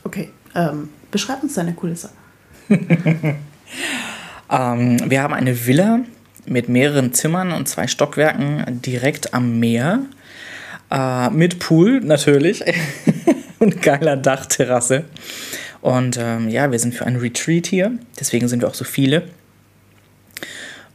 Okay, 0.06 0.30
ähm, 0.56 0.88
beschreib 1.12 1.44
uns 1.44 1.56
deine 1.56 1.74
Kulisse. 1.74 2.12
ähm, 2.70 3.38
wir 4.50 5.22
haben 5.22 5.34
eine 5.34 5.68
Villa 5.68 6.00
mit 6.46 6.70
mehreren 6.70 7.14
Zimmern 7.14 7.52
und 7.52 7.68
zwei 7.68 7.88
Stockwerken 7.88 8.82
direkt 8.86 9.34
am 9.34 9.60
Meer. 9.60 10.04
Äh, 10.90 11.30
mit 11.32 11.60
Pool 11.60 12.00
natürlich 12.00 12.64
und 13.60 13.82
geiler 13.82 14.16
Dachterrasse. 14.16 15.04
Und 15.82 16.18
ähm, 16.18 16.48
ja, 16.48 16.72
wir 16.72 16.80
sind 16.80 16.96
für 16.96 17.06
ein 17.06 17.18
Retreat 17.18 17.68
hier, 17.68 17.92
deswegen 18.18 18.48
sind 18.48 18.62
wir 18.62 18.70
auch 18.70 18.76
so 18.76 18.86
viele. 18.86 19.24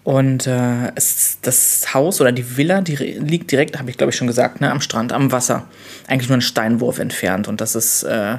Und 0.05 0.47
äh, 0.47 0.93
es, 0.95 1.39
das 1.41 1.95
Haus 1.95 2.21
oder 2.21 2.31
die 2.31 2.59
Villa, 2.59 2.83
die 2.83 2.95
liegt 2.95 3.51
direkt, 3.51 3.79
habe 3.79 3.91
ich 3.91 3.97
glaube 3.97 4.11
ich 4.11 4.17
schon 4.17 4.27
gesagt, 4.27 4.61
ne, 4.61 4.71
am 4.71 4.83
Strand, 4.83 5.13
am 5.13 5.33
Wasser. 5.33 5.67
Eigentlich 6.07 6.29
nur 6.29 6.35
einen 6.35 6.43
Steinwurf 6.43 6.99
entfernt. 6.99 7.49
Und 7.49 7.63
das 7.63 7.75
ist 7.75 8.03
äh, 8.03 8.37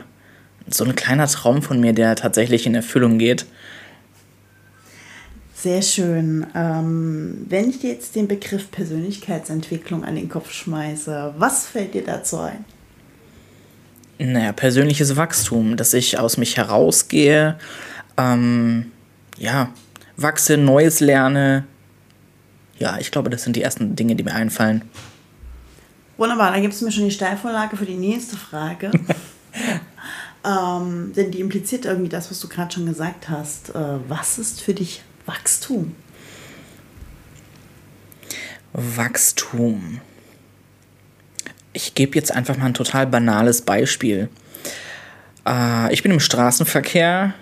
so 0.70 0.84
ein 0.84 0.96
kleiner 0.96 1.28
Traum 1.28 1.64
von 1.64 1.80
mir, 1.80 1.94
der 1.94 2.16
tatsächlich 2.16 2.68
in 2.68 2.76
Erfüllung 2.76 3.18
geht. 3.18 3.48
Sehr 5.56 5.82
schön. 5.82 6.46
Ähm, 6.54 7.48
wenn 7.50 7.72
ich 7.72 7.80
dir 7.80 7.94
jetzt 7.94 8.16
den 8.16 8.28
Begriff 8.28 8.70
Persönlichkeitsentwicklung 8.70 10.04
an 10.04 10.16
den 10.16 10.30
Kopf 10.30 10.52
schmeiße, 10.52 11.34
was 11.40 11.66
fällt 11.66 11.96
dir 11.96 12.04
dazu 12.04 12.38
ein? 12.38 12.64
Naja, 14.20 14.52
persönliches 14.52 15.16
Wachstum, 15.16 15.76
dass 15.76 15.96
ich 15.96 16.20
aus 16.20 16.38
mich 16.38 16.58
herausgehe, 16.58 17.58
ähm, 18.18 18.92
ja, 19.38 19.72
wachse, 20.18 20.58
Neues 20.58 21.00
lerne. 21.00 21.66
Ja, 22.78 22.98
ich 23.00 23.12
glaube, 23.12 23.30
das 23.30 23.44
sind 23.44 23.56
die 23.56 23.62
ersten 23.62 23.96
Dinge, 23.96 24.16
die 24.16 24.24
mir 24.24 24.34
einfallen. 24.34 24.84
Wunderbar, 26.18 26.52
dann 26.52 26.62
gibst 26.62 26.82
du 26.82 26.86
mir 26.86 26.92
schon 26.92 27.06
die 27.06 27.12
Steilvorlage 27.12 27.76
für 27.78 27.86
die 27.86 27.96
nächste 27.96 28.38
Frage. 28.38 28.92
ähm, 30.46 31.12
denn 31.16 31.32
die 31.32 31.40
impliziert 31.40 31.86
irgendwie 31.86 32.10
das, 32.10 32.32
was 32.32 32.40
du 32.40 32.48
gerade 32.48 32.74
schon 32.74 32.86
gesagt 32.86 33.30
hast. 33.30 33.70
Äh, 33.70 33.98
was 34.08 34.38
ist 34.38 34.62
für 34.62 34.74
dich 34.74 35.02
Wachstum? 35.26 35.96
Wachstum. 38.74 40.02
Ich 41.74 41.96
gebe 41.96 42.16
jetzt 42.16 42.32
einfach 42.32 42.58
mal 42.58 42.68
ein 42.68 42.74
total 42.74 43.08
banales 43.08 43.62
Beispiel. 43.62 44.30
Äh, 45.46 45.94
ich 45.94 46.04
bin 46.04 46.12
im 46.12 46.20
Straßenverkehr 46.20 47.34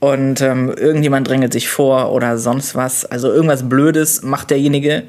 und 0.00 0.40
ähm, 0.40 0.72
irgendjemand 0.76 1.28
drängelt 1.28 1.52
sich 1.52 1.68
vor 1.68 2.12
oder 2.12 2.38
sonst 2.38 2.74
was. 2.74 3.04
Also 3.04 3.32
irgendwas 3.32 3.68
Blödes 3.68 4.22
macht 4.22 4.50
derjenige. 4.50 5.04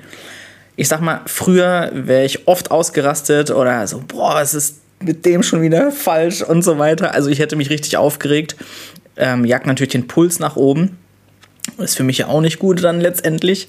Ich 0.76 0.88
sag 0.88 1.02
mal, 1.02 1.22
früher 1.26 1.92
wäre 1.94 2.26
ich 2.26 2.48
oft 2.48 2.72
ausgerastet 2.72 3.52
oder 3.52 3.86
so, 3.86 4.02
boah, 4.08 4.42
es 4.42 4.54
ist 4.54 4.78
mit 5.02 5.26
dem 5.26 5.44
schon 5.44 5.62
wieder 5.62 5.92
falsch 5.92 6.42
und 6.42 6.64
so 6.64 6.78
weiter. 6.78 7.14
Also 7.14 7.30
ich 7.30 7.40
hätte 7.40 7.56
mich 7.56 7.70
richtig 7.70 7.98
aufgeregt. 7.98 8.56
Ähm, 9.16 9.46
jagt 9.46 9.66
natürlich 9.66 9.92
den 9.92 10.08
Puls 10.08 10.40
nach 10.40 10.56
oben. 10.56 10.98
Ist 11.78 11.98
für 11.98 12.04
mich 12.04 12.18
ja 12.18 12.28
auch 12.28 12.42
nicht 12.42 12.60
gut 12.60 12.84
dann 12.84 13.00
letztendlich. 13.00 13.68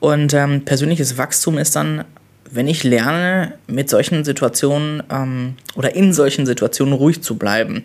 Und 0.00 0.32
ähm, 0.34 0.64
persönliches 0.64 1.18
Wachstum 1.18 1.58
ist 1.58 1.76
dann, 1.76 2.04
wenn 2.50 2.68
ich 2.68 2.84
lerne, 2.84 3.54
mit 3.66 3.90
solchen 3.90 4.24
Situationen 4.24 5.02
ähm, 5.10 5.56
oder 5.74 5.94
in 5.96 6.12
solchen 6.12 6.46
Situationen 6.46 6.94
ruhig 6.94 7.22
zu 7.22 7.36
bleiben. 7.36 7.84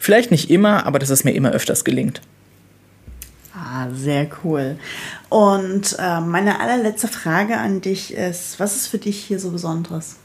Vielleicht 0.00 0.30
nicht 0.30 0.48
immer, 0.50 0.86
aber 0.86 0.98
dass 0.98 1.10
es 1.10 1.24
mir 1.24 1.32
immer 1.32 1.52
öfters 1.52 1.84
gelingt. 1.84 2.22
Ah, 3.54 3.88
sehr 3.92 4.26
cool. 4.42 4.78
Und 5.28 5.94
äh, 5.98 6.20
meine 6.20 6.58
allerletzte 6.58 7.06
Frage 7.06 7.58
an 7.58 7.82
dich 7.82 8.14
ist, 8.14 8.58
was 8.58 8.76
ist 8.76 8.86
für 8.86 8.96
dich 8.96 9.22
hier 9.22 9.38
so 9.38 9.50
Besonderes? 9.50 10.16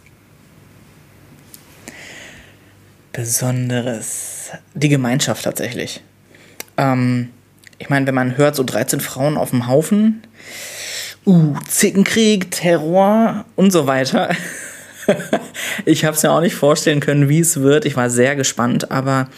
Besonderes. 3.12 4.52
Die 4.76 4.88
Gemeinschaft 4.88 5.44
tatsächlich. 5.44 6.02
Ähm, 6.78 7.34
ich 7.78 7.90
meine, 7.90 8.08
wenn 8.08 8.16
man 8.16 8.38
hört, 8.38 8.56
so 8.56 8.64
13 8.64 9.02
Frauen 9.02 9.36
auf 9.36 9.50
dem 9.50 9.68
Haufen, 9.68 10.24
uh, 11.26 11.54
Zickenkrieg, 11.68 12.50
Terror 12.50 13.44
und 13.58 13.72
so 13.72 13.88
weiter. 13.88 14.30
ich 15.86 16.06
habe 16.06 16.16
es 16.16 16.24
mir 16.24 16.32
auch 16.32 16.42
nicht 16.42 16.56
vorstellen 16.56 17.00
können, 17.00 17.30
wie 17.30 17.40
es 17.40 17.62
wird. 17.62 17.86
Ich 17.86 17.96
war 17.96 18.10
sehr 18.10 18.36
gespannt, 18.36 18.92
aber 18.92 19.30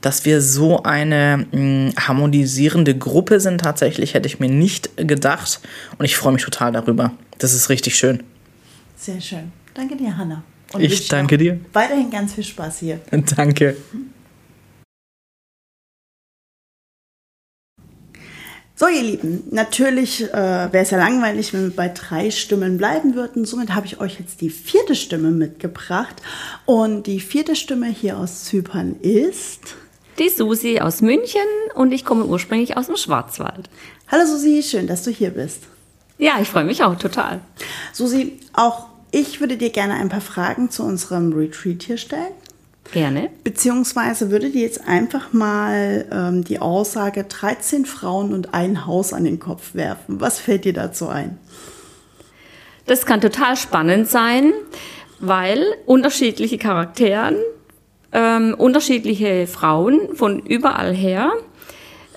dass 0.00 0.24
wir 0.24 0.40
so 0.40 0.82
eine 0.82 1.46
mh, 1.50 1.58
hm, 1.58 1.92
harmonisierende 1.98 2.96
Gruppe 2.96 3.40
sind, 3.40 3.60
tatsächlich 3.60 4.14
hätte 4.14 4.26
ich 4.26 4.40
mir 4.40 4.50
nicht 4.50 4.90
gedacht. 4.96 5.60
Und 5.98 6.04
ich 6.04 6.16
freue 6.16 6.32
mich 6.32 6.44
total 6.44 6.72
darüber. 6.72 7.12
Das 7.38 7.54
ist 7.54 7.68
richtig 7.68 7.96
schön. 7.96 8.22
Sehr 8.96 9.20
schön. 9.20 9.52
Danke 9.74 9.96
dir, 9.96 10.16
Hanna. 10.16 10.42
Und 10.72 10.80
ich 10.80 11.08
danke 11.08 11.38
dir. 11.38 11.60
Weiterhin 11.72 12.10
ganz 12.10 12.34
viel 12.34 12.44
Spaß 12.44 12.80
hier. 12.80 13.00
Danke. 13.36 13.76
So, 18.78 18.88
ihr 18.88 19.02
Lieben, 19.02 19.44
natürlich 19.52 20.22
äh, 20.22 20.34
wäre 20.34 20.80
es 20.80 20.90
ja 20.90 20.98
langweilig, 20.98 21.54
wenn 21.54 21.62
wir 21.62 21.74
bei 21.74 21.88
drei 21.88 22.30
Stimmen 22.30 22.76
bleiben 22.76 23.14
würden. 23.14 23.46
Somit 23.46 23.74
habe 23.74 23.86
ich 23.86 24.00
euch 24.00 24.18
jetzt 24.18 24.42
die 24.42 24.50
vierte 24.50 24.94
Stimme 24.94 25.30
mitgebracht. 25.30 26.16
Und 26.66 27.06
die 27.06 27.20
vierte 27.20 27.56
Stimme 27.56 27.86
hier 27.86 28.18
aus 28.18 28.44
Zypern 28.44 28.96
ist. 29.00 29.60
Die 30.18 30.28
Susi 30.28 30.78
aus 30.80 31.00
München 31.00 31.40
und 31.74 31.90
ich 31.92 32.04
komme 32.04 32.26
ursprünglich 32.26 32.76
aus 32.76 32.88
dem 32.88 32.96
Schwarzwald. 32.96 33.70
Hallo 34.08 34.26
Susi, 34.26 34.62
schön, 34.62 34.86
dass 34.86 35.04
du 35.04 35.10
hier 35.10 35.30
bist. 35.30 35.62
Ja, 36.18 36.34
ich 36.42 36.48
freue 36.48 36.64
mich 36.64 36.82
auch 36.82 36.96
total. 36.96 37.40
Susi, 37.94 38.40
auch 38.52 38.88
ich 39.10 39.40
würde 39.40 39.56
dir 39.56 39.70
gerne 39.70 39.94
ein 39.94 40.10
paar 40.10 40.20
Fragen 40.20 40.70
zu 40.70 40.82
unserem 40.82 41.32
Retreat 41.32 41.82
hier 41.82 41.96
stellen. 41.96 42.34
Gerne. 42.92 43.30
Beziehungsweise 43.44 44.30
würde 44.30 44.50
dir 44.50 44.62
jetzt 44.62 44.86
einfach 44.86 45.32
mal 45.32 46.06
ähm, 46.10 46.44
die 46.44 46.60
Aussage 46.60 47.24
13 47.24 47.84
Frauen 47.84 48.32
und 48.32 48.54
ein 48.54 48.86
Haus 48.86 49.12
an 49.12 49.24
den 49.24 49.38
Kopf 49.38 49.74
werfen. 49.74 50.20
Was 50.20 50.38
fällt 50.38 50.64
dir 50.64 50.72
dazu 50.72 51.08
ein? 51.08 51.38
Das 52.86 53.04
kann 53.04 53.20
total 53.20 53.56
spannend 53.56 54.08
sein, 54.08 54.52
weil 55.18 55.64
unterschiedliche 55.86 56.56
Charakteren, 56.56 57.36
ähm, 58.12 58.54
unterschiedliche 58.56 59.46
Frauen 59.46 60.14
von 60.14 60.40
überall 60.40 60.94
her, 60.94 61.32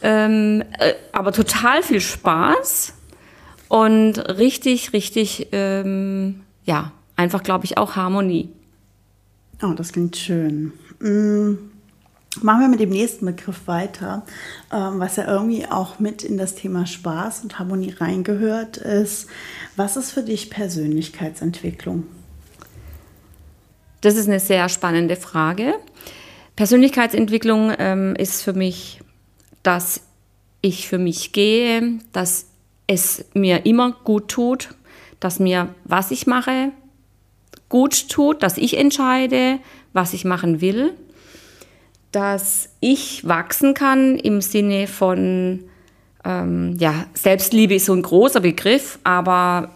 ähm, 0.01 0.63
äh, 0.77 0.93
aber 1.11 1.31
total 1.31 1.81
viel 1.81 2.01
Spaß 2.01 2.93
und 3.67 4.17
richtig, 4.17 4.93
richtig, 4.93 5.47
ähm, 5.51 6.41
ja, 6.65 6.91
einfach, 7.15 7.43
glaube 7.43 7.65
ich, 7.65 7.77
auch 7.77 7.95
Harmonie. 7.95 8.49
Oh, 9.61 9.73
das 9.73 9.91
klingt 9.91 10.15
schön. 10.17 10.73
Mm. 10.99 11.57
Machen 12.41 12.61
wir 12.61 12.67
mit 12.67 12.79
dem 12.79 12.91
nächsten 12.91 13.25
Begriff 13.25 13.65
weiter, 13.65 14.23
ähm, 14.71 14.99
was 14.99 15.15
ja 15.15 15.27
irgendwie 15.27 15.65
auch 15.65 15.99
mit 15.99 16.23
in 16.23 16.37
das 16.37 16.53
Thema 16.53 16.85
Spaß 16.85 17.41
und 17.41 17.57
Harmonie 17.57 17.91
reingehört, 17.91 18.77
ist, 18.77 19.27
was 19.75 19.97
ist 19.97 20.11
für 20.11 20.21
dich 20.21 20.51
Persönlichkeitsentwicklung? 20.51 22.05
Das 24.01 24.15
ist 24.15 24.27
eine 24.27 24.39
sehr 24.39 24.69
spannende 24.69 25.15
Frage. 25.15 25.73
Persönlichkeitsentwicklung 26.55 27.73
ähm, 27.77 28.15
ist 28.15 28.43
für 28.43 28.53
mich, 28.53 29.01
dass 29.63 30.01
ich 30.61 30.87
für 30.87 30.99
mich 30.99 31.33
gehe, 31.33 31.99
dass 32.13 32.45
es 32.87 33.25
mir 33.33 33.65
immer 33.65 33.91
gut 34.03 34.29
tut, 34.29 34.69
dass 35.19 35.39
mir, 35.39 35.73
was 35.83 36.11
ich 36.11 36.27
mache, 36.27 36.71
gut 37.69 38.09
tut, 38.09 38.43
dass 38.43 38.57
ich 38.57 38.77
entscheide, 38.77 39.59
was 39.93 40.13
ich 40.13 40.25
machen 40.25 40.61
will, 40.61 40.93
dass 42.11 42.69
ich 42.79 43.27
wachsen 43.27 43.73
kann 43.73 44.17
im 44.17 44.41
Sinne 44.41 44.87
von, 44.87 45.63
ähm, 46.25 46.75
ja, 46.79 47.05
Selbstliebe 47.13 47.75
ist 47.75 47.85
so 47.85 47.93
ein 47.93 48.01
großer 48.01 48.41
Begriff, 48.41 48.99
aber 49.03 49.69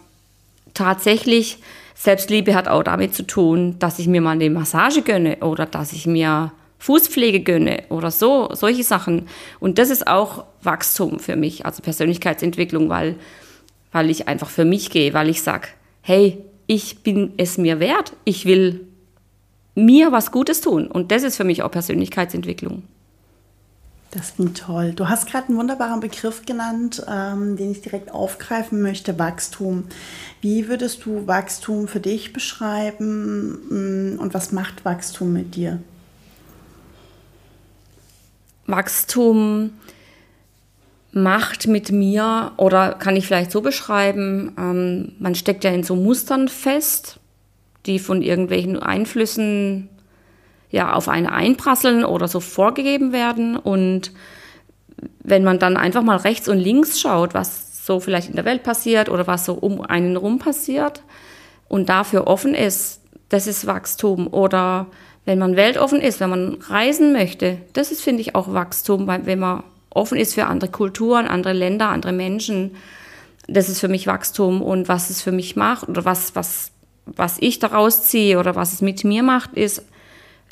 tatsächlich, 0.73 1.59
Selbstliebe 1.95 2.55
hat 2.55 2.67
auch 2.67 2.83
damit 2.83 3.13
zu 3.13 3.23
tun, 3.23 3.77
dass 3.79 3.99
ich 3.99 4.07
mir 4.07 4.19
mal 4.19 4.31
eine 4.31 4.49
Massage 4.49 5.03
gönne 5.03 5.37
oder 5.37 5.65
dass 5.65 5.93
ich 5.93 6.07
mir 6.07 6.51
Fußpflege 6.79 7.41
gönne 7.41 7.83
oder 7.87 8.11
so, 8.11 8.49
solche 8.53 8.83
Sachen. 8.83 9.27
Und 9.61 9.77
das 9.77 9.89
ist 9.89 10.07
auch 10.07 10.43
Wachstum 10.63 11.19
für 11.19 11.37
mich, 11.37 11.65
also 11.65 11.81
Persönlichkeitsentwicklung, 11.81 12.89
weil, 12.89 13.15
weil 13.93 14.09
ich 14.09 14.27
einfach 14.27 14.49
für 14.49 14.65
mich 14.65 14.89
gehe, 14.89 15.13
weil 15.13 15.29
ich 15.29 15.43
sage, 15.43 15.69
hey, 16.01 16.43
ich 16.67 17.03
bin 17.03 17.33
es 17.37 17.57
mir 17.57 17.79
wert, 17.79 18.13
ich 18.25 18.45
will 18.45 18.87
mir 19.75 20.11
was 20.11 20.31
Gutes 20.31 20.61
tun. 20.61 20.87
Und 20.87 21.11
das 21.11 21.23
ist 21.23 21.37
für 21.37 21.43
mich 21.43 21.63
auch 21.63 21.71
Persönlichkeitsentwicklung. 21.71 22.83
Das 24.11 24.35
klingt 24.35 24.59
toll. 24.59 24.93
Du 24.93 25.09
hast 25.09 25.27
gerade 25.27 25.47
einen 25.47 25.57
wunderbaren 25.57 25.99
Begriff 25.99 26.45
genannt, 26.45 27.03
ähm, 27.09 27.57
den 27.57 27.71
ich 27.71 27.81
direkt 27.81 28.11
aufgreifen 28.11 28.79
möchte, 28.83 29.17
Wachstum. 29.17 29.85
Wie 30.39 30.67
würdest 30.67 31.03
du 31.05 31.25
Wachstum 31.25 31.87
für 31.87 31.99
dich 31.99 32.31
beschreiben 32.31 34.13
mm, 34.15 34.19
und 34.19 34.35
was 34.35 34.51
macht 34.51 34.85
Wachstum 34.85 35.33
mit 35.33 35.55
dir? 35.55 35.79
Wachstum 38.67 39.71
macht 41.13 41.67
mit 41.67 41.91
mir, 41.91 42.51
oder 42.57 42.93
kann 42.93 43.15
ich 43.15 43.27
vielleicht 43.27 43.51
so 43.51 43.61
beschreiben, 43.61 44.53
ähm, 44.57 45.13
man 45.19 45.35
steckt 45.35 45.63
ja 45.63 45.71
in 45.71 45.83
so 45.83 45.95
Mustern 45.95 46.47
fest, 46.47 47.19
die 47.85 47.99
von 47.99 48.21
irgendwelchen 48.21 48.81
Einflüssen 48.81 49.89
ja 50.71 50.93
auf 50.93 51.07
einen 51.07 51.27
einprasseln 51.27 52.03
oder 52.03 52.27
so 52.27 52.39
vorgegeben 52.39 53.13
werden. 53.13 53.57
Und 53.57 54.11
wenn 55.19 55.43
man 55.43 55.59
dann 55.59 55.77
einfach 55.77 56.01
mal 56.01 56.17
rechts 56.17 56.49
und 56.49 56.57
links 56.57 56.99
schaut, 56.99 57.35
was 57.35 57.85
so 57.85 57.99
vielleicht 57.99 58.29
in 58.29 58.35
der 58.35 58.45
Welt 58.45 58.63
passiert 58.63 59.09
oder 59.09 59.27
was 59.27 59.45
so 59.45 59.53
um 59.53 59.81
einen 59.81 60.17
rum 60.17 60.39
passiert 60.39 61.03
und 61.67 61.89
dafür 61.89 62.25
offen 62.25 62.55
ist, 62.55 63.01
das 63.29 63.45
ist 63.45 63.67
Wachstum. 63.67 64.27
Oder 64.27 64.87
wenn 65.25 65.37
man 65.37 65.55
weltoffen 65.55 66.01
ist, 66.01 66.19
wenn 66.19 66.29
man 66.29 66.57
reisen 66.67 67.13
möchte, 67.13 67.57
das 67.73 67.91
ist, 67.91 68.01
finde 68.01 68.21
ich, 68.21 68.33
auch 68.33 68.51
Wachstum, 68.53 69.07
wenn 69.07 69.39
man 69.39 69.63
offen 69.95 70.17
ist 70.17 70.33
für 70.33 70.45
andere 70.45 70.71
Kulturen, 70.71 71.27
andere 71.27 71.53
Länder, 71.53 71.89
andere 71.89 72.13
Menschen, 72.13 72.75
das 73.47 73.69
ist 73.69 73.79
für 73.79 73.87
mich 73.87 74.07
Wachstum 74.07 74.61
und 74.61 74.87
was 74.87 75.09
es 75.09 75.21
für 75.21 75.31
mich 75.31 75.55
macht 75.55 75.89
oder 75.89 76.05
was, 76.05 76.35
was, 76.35 76.71
was 77.05 77.37
ich 77.39 77.59
daraus 77.59 78.03
ziehe 78.03 78.39
oder 78.39 78.55
was 78.55 78.73
es 78.73 78.81
mit 78.81 79.03
mir 79.03 79.23
macht, 79.23 79.53
ist, 79.53 79.83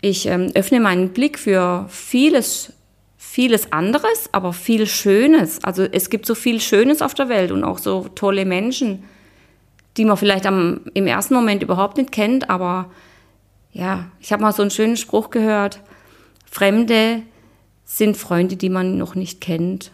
ich 0.02 0.26
ähm, 0.26 0.52
öffne 0.56 0.80
meinen 0.80 1.10
Blick 1.10 1.38
für 1.38 1.86
vieles, 1.90 2.74
vieles 3.18 3.72
anderes, 3.72 4.30
aber 4.32 4.52
viel 4.52 4.88
Schönes. 4.88 5.64
Also 5.64 5.84
es 5.84 6.10
gibt 6.10 6.26
so 6.26 6.36
viel 6.36 6.60
Schönes 6.60 7.02
auf 7.02 7.14
der 7.14 7.30
Welt 7.30 7.52
und 7.52 7.64
auch 7.64 7.78
so 7.78 8.08
tolle 8.16 8.46
Menschen, 8.46 9.04
die 9.98 10.06
man 10.06 10.18
vielleicht 10.18 10.46
am, 10.46 10.82
im 10.94 11.08
ersten 11.08 11.34
Moment 11.34 11.64
überhaupt 11.64 11.98
nicht 11.98 12.12
kennt, 12.12 12.50
aber 12.50 12.90
ja, 13.74 14.08
ich 14.20 14.34
habe 14.34 14.42
mal 14.42 14.52
so 14.52 14.64
einen 14.64 14.72
schönen 14.72 14.98
Spruch 14.98 15.30
gehört, 15.30 15.80
Fremde 16.50 17.22
sind 17.94 18.16
Freunde, 18.16 18.56
die 18.56 18.70
man 18.70 18.98
noch 18.98 19.16
nicht 19.16 19.42
kennt. 19.42 19.92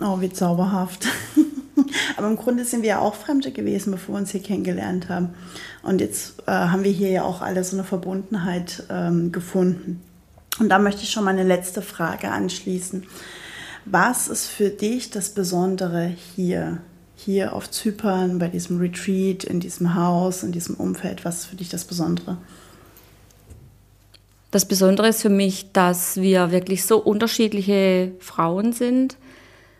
Oh, 0.00 0.20
wie 0.20 0.32
zauberhaft. 0.32 1.08
Aber 2.16 2.28
im 2.28 2.36
Grunde 2.36 2.64
sind 2.64 2.82
wir 2.82 2.90
ja 2.90 2.98
auch 3.00 3.14
Fremde 3.14 3.50
gewesen, 3.50 3.90
bevor 3.90 4.14
wir 4.14 4.20
uns 4.20 4.30
hier 4.30 4.42
kennengelernt 4.42 5.08
haben. 5.08 5.30
Und 5.82 6.00
jetzt 6.00 6.40
äh, 6.46 6.52
haben 6.52 6.84
wir 6.84 6.92
hier 6.92 7.10
ja 7.10 7.24
auch 7.24 7.42
alle 7.42 7.64
so 7.64 7.76
eine 7.76 7.84
Verbundenheit 7.84 8.84
ähm, 8.88 9.32
gefunden. 9.32 10.00
Und 10.60 10.68
da 10.68 10.78
möchte 10.78 11.02
ich 11.02 11.10
schon 11.10 11.24
meine 11.24 11.42
letzte 11.42 11.82
Frage 11.82 12.30
anschließen. 12.30 13.04
Was 13.84 14.28
ist 14.28 14.46
für 14.46 14.68
dich 14.68 15.10
das 15.10 15.30
Besondere 15.30 16.06
hier? 16.36 16.78
Hier 17.16 17.54
auf 17.54 17.70
Zypern, 17.70 18.38
bei 18.38 18.48
diesem 18.48 18.78
Retreat, 18.78 19.44
in 19.44 19.60
diesem 19.60 19.94
Haus, 19.94 20.42
in 20.42 20.52
diesem 20.52 20.76
Umfeld? 20.76 21.24
Was 21.24 21.40
ist 21.40 21.46
für 21.46 21.56
dich 21.56 21.68
das 21.68 21.84
Besondere? 21.84 22.38
Das 24.50 24.66
Besondere 24.66 25.08
ist 25.08 25.22
für 25.22 25.28
mich, 25.28 25.72
dass 25.72 26.20
wir 26.20 26.50
wirklich 26.50 26.84
so 26.84 26.98
unterschiedliche 26.98 28.12
Frauen 28.18 28.72
sind 28.72 29.16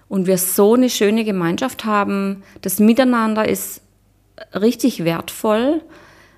und 0.08 0.26
wir 0.26 0.38
so 0.38 0.74
eine 0.74 0.90
schöne 0.90 1.24
Gemeinschaft 1.24 1.84
haben. 1.84 2.42
Das 2.62 2.78
Miteinander 2.78 3.48
ist 3.48 3.82
richtig 4.54 5.04
wertvoll. 5.04 5.82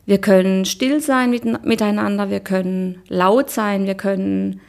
Wir 0.06 0.18
können 0.18 0.64
still 0.64 1.00
sein 1.00 1.30
mit, 1.30 1.64
miteinander, 1.64 2.30
wir 2.30 2.40
können 2.40 3.02
laut 3.08 3.50
sein, 3.50 3.86
wir 3.86 3.94
können 3.94 4.60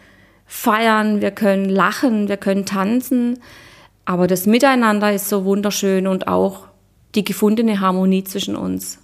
feiern, 0.45 1.22
wir 1.22 1.32
können 1.32 1.70
lachen, 1.70 2.28
wir 2.28 2.38
können 2.38 2.66
tanzen. 2.66 3.39
Aber 4.05 4.28
das 4.28 4.45
Miteinander 4.45 5.14
ist 5.14 5.30
so 5.30 5.45
wunderschön 5.45 6.07
und 6.07 6.28
auch 6.28 6.68
die 7.16 7.24
gefundene 7.24 7.80
Harmonie 7.80 8.24
zwischen 8.24 8.55
uns. 8.55 8.99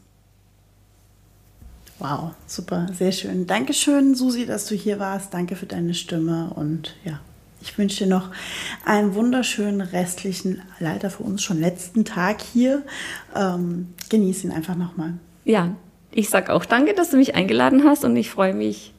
Wow, 2.00 2.32
super, 2.48 2.88
sehr 2.94 3.12
schön. 3.12 3.46
Dankeschön, 3.46 4.16
Susi, 4.16 4.46
dass 4.46 4.66
du 4.68 4.76
hier 4.76 5.00
warst. 5.00 5.34
Danke 5.34 5.58
für 5.58 5.66
deine 5.66 5.94
Stimme 5.94 6.52
und 6.56 6.96
ja, 7.04 7.20
ich 7.62 7.78
wünsche 7.78 8.06
dir 8.06 8.10
noch 8.10 8.32
einen 8.86 9.16
wunderschönen 9.16 9.82
restlichen, 9.82 10.62
leider 10.80 11.10
für 11.10 11.24
uns 11.24 11.44
schon 11.44 11.60
letzten 11.60 12.06
Tag 12.06 12.42
hier. 12.42 12.84
Ähm, 13.36 13.94
genieß 14.10 14.46
ihn 14.46 14.52
einfach 14.52 14.76
nochmal. 14.76 15.16
Ja, 15.44 15.76
ich 16.12 16.30
sag 16.30 16.50
auch 16.50 16.64
danke, 16.64 16.94
dass 16.94 17.10
du 17.10 17.18
mich 17.18 17.36
eingeladen 17.36 17.84
hast 17.84 18.06
und 18.06 18.16
ich 18.16 18.30
freue 18.30 18.54
mich 18.54 18.94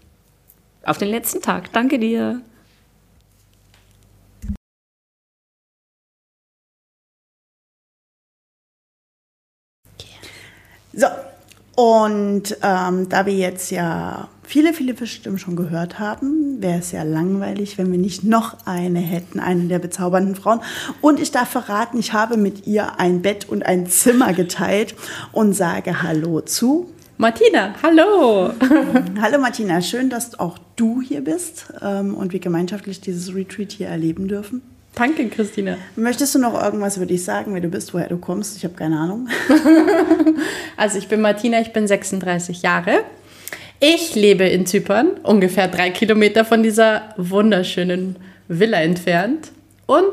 auf 0.83 0.99
den 0.99 1.09
letzten 1.09 1.41
Tag. 1.41 1.73
Danke 1.73 1.99
dir. 1.99 2.43
So, 10.93 11.07
und 11.81 12.59
ähm, 12.63 13.09
da 13.09 13.25
wir 13.25 13.33
jetzt 13.33 13.71
ja 13.71 14.29
viele, 14.43 14.75
viele 14.75 14.95
Stimmen 15.07 15.39
schon 15.39 15.57
gehört 15.57 15.99
haben, 15.99 16.61
wäre 16.61 16.79
es 16.79 16.93
ja 16.93 17.05
langweilig, 17.05 17.79
wenn 17.79 17.91
wir 17.91 17.99
nicht 17.99 18.23
noch 18.23 18.67
eine 18.67 18.99
hätten, 18.99 19.41
eine 19.41 19.63
der 19.63 19.79
bezaubernden 19.79 20.35
Frauen. 20.35 20.61
Und 21.01 21.19
ich 21.19 21.31
darf 21.31 21.49
verraten, 21.49 21.99
ich 21.99 22.13
habe 22.13 22.37
mit 22.37 22.67
ihr 22.67 23.01
ein 23.01 23.23
Bett 23.23 23.49
und 23.49 23.65
ein 23.65 23.87
Zimmer 23.87 24.35
geteilt 24.35 24.95
und 25.33 25.55
sage 25.55 26.03
Hallo 26.03 26.43
zu. 26.43 26.93
Martina, 27.17 27.73
hallo. 27.83 28.51
hallo 29.23 29.39
Martina, 29.39 29.81
schön, 29.81 30.11
dass 30.11 30.39
auch 30.39 30.59
du 30.77 31.01
hier 31.01 31.25
bist 31.25 31.73
ähm, 31.81 32.15
und 32.15 32.35
wir 32.35 32.41
gemeinschaftlich 32.41 33.01
dieses 33.01 33.35
Retreat 33.35 33.73
hier 33.73 33.89
erleben 33.89 34.29
dürfen. 34.29 34.61
Danke, 34.95 35.29
Christina. 35.29 35.77
Möchtest 35.97 36.35
du 36.35 36.39
noch 36.39 36.61
irgendwas 36.61 36.97
über 36.97 37.07
dich 37.07 37.25
sagen, 37.25 37.55
wer 37.55 37.61
du 37.61 37.69
bist, 37.69 37.95
woher 37.95 38.09
du 38.09 38.19
kommst? 38.19 38.57
Ich 38.57 38.65
habe 38.65 38.75
keine 38.75 38.99
Ahnung. 38.99 39.29
also 40.77 40.99
ich 40.99 41.09
bin 41.09 41.21
Martina, 41.21 41.61
ich 41.61 41.73
bin 41.73 41.87
36 41.87 42.63
Jahre. 42.63 43.05
Ich 43.79 44.15
lebe 44.15 44.45
in 44.45 44.67
Zypern, 44.67 45.13
ungefähr 45.23 45.69
drei 45.69 45.91
Kilometer 45.91 46.45
von 46.45 46.63
dieser 46.63 47.15
wunderschönen 47.17 48.17
Villa 48.47 48.83
entfernt. 48.83 49.53
Und 49.87 50.13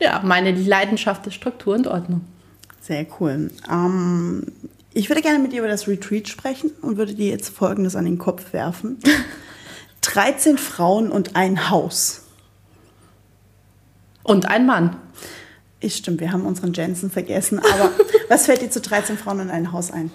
ja, 0.00 0.20
meine 0.24 0.52
Leidenschaft 0.52 1.26
ist 1.26 1.34
Struktur 1.34 1.74
und 1.74 1.88
Ordnung. 1.88 2.20
Sehr 2.80 3.06
cool. 3.18 3.50
Ähm, 3.70 4.46
ich 4.94 5.08
würde 5.08 5.22
gerne 5.22 5.38
mit 5.38 5.52
dir 5.52 5.60
über 5.60 5.68
das 5.68 5.88
Retreat 5.88 6.28
sprechen 6.28 6.70
und 6.82 6.96
würde 6.96 7.14
dir 7.14 7.30
jetzt 7.30 7.48
Folgendes 7.48 7.96
an 7.96 8.04
den 8.04 8.18
Kopf 8.18 8.52
werfen. 8.52 8.98
13 10.02 10.58
Frauen 10.58 11.10
und 11.10 11.34
ein 11.36 11.70
Haus. 11.70 12.21
Und 14.22 14.48
ein 14.48 14.66
Mann. 14.66 14.96
Ist 15.80 15.98
stimmt, 15.98 16.20
wir 16.20 16.32
haben 16.32 16.46
unseren 16.46 16.72
Jensen 16.72 17.10
vergessen. 17.10 17.58
Aber 17.58 17.90
was 18.28 18.46
fällt 18.46 18.62
dir 18.62 18.70
zu 18.70 18.80
13 18.80 19.18
Frauen 19.18 19.40
in 19.40 19.50
ein 19.50 19.72
Haus 19.72 19.90
ein? 19.90 20.10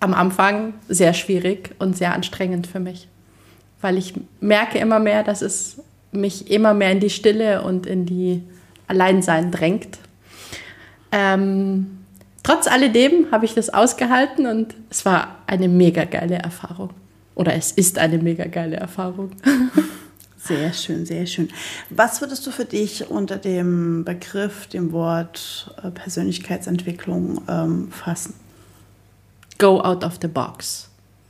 Am 0.00 0.14
Anfang 0.14 0.74
sehr 0.88 1.14
schwierig 1.14 1.74
und 1.78 1.96
sehr 1.96 2.14
anstrengend 2.14 2.66
für 2.66 2.80
mich. 2.80 3.08
Weil 3.80 3.96
ich 3.96 4.14
merke 4.40 4.78
immer 4.78 4.98
mehr, 4.98 5.22
dass 5.22 5.42
es 5.42 5.78
mich 6.12 6.50
immer 6.50 6.74
mehr 6.74 6.92
in 6.92 7.00
die 7.00 7.10
Stille 7.10 7.62
und 7.62 7.86
in 7.86 8.06
die 8.06 8.42
Alleinsein 8.86 9.50
drängt. 9.50 9.98
Ähm, 11.10 11.98
trotz 12.42 12.66
alledem 12.66 13.30
habe 13.30 13.44
ich 13.44 13.54
das 13.54 13.70
ausgehalten 13.70 14.46
und 14.46 14.74
es 14.90 15.04
war 15.04 15.36
eine 15.46 15.68
mega 15.68 16.04
geile 16.04 16.36
Erfahrung. 16.36 16.90
Oder 17.34 17.54
es 17.54 17.72
ist 17.72 17.98
eine 17.98 18.18
mega 18.18 18.44
geile 18.44 18.76
Erfahrung. 18.76 19.30
Sehr 20.48 20.72
schön, 20.72 21.04
sehr 21.04 21.26
schön. 21.26 21.50
Was 21.90 22.22
würdest 22.22 22.46
du 22.46 22.50
für 22.50 22.64
dich 22.64 23.10
unter 23.10 23.36
dem 23.36 24.02
Begriff, 24.04 24.66
dem 24.66 24.92
Wort 24.92 25.74
äh, 25.82 25.90
Persönlichkeitsentwicklung 25.90 27.42
ähm, 27.46 27.92
fassen? 27.92 28.32
Go 29.58 29.82
out 29.82 30.04
of 30.04 30.18
the 30.22 30.28
box 30.28 30.88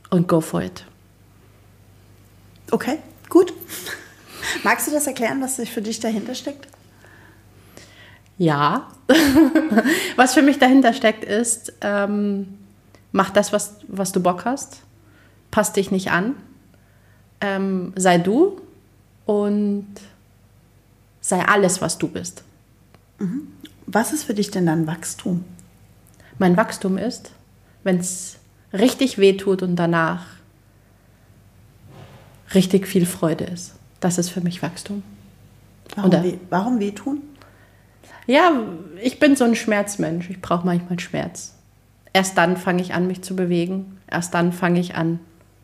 und 0.09 0.29
go 0.29 0.39
for 0.39 0.61
it. 0.61 0.85
Okay, 2.71 2.99
gut. 3.27 3.51
Magst 4.63 4.87
du 4.87 4.91
das 4.91 5.05
erklären, 5.05 5.41
was 5.41 5.57
sich 5.57 5.69
für 5.69 5.81
dich 5.81 5.99
dahinter 5.99 6.33
steckt? 6.33 6.67
Ja. 8.37 8.87
was 10.15 10.33
für 10.33 10.43
mich 10.43 10.59
dahinter 10.59 10.93
steckt, 10.93 11.25
ist, 11.25 11.73
ähm, 11.81 12.57
mach 13.11 13.31
das, 13.31 13.51
was, 13.51 13.81
was 13.89 14.13
du 14.13 14.21
Bock 14.21 14.45
hast. 14.45 14.83
Pass 15.51 15.73
dich 15.73 15.91
nicht 15.91 16.09
an. 16.09 16.35
Ähm, 17.41 17.91
sei 17.97 18.17
du 18.17 18.61
und 19.29 19.85
sei 21.21 21.45
alles, 21.45 21.81
was 21.81 21.99
du 21.99 22.07
bist. 22.07 22.43
Was 23.85 24.11
ist 24.11 24.23
für 24.23 24.33
dich 24.33 24.49
denn 24.49 24.65
dann 24.65 24.87
Wachstum? 24.87 25.45
Mein 26.39 26.57
Wachstum 26.57 26.97
ist, 26.97 27.29
wenn 27.83 27.97
es 27.97 28.37
richtig 28.73 29.19
weh 29.19 29.37
tut 29.37 29.61
und 29.61 29.75
danach 29.75 30.25
richtig 32.55 32.87
viel 32.87 33.05
Freude 33.05 33.43
ist. 33.43 33.75
Das 33.99 34.17
ist 34.17 34.29
für 34.31 34.41
mich 34.41 34.63
Wachstum. 34.63 35.03
Warum, 35.95 36.09
Oder- 36.09 36.23
weh, 36.23 36.37
warum 36.49 36.79
wehtun? 36.79 37.21
Ja, 38.25 38.51
ich 38.99 39.19
bin 39.19 39.35
so 39.35 39.43
ein 39.43 39.53
Schmerzmensch. 39.55 40.31
Ich 40.31 40.41
brauche 40.41 40.65
manchmal 40.65 40.99
Schmerz. 40.99 41.53
Erst 42.13 42.35
dann 42.35 42.57
fange 42.57 42.81
ich 42.81 42.95
an, 42.95 43.05
mich 43.05 43.21
zu 43.21 43.35
bewegen. 43.35 43.99
Erst 44.07 44.33
dann 44.33 44.53
fange 44.53 44.79
ich 44.79 44.95
an, 44.95 45.19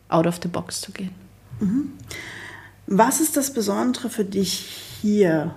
out 0.08 0.28
of 0.28 0.38
the 0.40 0.48
box 0.48 0.80
zu 0.82 0.92
gehen. 0.92 1.10
Was 2.86 3.20
ist 3.20 3.36
das 3.36 3.52
Besondere 3.52 4.08
für 4.08 4.24
dich 4.24 4.52
hier 5.02 5.54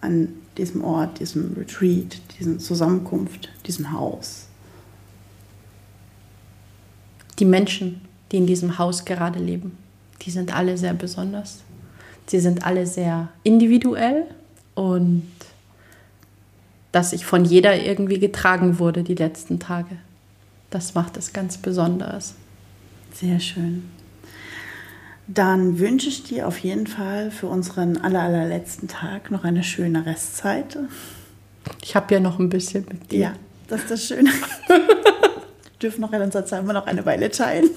an 0.00 0.28
diesem 0.56 0.82
Ort, 0.82 1.20
diesem 1.20 1.54
Retreat, 1.54 2.18
dieser 2.38 2.58
Zusammenkunft, 2.58 3.50
diesem 3.66 3.92
Haus? 3.92 4.46
Die 7.38 7.44
Menschen, 7.44 8.00
die 8.30 8.38
in 8.38 8.46
diesem 8.46 8.78
Haus 8.78 9.04
gerade 9.04 9.38
leben, 9.38 9.76
die 10.22 10.30
sind 10.30 10.54
alle 10.54 10.78
sehr 10.78 10.94
besonders. 10.94 11.60
Sie 12.26 12.40
sind 12.40 12.64
alle 12.64 12.86
sehr 12.86 13.28
individuell 13.42 14.26
und 14.74 15.28
dass 16.92 17.12
ich 17.12 17.26
von 17.26 17.44
jeder 17.44 17.82
irgendwie 17.82 18.18
getragen 18.18 18.78
wurde 18.78 19.02
die 19.02 19.14
letzten 19.14 19.58
Tage. 19.58 19.96
Das 20.70 20.94
macht 20.94 21.16
es 21.16 21.32
ganz 21.32 21.58
besonders. 21.58 22.34
Sehr 23.12 23.40
schön. 23.40 23.84
Dann 25.34 25.78
wünsche 25.78 26.08
ich 26.08 26.24
dir 26.24 26.46
auf 26.46 26.58
jeden 26.58 26.86
Fall 26.86 27.30
für 27.30 27.46
unseren 27.46 27.96
aller, 27.96 28.20
allerletzten 28.20 28.88
Tag 28.88 29.30
noch 29.30 29.44
eine 29.44 29.62
schöne 29.62 30.04
Restzeit. 30.04 30.78
Ich 31.82 31.96
habe 31.96 32.12
ja 32.14 32.20
noch 32.20 32.38
ein 32.38 32.48
bisschen 32.48 32.84
mit 32.88 33.10
dir. 33.10 33.18
Ja, 33.18 33.34
das 33.68 33.82
ist 33.82 33.90
das 33.90 34.06
Schöne. 34.06 34.30
Wir 34.66 34.80
dürfen 35.82 36.02
noch 36.02 36.12
in 36.12 36.20
unserer 36.20 36.44
Zeit 36.44 36.62
immer 36.62 36.74
noch 36.74 36.86
eine 36.86 37.06
Weile 37.06 37.30
teilen. 37.30 37.70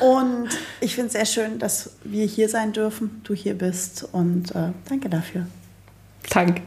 Und 0.00 0.48
ich 0.80 0.94
finde 0.94 1.08
es 1.08 1.12
sehr 1.14 1.26
schön, 1.26 1.58
dass 1.58 1.96
wir 2.04 2.26
hier 2.26 2.48
sein 2.48 2.72
dürfen, 2.72 3.20
du 3.24 3.34
hier 3.34 3.54
bist 3.54 4.06
und 4.12 4.54
äh, 4.54 4.70
danke 4.88 5.08
dafür. 5.08 5.46
Danke. 6.30 6.62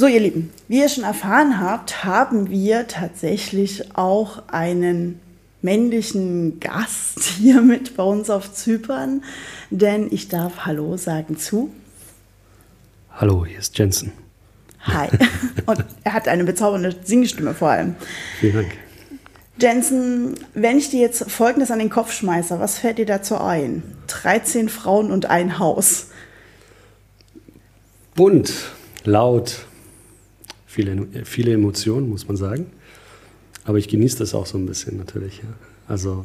So, 0.00 0.06
ihr 0.06 0.20
Lieben, 0.20 0.50
wie 0.66 0.78
ihr 0.78 0.88
schon 0.88 1.04
erfahren 1.04 1.60
habt, 1.60 2.06
haben 2.06 2.48
wir 2.48 2.88
tatsächlich 2.88 3.98
auch 3.98 4.48
einen 4.48 5.20
männlichen 5.60 6.58
Gast 6.58 7.20
hier 7.38 7.60
mit 7.60 7.98
bei 7.98 8.04
uns 8.04 8.30
auf 8.30 8.50
Zypern, 8.50 9.22
denn 9.68 10.08
ich 10.10 10.28
darf 10.28 10.64
Hallo 10.64 10.96
sagen 10.96 11.36
zu. 11.36 11.70
Hallo, 13.12 13.44
hier 13.44 13.58
ist 13.58 13.78
Jensen. 13.78 14.12
Hi. 14.84 15.10
Und 15.66 15.84
er 16.02 16.14
hat 16.14 16.28
eine 16.28 16.44
bezaubernde 16.44 16.96
Singstimme 17.04 17.52
vor 17.52 17.68
allem. 17.68 17.94
Vielen 18.38 18.54
Dank. 18.54 18.78
Jensen, 19.60 20.34
wenn 20.54 20.78
ich 20.78 20.88
dir 20.88 21.00
jetzt 21.00 21.30
Folgendes 21.30 21.70
an 21.70 21.78
den 21.78 21.90
Kopf 21.90 22.12
schmeiße, 22.12 22.58
was 22.58 22.78
fällt 22.78 22.96
dir 22.96 23.04
dazu 23.04 23.36
ein? 23.36 23.82
13 24.06 24.70
Frauen 24.70 25.10
und 25.10 25.26
ein 25.26 25.58
Haus. 25.58 26.06
Bunt, 28.14 28.50
laut, 29.04 29.66
viele, 30.70 31.08
viele 31.24 31.52
Emotionen, 31.52 32.08
muss 32.08 32.28
man 32.28 32.36
sagen. 32.36 32.66
Aber 33.64 33.78
ich 33.78 33.88
genieße 33.88 34.18
das 34.18 34.34
auch 34.34 34.46
so 34.46 34.56
ein 34.56 34.66
bisschen 34.66 34.98
natürlich. 34.98 35.38
Ja. 35.38 35.48
Also 35.88 36.24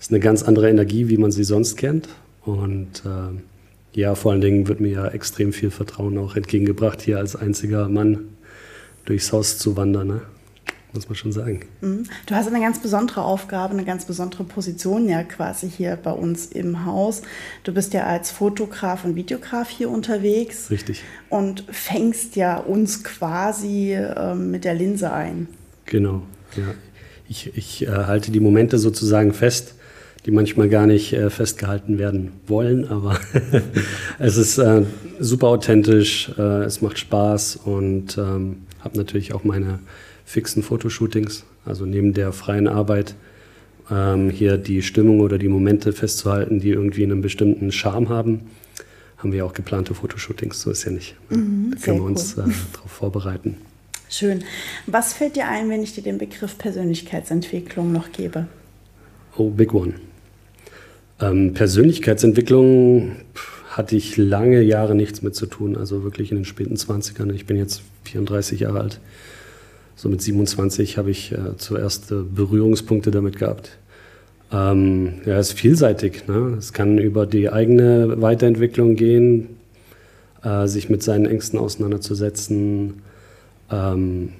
es 0.00 0.06
ist 0.06 0.10
eine 0.10 0.18
ganz 0.18 0.42
andere 0.42 0.68
Energie, 0.68 1.08
wie 1.08 1.16
man 1.16 1.30
sie 1.30 1.44
sonst 1.44 1.76
kennt. 1.76 2.08
Und 2.42 3.04
äh, 3.06 3.98
ja, 3.98 4.16
vor 4.16 4.32
allen 4.32 4.40
Dingen 4.40 4.66
wird 4.66 4.80
mir 4.80 4.90
ja 4.90 5.06
extrem 5.06 5.52
viel 5.52 5.70
Vertrauen 5.70 6.18
auch 6.18 6.34
entgegengebracht, 6.34 7.02
hier 7.02 7.18
als 7.18 7.36
einziger 7.36 7.88
Mann 7.88 8.30
durchs 9.04 9.32
Haus 9.32 9.58
zu 9.58 9.76
wandern. 9.76 10.08
Ne? 10.08 10.22
Muss 10.94 11.08
man 11.08 11.16
schon 11.16 11.32
sagen. 11.32 11.60
Mhm. 11.80 12.04
Du 12.26 12.36
hast 12.36 12.46
eine 12.46 12.60
ganz 12.60 12.80
besondere 12.80 13.22
Aufgabe, 13.22 13.72
eine 13.72 13.84
ganz 13.84 14.04
besondere 14.04 14.44
Position 14.44 15.08
ja 15.08 15.24
quasi 15.24 15.68
hier 15.68 15.98
bei 16.00 16.12
uns 16.12 16.46
im 16.46 16.86
Haus. 16.86 17.22
Du 17.64 17.74
bist 17.74 17.94
ja 17.94 18.06
als 18.06 18.30
Fotograf 18.30 19.04
und 19.04 19.16
Videograf 19.16 19.68
hier 19.68 19.90
unterwegs 19.90 20.70
Richtig. 20.70 21.02
und 21.30 21.64
fängst 21.68 22.36
ja 22.36 22.58
uns 22.58 23.02
quasi 23.02 23.94
ähm, 23.94 24.52
mit 24.52 24.64
der 24.64 24.74
Linse 24.74 25.12
ein. 25.12 25.48
Genau, 25.86 26.22
ja. 26.56 26.74
Ich, 27.28 27.56
ich 27.56 27.86
äh, 27.86 27.90
halte 27.90 28.30
die 28.30 28.40
Momente 28.40 28.78
sozusagen 28.78 29.32
fest, 29.32 29.74
die 30.26 30.30
manchmal 30.30 30.68
gar 30.68 30.86
nicht 30.86 31.12
äh, 31.12 31.28
festgehalten 31.28 31.98
werden 31.98 32.32
wollen, 32.46 32.86
aber 32.86 33.18
es 34.20 34.36
ist 34.36 34.58
äh, 34.58 34.84
super 35.18 35.48
authentisch, 35.48 36.30
äh, 36.38 36.62
es 36.62 36.82
macht 36.82 36.98
Spaß 36.98 37.56
und 37.56 38.16
ähm, 38.16 38.58
habe 38.80 38.96
natürlich 38.96 39.34
auch 39.34 39.42
meine 39.42 39.80
fixen 40.24 40.62
Fotoshootings, 40.62 41.44
also 41.64 41.86
neben 41.86 42.12
der 42.14 42.32
freien 42.32 42.68
Arbeit 42.68 43.14
ähm, 43.90 44.30
hier 44.30 44.56
die 44.56 44.82
Stimmung 44.82 45.20
oder 45.20 45.38
die 45.38 45.48
Momente 45.48 45.92
festzuhalten, 45.92 46.60
die 46.60 46.70
irgendwie 46.70 47.04
einen 47.04 47.22
bestimmten 47.22 47.72
Charme 47.72 48.08
haben, 48.08 48.40
haben 49.18 49.32
wir 49.32 49.44
auch 49.46 49.52
geplante 49.52 49.94
Fotoshootings, 49.94 50.60
so 50.60 50.70
ist 50.70 50.84
ja 50.84 50.92
nicht. 50.92 51.16
da 51.28 51.36
sehr 51.36 51.44
können 51.80 51.98
wir 51.98 52.04
uns 52.04 52.36
cool. 52.36 52.44
äh, 52.44 52.54
darauf 52.72 52.90
vorbereiten. 52.90 53.56
Schön. 54.10 54.44
Was 54.86 55.12
fällt 55.12 55.36
dir 55.36 55.48
ein, 55.48 55.68
wenn 55.70 55.82
ich 55.82 55.94
dir 55.94 56.02
den 56.02 56.18
Begriff 56.18 56.56
Persönlichkeitsentwicklung 56.58 57.90
noch 57.90 58.12
gebe? 58.12 58.46
Oh, 59.36 59.50
big 59.50 59.74
one. 59.74 59.94
Ähm, 61.20 61.54
Persönlichkeitsentwicklung 61.54 63.16
pff, 63.34 63.62
hatte 63.70 63.96
ich 63.96 64.16
lange 64.16 64.62
Jahre 64.62 64.94
nichts 64.94 65.22
mit 65.22 65.34
zu 65.34 65.46
tun, 65.46 65.76
also 65.76 66.04
wirklich 66.04 66.30
in 66.30 66.36
den 66.36 66.44
späten 66.44 66.76
20ern. 66.76 67.32
Ich 67.32 67.46
bin 67.46 67.56
jetzt 67.56 67.82
34 68.04 68.60
Jahre 68.60 68.80
alt. 68.80 69.00
So 70.04 70.10
mit 70.10 70.20
27 70.20 70.98
habe 70.98 71.10
ich 71.10 71.32
äh, 71.32 71.56
zuerst 71.56 72.12
äh, 72.12 72.16
Berührungspunkte 72.16 73.10
damit 73.10 73.38
gehabt. 73.38 73.78
Ähm, 74.52 75.14
ja, 75.24 75.38
ist 75.38 75.54
vielseitig. 75.54 76.28
Ne? 76.28 76.56
Es 76.58 76.74
kann 76.74 76.98
über 76.98 77.24
die 77.24 77.48
eigene 77.48 78.20
Weiterentwicklung 78.20 78.96
gehen, 78.96 79.56
äh, 80.42 80.66
sich 80.66 80.90
mit 80.90 81.02
seinen 81.02 81.24
Ängsten 81.24 81.58
auseinanderzusetzen, 81.58 83.00
ähm, 83.70 84.34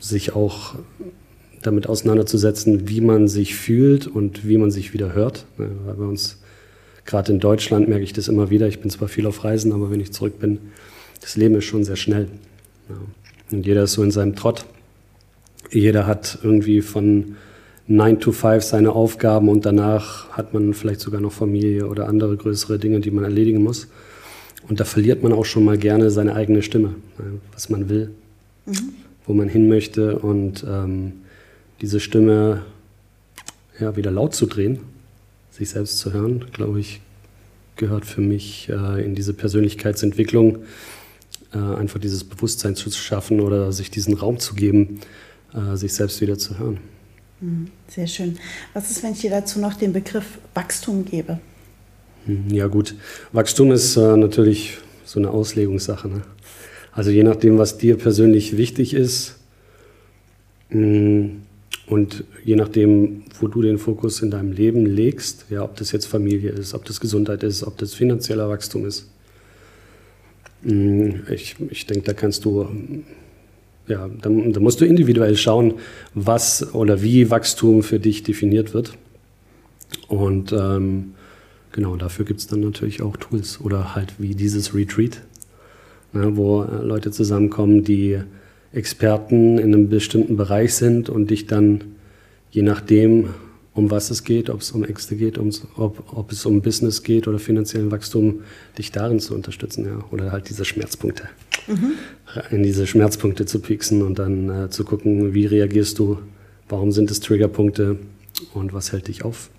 sich 0.00 0.34
auch 0.34 0.74
damit 1.62 1.88
auseinanderzusetzen, 1.88 2.88
wie 2.88 3.00
man 3.00 3.28
sich 3.28 3.54
fühlt 3.54 4.08
und 4.08 4.48
wie 4.48 4.58
man 4.58 4.72
sich 4.72 4.94
wieder 4.94 5.14
hört. 5.14 5.46
Ne, 5.58 5.68
Weil 5.86 5.94
bei 5.94 6.06
uns, 6.06 6.42
gerade 7.04 7.32
in 7.32 7.38
Deutschland, 7.38 7.88
merke 7.88 8.02
ich 8.02 8.14
das 8.14 8.26
immer 8.26 8.50
wieder. 8.50 8.66
Ich 8.66 8.80
bin 8.80 8.90
zwar 8.90 9.06
viel 9.06 9.28
auf 9.28 9.44
Reisen, 9.44 9.72
aber 9.72 9.92
wenn 9.92 10.00
ich 10.00 10.10
zurück 10.10 10.40
bin, 10.40 10.58
das 11.20 11.36
Leben 11.36 11.54
ist 11.54 11.66
schon 11.66 11.84
sehr 11.84 11.94
schnell. 11.94 12.26
Ja. 12.88 12.96
Und 13.52 13.64
jeder 13.64 13.84
ist 13.84 13.92
so 13.92 14.02
in 14.02 14.10
seinem 14.10 14.34
Trott. 14.34 14.64
Jeder 15.74 16.06
hat 16.06 16.38
irgendwie 16.42 16.82
von 16.82 17.36
9 17.88 18.20
to 18.20 18.32
5 18.32 18.62
seine 18.62 18.92
Aufgaben 18.92 19.48
und 19.48 19.66
danach 19.66 20.30
hat 20.30 20.54
man 20.54 20.72
vielleicht 20.72 21.00
sogar 21.00 21.20
noch 21.20 21.32
Familie 21.32 21.86
oder 21.86 22.08
andere 22.08 22.36
größere 22.36 22.78
Dinge, 22.78 23.00
die 23.00 23.10
man 23.10 23.24
erledigen 23.24 23.62
muss. 23.62 23.88
Und 24.68 24.80
da 24.80 24.84
verliert 24.84 25.22
man 25.22 25.32
auch 25.32 25.44
schon 25.44 25.64
mal 25.64 25.76
gerne 25.76 26.10
seine 26.10 26.34
eigene 26.34 26.62
Stimme, 26.62 26.94
was 27.52 27.68
man 27.68 27.88
will, 27.88 28.10
wo 29.26 29.34
man 29.34 29.48
hin 29.48 29.68
möchte. 29.68 30.18
Und 30.18 30.64
ähm, 30.66 31.12
diese 31.80 32.00
Stimme 32.00 32.62
ja, 33.78 33.96
wieder 33.96 34.10
laut 34.10 34.34
zu 34.34 34.46
drehen, 34.46 34.78
sich 35.50 35.70
selbst 35.70 35.98
zu 35.98 36.12
hören, 36.12 36.46
glaube 36.52 36.80
ich, 36.80 37.00
gehört 37.76 38.06
für 38.06 38.20
mich 38.20 38.68
äh, 38.70 39.04
in 39.04 39.14
diese 39.14 39.34
Persönlichkeitsentwicklung, 39.34 40.60
äh, 41.52 41.58
einfach 41.58 41.98
dieses 41.98 42.24
Bewusstsein 42.24 42.76
zu 42.76 42.90
schaffen 42.90 43.40
oder 43.40 43.72
sich 43.72 43.90
diesen 43.90 44.14
Raum 44.14 44.38
zu 44.38 44.54
geben, 44.54 45.00
äh, 45.54 45.76
sich 45.76 45.92
selbst 45.92 46.20
wieder 46.20 46.38
zu 46.38 46.58
hören. 46.58 46.78
Sehr 47.88 48.06
schön. 48.06 48.38
Was 48.72 48.90
ist, 48.90 49.02
wenn 49.02 49.12
ich 49.12 49.20
dir 49.20 49.30
dazu 49.30 49.58
noch 49.60 49.74
den 49.74 49.92
Begriff 49.92 50.38
Wachstum 50.54 51.04
gebe? 51.04 51.40
Hm, 52.26 52.48
Ja 52.50 52.68
gut, 52.68 52.94
Wachstum 53.32 53.72
ist 53.72 53.96
äh, 53.96 54.16
natürlich 54.16 54.78
so 55.04 55.18
eine 55.20 55.30
Auslegungssache. 55.30 56.08
Ne? 56.08 56.22
Also 56.92 57.10
je 57.10 57.22
nachdem, 57.22 57.58
was 57.58 57.76
dir 57.76 57.96
persönlich 57.98 58.56
wichtig 58.56 58.94
ist 58.94 59.36
mh, 60.70 61.30
und 61.86 62.24
je 62.44 62.56
nachdem, 62.56 63.24
wo 63.40 63.48
du 63.48 63.60
den 63.60 63.76
Fokus 63.78 64.22
in 64.22 64.30
deinem 64.30 64.52
Leben 64.52 64.86
legst, 64.86 65.46
ja, 65.50 65.62
ob 65.62 65.76
das 65.76 65.92
jetzt 65.92 66.06
Familie 66.06 66.50
ist, 66.50 66.72
ob 66.72 66.84
das 66.86 66.98
Gesundheit 67.00 67.42
ist, 67.42 67.62
ob 67.64 67.76
das 67.76 67.92
finanzieller 67.94 68.48
Wachstum 68.48 68.86
ist. 68.86 69.08
Mh, 70.62 71.30
Ich, 71.30 71.56
ich 71.70 71.86
denke, 71.86 72.04
da 72.06 72.12
kannst 72.14 72.44
du 72.44 72.68
ja, 73.86 74.08
da, 74.08 74.30
da 74.30 74.60
musst 74.60 74.80
du 74.80 74.86
individuell 74.86 75.36
schauen, 75.36 75.74
was 76.14 76.74
oder 76.74 77.02
wie 77.02 77.30
Wachstum 77.30 77.82
für 77.82 78.00
dich 78.00 78.22
definiert 78.22 78.74
wird. 78.74 78.94
Und 80.08 80.52
ähm, 80.52 81.14
genau, 81.72 81.96
dafür 81.96 82.24
gibt 82.24 82.40
es 82.40 82.46
dann 82.46 82.60
natürlich 82.60 83.02
auch 83.02 83.16
Tools 83.16 83.60
oder 83.60 83.94
halt 83.94 84.14
wie 84.18 84.34
dieses 84.34 84.74
Retreat, 84.74 85.20
ne, 86.12 86.36
wo 86.36 86.62
äh, 86.62 86.82
Leute 86.82 87.10
zusammenkommen, 87.10 87.84
die 87.84 88.18
Experten 88.72 89.58
in 89.58 89.74
einem 89.74 89.88
bestimmten 89.88 90.36
Bereich 90.36 90.74
sind 90.74 91.08
und 91.08 91.30
dich 91.30 91.46
dann, 91.46 91.84
je 92.50 92.62
nachdem, 92.62 93.28
um 93.74 93.90
was 93.90 94.10
es 94.10 94.22
geht, 94.22 94.50
ob 94.50 94.60
es 94.60 94.70
um 94.70 94.84
Ängste 94.84 95.16
geht, 95.16 95.36
um's, 95.36 95.62
ob, 95.76 96.04
ob 96.14 96.30
es 96.30 96.46
um 96.46 96.62
Business 96.62 97.02
geht 97.02 97.26
oder 97.26 97.38
finanziellen 97.38 97.90
Wachstum, 97.90 98.42
dich 98.78 98.92
darin 98.92 99.18
zu 99.18 99.34
unterstützen, 99.34 99.84
ja. 99.84 100.04
Oder 100.10 100.32
halt 100.32 100.48
diese 100.48 100.64
Schmerzpunkte. 100.64 101.28
Mhm. 101.66 101.92
In 102.50 102.62
diese 102.62 102.86
Schmerzpunkte 102.86 103.46
zu 103.46 103.58
pieksen 103.58 104.02
und 104.02 104.18
dann 104.18 104.66
äh, 104.66 104.70
zu 104.70 104.84
gucken, 104.84 105.34
wie 105.34 105.46
reagierst 105.46 105.98
du, 105.98 106.18
warum 106.68 106.92
sind 106.92 107.10
es 107.10 107.20
Triggerpunkte 107.20 107.98
und 108.52 108.72
was 108.72 108.92
hält 108.92 109.08
dich 109.08 109.24
auf. 109.24 109.50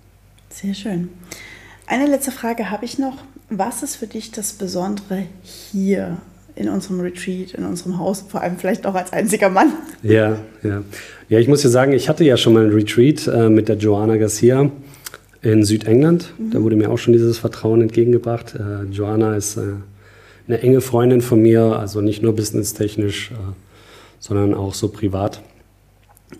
Sehr 0.50 0.74
schön. 0.74 1.08
Eine 1.86 2.06
letzte 2.06 2.32
Frage 2.32 2.70
habe 2.70 2.84
ich 2.84 2.98
noch. 2.98 3.18
Was 3.48 3.82
ist 3.82 3.96
für 3.96 4.06
dich 4.08 4.32
das 4.32 4.54
Besondere 4.54 5.24
hier 5.72 6.18
in 6.56 6.68
unserem 6.68 7.00
Retreat, 7.00 7.52
in 7.52 7.64
unserem 7.64 7.98
Haus, 7.98 8.24
vor 8.26 8.40
allem 8.40 8.56
vielleicht 8.56 8.86
auch 8.86 8.94
als 8.94 9.12
einziger 9.12 9.50
Mann? 9.50 9.72
Ja, 10.02 10.38
ja. 10.62 10.82
Ja, 11.28 11.38
ich 11.38 11.48
muss 11.48 11.62
ja 11.62 11.70
sagen, 11.70 11.92
ich 11.92 12.08
hatte 12.08 12.24
ja 12.24 12.36
schon 12.36 12.54
mal 12.54 12.64
ein 12.64 12.72
Retreat 12.72 13.26
äh, 13.26 13.48
mit 13.48 13.68
der 13.68 13.76
Joanna 13.76 14.16
Garcia 14.16 14.70
in 15.42 15.64
Südengland. 15.64 16.32
Mhm. 16.38 16.50
Da 16.50 16.62
wurde 16.62 16.76
mir 16.76 16.90
auch 16.90 16.98
schon 16.98 17.12
dieses 17.12 17.38
Vertrauen 17.38 17.82
entgegengebracht. 17.82 18.54
Äh, 18.54 18.84
Joanna 18.90 19.36
ist 19.36 19.56
äh, 19.56 19.62
eine 20.48 20.60
enge 20.60 20.80
Freundin 20.80 21.20
von 21.20 21.42
mir, 21.42 21.62
also 21.78 22.00
nicht 22.00 22.22
nur 22.22 22.34
businesstechnisch, 22.34 23.32
äh, 23.32 23.34
sondern 24.18 24.54
auch 24.54 24.74
so 24.74 24.88
privat. 24.88 25.42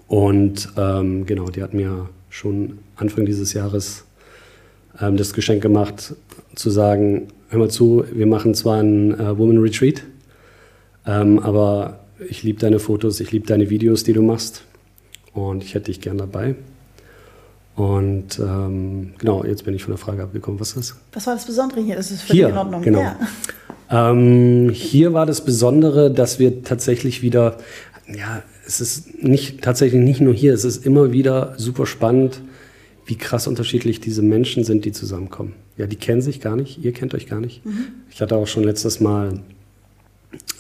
Und 0.09 0.71
ähm, 0.77 1.27
genau, 1.27 1.51
die 1.51 1.63
hat 1.63 1.75
mir 1.75 2.09
schon 2.31 2.79
Anfang 2.97 3.27
dieses 3.27 3.53
Jahres 3.53 4.05
ähm, 5.01 5.17
das 5.17 5.35
Geschenk 5.35 5.63
gemacht, 5.63 6.15
zu 6.57 6.71
sagen, 6.71 7.29
hör 7.51 7.61
mal 7.61 7.71
zu, 7.71 8.05
wir 8.13 8.27
machen 8.27 8.55
zwar 8.55 8.83
ein 8.83 9.19
äh, 9.19 9.39
Woman 9.39 9.59
Retreat, 9.59 10.03
ähm, 11.07 11.39
aber 11.39 12.01
ich 12.29 12.43
liebe 12.43 12.59
deine 12.59 12.81
Fotos, 12.81 13.21
ich 13.21 13.31
liebe 13.31 13.47
deine 13.47 13.71
Videos, 13.71 14.03
die 14.03 14.13
du 14.13 14.23
machst 14.23 14.65
und 15.33 15.63
ich 15.63 15.75
hätte 15.75 15.87
dich 15.87 16.01
gern 16.01 16.19
dabei. 16.19 16.57
Und 17.77 18.39
ähm, 18.39 19.13
genau, 19.19 19.45
jetzt 19.45 19.65
bin 19.65 19.75
ich 19.75 19.85
von 19.85 19.93
der 19.93 19.99
Frage 19.99 20.23
abgekommen. 20.23 20.59
Was 20.59 20.71
ist 20.71 20.77
das? 20.77 20.97
Was 21.13 21.27
war 21.27 21.35
das 21.35 21.45
Besondere 21.45 21.81
hier? 21.83 21.99
Ist 21.99 22.09
völlig 22.09 22.31
hier, 22.31 22.49
in 22.49 22.57
Ordnung. 22.57 22.81
Genau. 22.81 23.03
Ja. 23.03 23.19
Ähm, 23.91 24.71
hier 24.71 25.13
war 25.13 25.27
das 25.27 25.45
Besondere, 25.45 26.11
dass 26.11 26.39
wir 26.39 26.65
tatsächlich 26.65 27.21
wieder, 27.21 27.59
ja, 28.09 28.43
es 28.67 28.81
ist 28.81 29.23
nicht 29.23 29.63
tatsächlich 29.63 30.01
nicht 30.01 30.23
nur 30.23 30.33
hier, 30.33 30.55
es 30.55 30.65
ist 30.65 30.87
immer 30.87 31.13
wieder 31.13 31.53
super 31.59 31.85
spannend, 31.85 32.41
wie 33.07 33.17
krass 33.17 33.47
unterschiedlich 33.47 34.01
diese 34.01 34.23
Menschen 34.23 34.65
sind, 34.65 34.85
die 34.85 34.93
zusammenkommen. 34.93 35.55
Ja, 35.79 35.87
die 35.87 35.97
kennen 35.97 36.21
sich 36.21 36.41
gar 36.41 36.57
nicht, 36.57 36.85
ihr 36.85 36.93
kennt 36.93 37.15
euch 37.15 37.27
gar 37.27 37.41
nicht. 37.41 37.65
Mhm. 37.65 37.87
Ich 38.11 38.21
hatte 38.21 38.37
auch 38.37 38.47
schon 38.47 38.65
letztes 38.65 39.01
Mal 39.01 39.41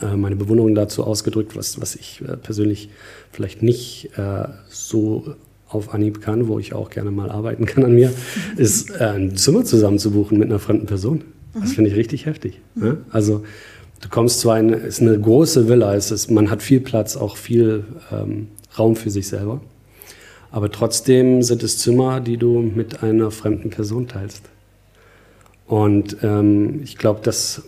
äh, 0.00 0.16
meine 0.16 0.36
Bewunderung 0.36 0.74
dazu 0.74 1.04
ausgedrückt, 1.04 1.56
was, 1.56 1.80
was 1.80 1.96
ich 1.96 2.22
äh, 2.22 2.36
persönlich 2.36 2.88
vielleicht 3.32 3.62
nicht 3.62 4.10
äh, 4.16 4.44
so 4.68 5.34
auf 5.68 5.92
Anhieb 5.92 6.20
kann, 6.20 6.46
wo 6.46 6.58
ich 6.60 6.72
auch 6.72 6.90
gerne 6.90 7.10
mal 7.10 7.30
arbeiten 7.30 7.66
kann 7.66 7.84
an 7.84 7.94
mir, 7.94 8.12
ist 8.56 8.90
äh, 8.90 9.04
ein 9.04 9.36
Zimmer 9.36 9.64
zusammen 9.64 9.98
zu 9.98 10.12
buchen 10.12 10.38
mit 10.38 10.48
einer 10.48 10.60
fremden 10.60 10.86
Person. 10.86 11.24
Mhm. 11.54 11.60
Das 11.60 11.72
finde 11.72 11.90
ich 11.90 11.96
richtig 11.96 12.26
heftig. 12.26 12.60
Mhm. 12.74 12.82
Ne? 12.82 12.96
Also 13.10 13.42
du 14.00 14.08
kommst 14.08 14.40
zwar 14.40 14.60
in, 14.60 14.72
es 14.72 15.00
ist 15.00 15.02
eine 15.02 15.18
große 15.18 15.68
Villa, 15.68 15.94
es 15.94 16.10
ist, 16.12 16.30
man 16.30 16.50
hat 16.50 16.62
viel 16.62 16.80
Platz, 16.80 17.16
auch 17.16 17.36
viel 17.36 17.84
ähm, 18.12 18.48
Raum 18.78 18.94
für 18.94 19.10
sich 19.10 19.26
selber. 19.26 19.60
Aber 20.56 20.72
trotzdem 20.72 21.42
sind 21.42 21.62
es 21.62 21.76
Zimmer, 21.76 22.18
die 22.18 22.38
du 22.38 22.60
mit 22.62 23.02
einer 23.02 23.30
fremden 23.30 23.68
Person 23.68 24.08
teilst. 24.08 24.40
Und 25.66 26.16
ähm, 26.22 26.80
ich 26.82 26.96
glaube, 26.96 27.20
das, 27.22 27.64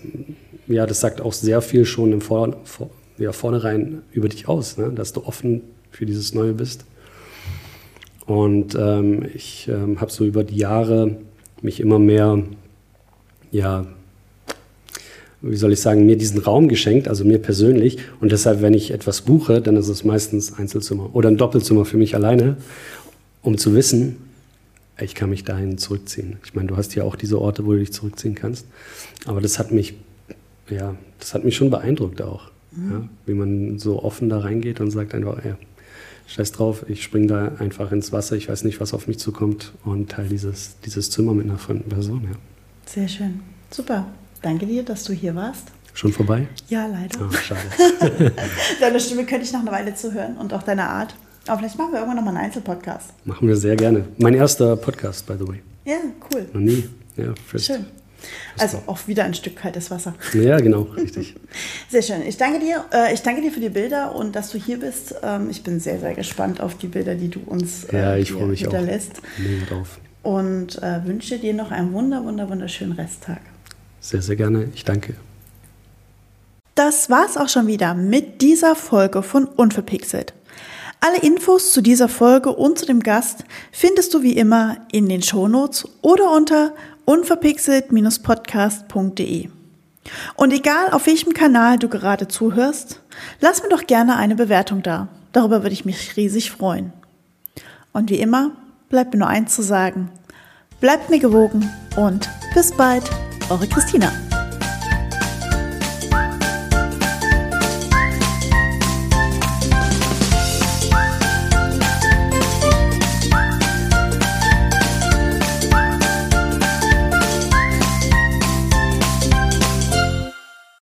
ja, 0.68 0.86
das 0.86 0.99
sagt 0.99 1.20
auch 1.20 1.34
sehr 1.34 1.61
viel 1.61 1.84
schon 1.84 2.12
im 2.12 2.22
Vor 2.22 2.57
vor 2.64 2.89
ja, 3.18 3.32
vornherein 3.32 4.01
über 4.11 4.30
dich 4.30 4.49
aus, 4.49 4.78
ne? 4.78 4.91
dass 4.91 5.12
du 5.12 5.26
offen 5.26 5.61
für 5.91 6.07
dieses 6.07 6.32
Neue 6.32 6.55
bist. 6.55 6.86
Und 8.24 8.74
ähm, 8.74 9.22
ich 9.34 9.68
ähm, 9.68 10.01
habe 10.01 10.11
so 10.11 10.24
über 10.24 10.43
die 10.43 10.57
Jahre 10.57 11.18
mich 11.61 11.80
immer 11.80 11.99
mehr 11.99 12.43
ja, 13.51 13.84
wie 15.41 15.57
soll 15.57 15.72
ich 15.72 15.80
sagen, 15.80 16.07
mir 16.07 16.16
diesen 16.16 16.41
Raum 16.41 16.68
geschenkt, 16.68 17.09
also 17.09 17.24
mir 17.24 17.39
persönlich. 17.39 17.99
Und 18.20 18.32
deshalb, 18.32 18.61
wenn 18.61 18.74
ich 18.74 18.91
etwas 18.91 19.22
buche, 19.22 19.61
dann 19.61 19.76
ist 19.76 19.89
es 19.89 20.05
meistens 20.05 20.59
Einzelzimmer 20.59 21.14
oder 21.14 21.28
ein 21.28 21.36
Doppelzimmer 21.36 21.84
für 21.84 21.97
mich 21.97 22.14
alleine, 22.14 22.57
um 23.43 23.57
zu 23.57 23.74
wissen, 23.74 24.16
ich 25.01 25.14
kann 25.14 25.30
mich 25.30 25.45
dahin 25.45 25.78
zurückziehen. 25.78 26.39
Ich 26.45 26.55
meine, 26.55 26.68
du 26.68 26.76
hast 26.76 26.95
ja 26.97 27.05
auch 27.05 27.14
diese 27.14 27.41
Orte, 27.41 27.64
wo 27.64 27.72
du 27.72 27.78
dich 27.78 27.93
zurückziehen 27.93 28.34
kannst. 28.34 28.66
Aber 29.26 29.41
das 29.41 29.61
hat 29.61 29.70
mich, 29.70 29.95
ja, 30.68 30.97
das 31.20 31.34
hat 31.34 31.45
mich 31.45 31.57
schon 31.57 31.70
beeindruckt 31.70 32.20
auch. 32.20 32.51
Mhm. 32.72 32.91
Ja, 32.91 33.09
wie 33.26 33.34
man 33.34 33.78
so 33.78 34.03
offen 34.03 34.28
da 34.28 34.41
reingeht 34.41 34.80
und 34.80 34.91
sagt 34.91 35.14
einfach, 35.14 35.45
ja, 35.45 35.57
scheiß 36.26 36.53
drauf, 36.53 36.84
ich 36.89 37.03
springe 37.03 37.28
da 37.28 37.53
einfach 37.59 37.93
ins 37.93 38.12
Wasser, 38.12 38.36
ich 38.36 38.49
weiß 38.49 38.64
nicht, 38.64 38.80
was 38.80 38.93
auf 38.93 39.07
mich 39.07 39.18
zukommt 39.18 39.72
und 39.84 40.11
teile 40.11 40.28
dieses, 40.28 40.76
dieses 40.84 41.11
Zimmer 41.11 41.32
mit 41.32 41.47
einer 41.47 41.59
fremden 41.59 41.89
Person. 41.89 42.24
Ja. 42.24 42.36
Sehr 42.86 43.09
schön. 43.09 43.41
Super. 43.70 44.07
Danke 44.43 44.66
dir, 44.66 44.82
dass 44.82 45.05
du 45.05 45.12
hier 45.12 45.34
warst. 45.34 45.68
Schon 45.95 46.12
vorbei? 46.12 46.47
Ja, 46.68 46.86
leider. 46.86 47.18
Oh, 47.20 47.32
schade. 47.32 47.61
deine 48.80 49.01
Stimme 49.01 49.26
könnte 49.26 49.45
ich 49.45 49.53
noch 49.53 49.61
eine 49.61 49.72
Weile 49.72 49.95
zuhören 49.95 50.36
und 50.36 50.55
auch 50.55 50.62
deine 50.62 50.89
Art. 50.89 51.14
Aber 51.49 51.59
vielleicht 51.59 51.78
machen 51.78 51.93
wir 51.93 51.99
irgendwann 51.99 52.16
nochmal 52.16 52.36
einen 52.36 52.45
Einzelpodcast. 52.45 53.11
Machen 53.24 53.49
wir 53.49 53.57
sehr 53.57 53.74
gerne. 53.74 54.05
Mein 54.18 54.34
erster 54.34 54.76
Podcast, 54.76 55.26
by 55.26 55.34
the 55.39 55.49
way. 55.49 55.61
Ja, 55.84 55.97
cool. 56.32 56.47
Noch 56.53 56.61
nie. 56.61 56.89
Ja, 57.16 57.34
first. 57.47 57.66
Schön. 57.66 57.86
Also 58.59 58.82
auch 58.86 59.07
wieder 59.07 59.24
ein 59.24 59.34
Stück 59.34 59.57
kaltes 59.57 59.91
Wasser. 59.91 60.14
Ja, 60.34 60.59
genau, 60.59 60.82
richtig. 60.82 61.36
Sehr 61.89 62.03
schön. 62.03 62.22
Ich 62.22 62.36
danke 62.36 62.59
dir. 62.59 62.84
Äh, 62.93 63.14
ich 63.14 63.22
danke 63.22 63.41
dir 63.41 63.53
für 63.53 63.61
die 63.61 63.68
Bilder 63.68 64.14
und 64.14 64.34
dass 64.34 64.51
du 64.51 64.59
hier 64.59 64.80
bist. 64.80 65.14
Ähm, 65.22 65.49
ich 65.51 65.62
bin 65.62 65.78
sehr, 65.80 66.01
sehr 66.01 66.14
gespannt 66.14 66.61
auf 66.61 66.76
die 66.76 66.89
Bilder, 66.89 67.14
die 67.14 67.28
du 67.28 67.41
uns 67.47 67.84
äh, 67.84 67.97
ja, 67.97 68.16
ich 68.16 68.32
freue 68.32 68.47
mich 68.47 68.61
hinterlässt. 68.61 69.20
Auch. 69.20 69.68
drauf. 69.68 69.99
Und 70.22 70.82
äh, 70.82 71.07
wünsche 71.07 71.39
dir 71.39 71.55
noch 71.55 71.70
einen 71.70 71.93
wunder, 71.93 72.24
wunder, 72.24 72.49
wunderschönen 72.49 72.93
Resttag. 72.93 73.41
Sehr, 74.01 74.22
sehr 74.22 74.36
gerne. 74.36 74.68
Ich 74.74 74.84
danke. 74.84 75.14
Das 76.74 77.11
war's 77.11 77.36
auch 77.36 77.49
schon 77.49 77.66
wieder 77.66 77.94
mit 77.94 78.40
dieser 78.40 78.76
Folge 78.76 79.24
von 79.24 79.46
Unverpixelt. 79.46 80.32
Alle 81.01 81.18
Infos 81.18 81.72
zu 81.72 81.80
dieser 81.80 82.09
Folge 82.09 82.51
und 82.51 82.78
zu 82.78 82.86
dem 82.86 83.01
Gast 83.01 83.44
findest 83.72 84.14
du 84.14 84.22
wie 84.22 84.36
immer 84.36 84.76
in 84.90 85.09
den 85.09 85.22
Shownotes 85.22 85.88
oder 86.03 86.32
unter 86.32 86.74
unverpixelt-podcast.de. 87.05 89.49
Und 90.36 90.53
egal 90.53 90.92
auf 90.92 91.07
welchem 91.07 91.34
Kanal 91.34 91.78
du 91.78 91.88
gerade 91.88 92.28
zuhörst, 92.28 93.01
lass 93.40 93.62
mir 93.62 93.68
doch 93.68 93.86
gerne 93.86 94.16
eine 94.16 94.34
Bewertung 94.34 94.82
da. 94.82 95.09
Darüber 95.32 95.62
würde 95.62 95.74
ich 95.74 95.84
mich 95.84 96.16
riesig 96.16 96.51
freuen. 96.51 96.92
Und 97.92 98.11
wie 98.11 98.20
immer, 98.20 98.53
bleibt 98.88 99.12
mir 99.12 99.20
nur 99.20 99.28
eins 99.28 99.55
zu 99.55 99.62
sagen. 99.62 100.11
Bleibt 100.80 101.11
mir 101.11 101.18
gewogen 101.18 101.68
und 101.96 102.28
bis 102.55 102.72
bald. 102.72 103.05
Eure 103.51 103.66
Christina. 103.66 104.27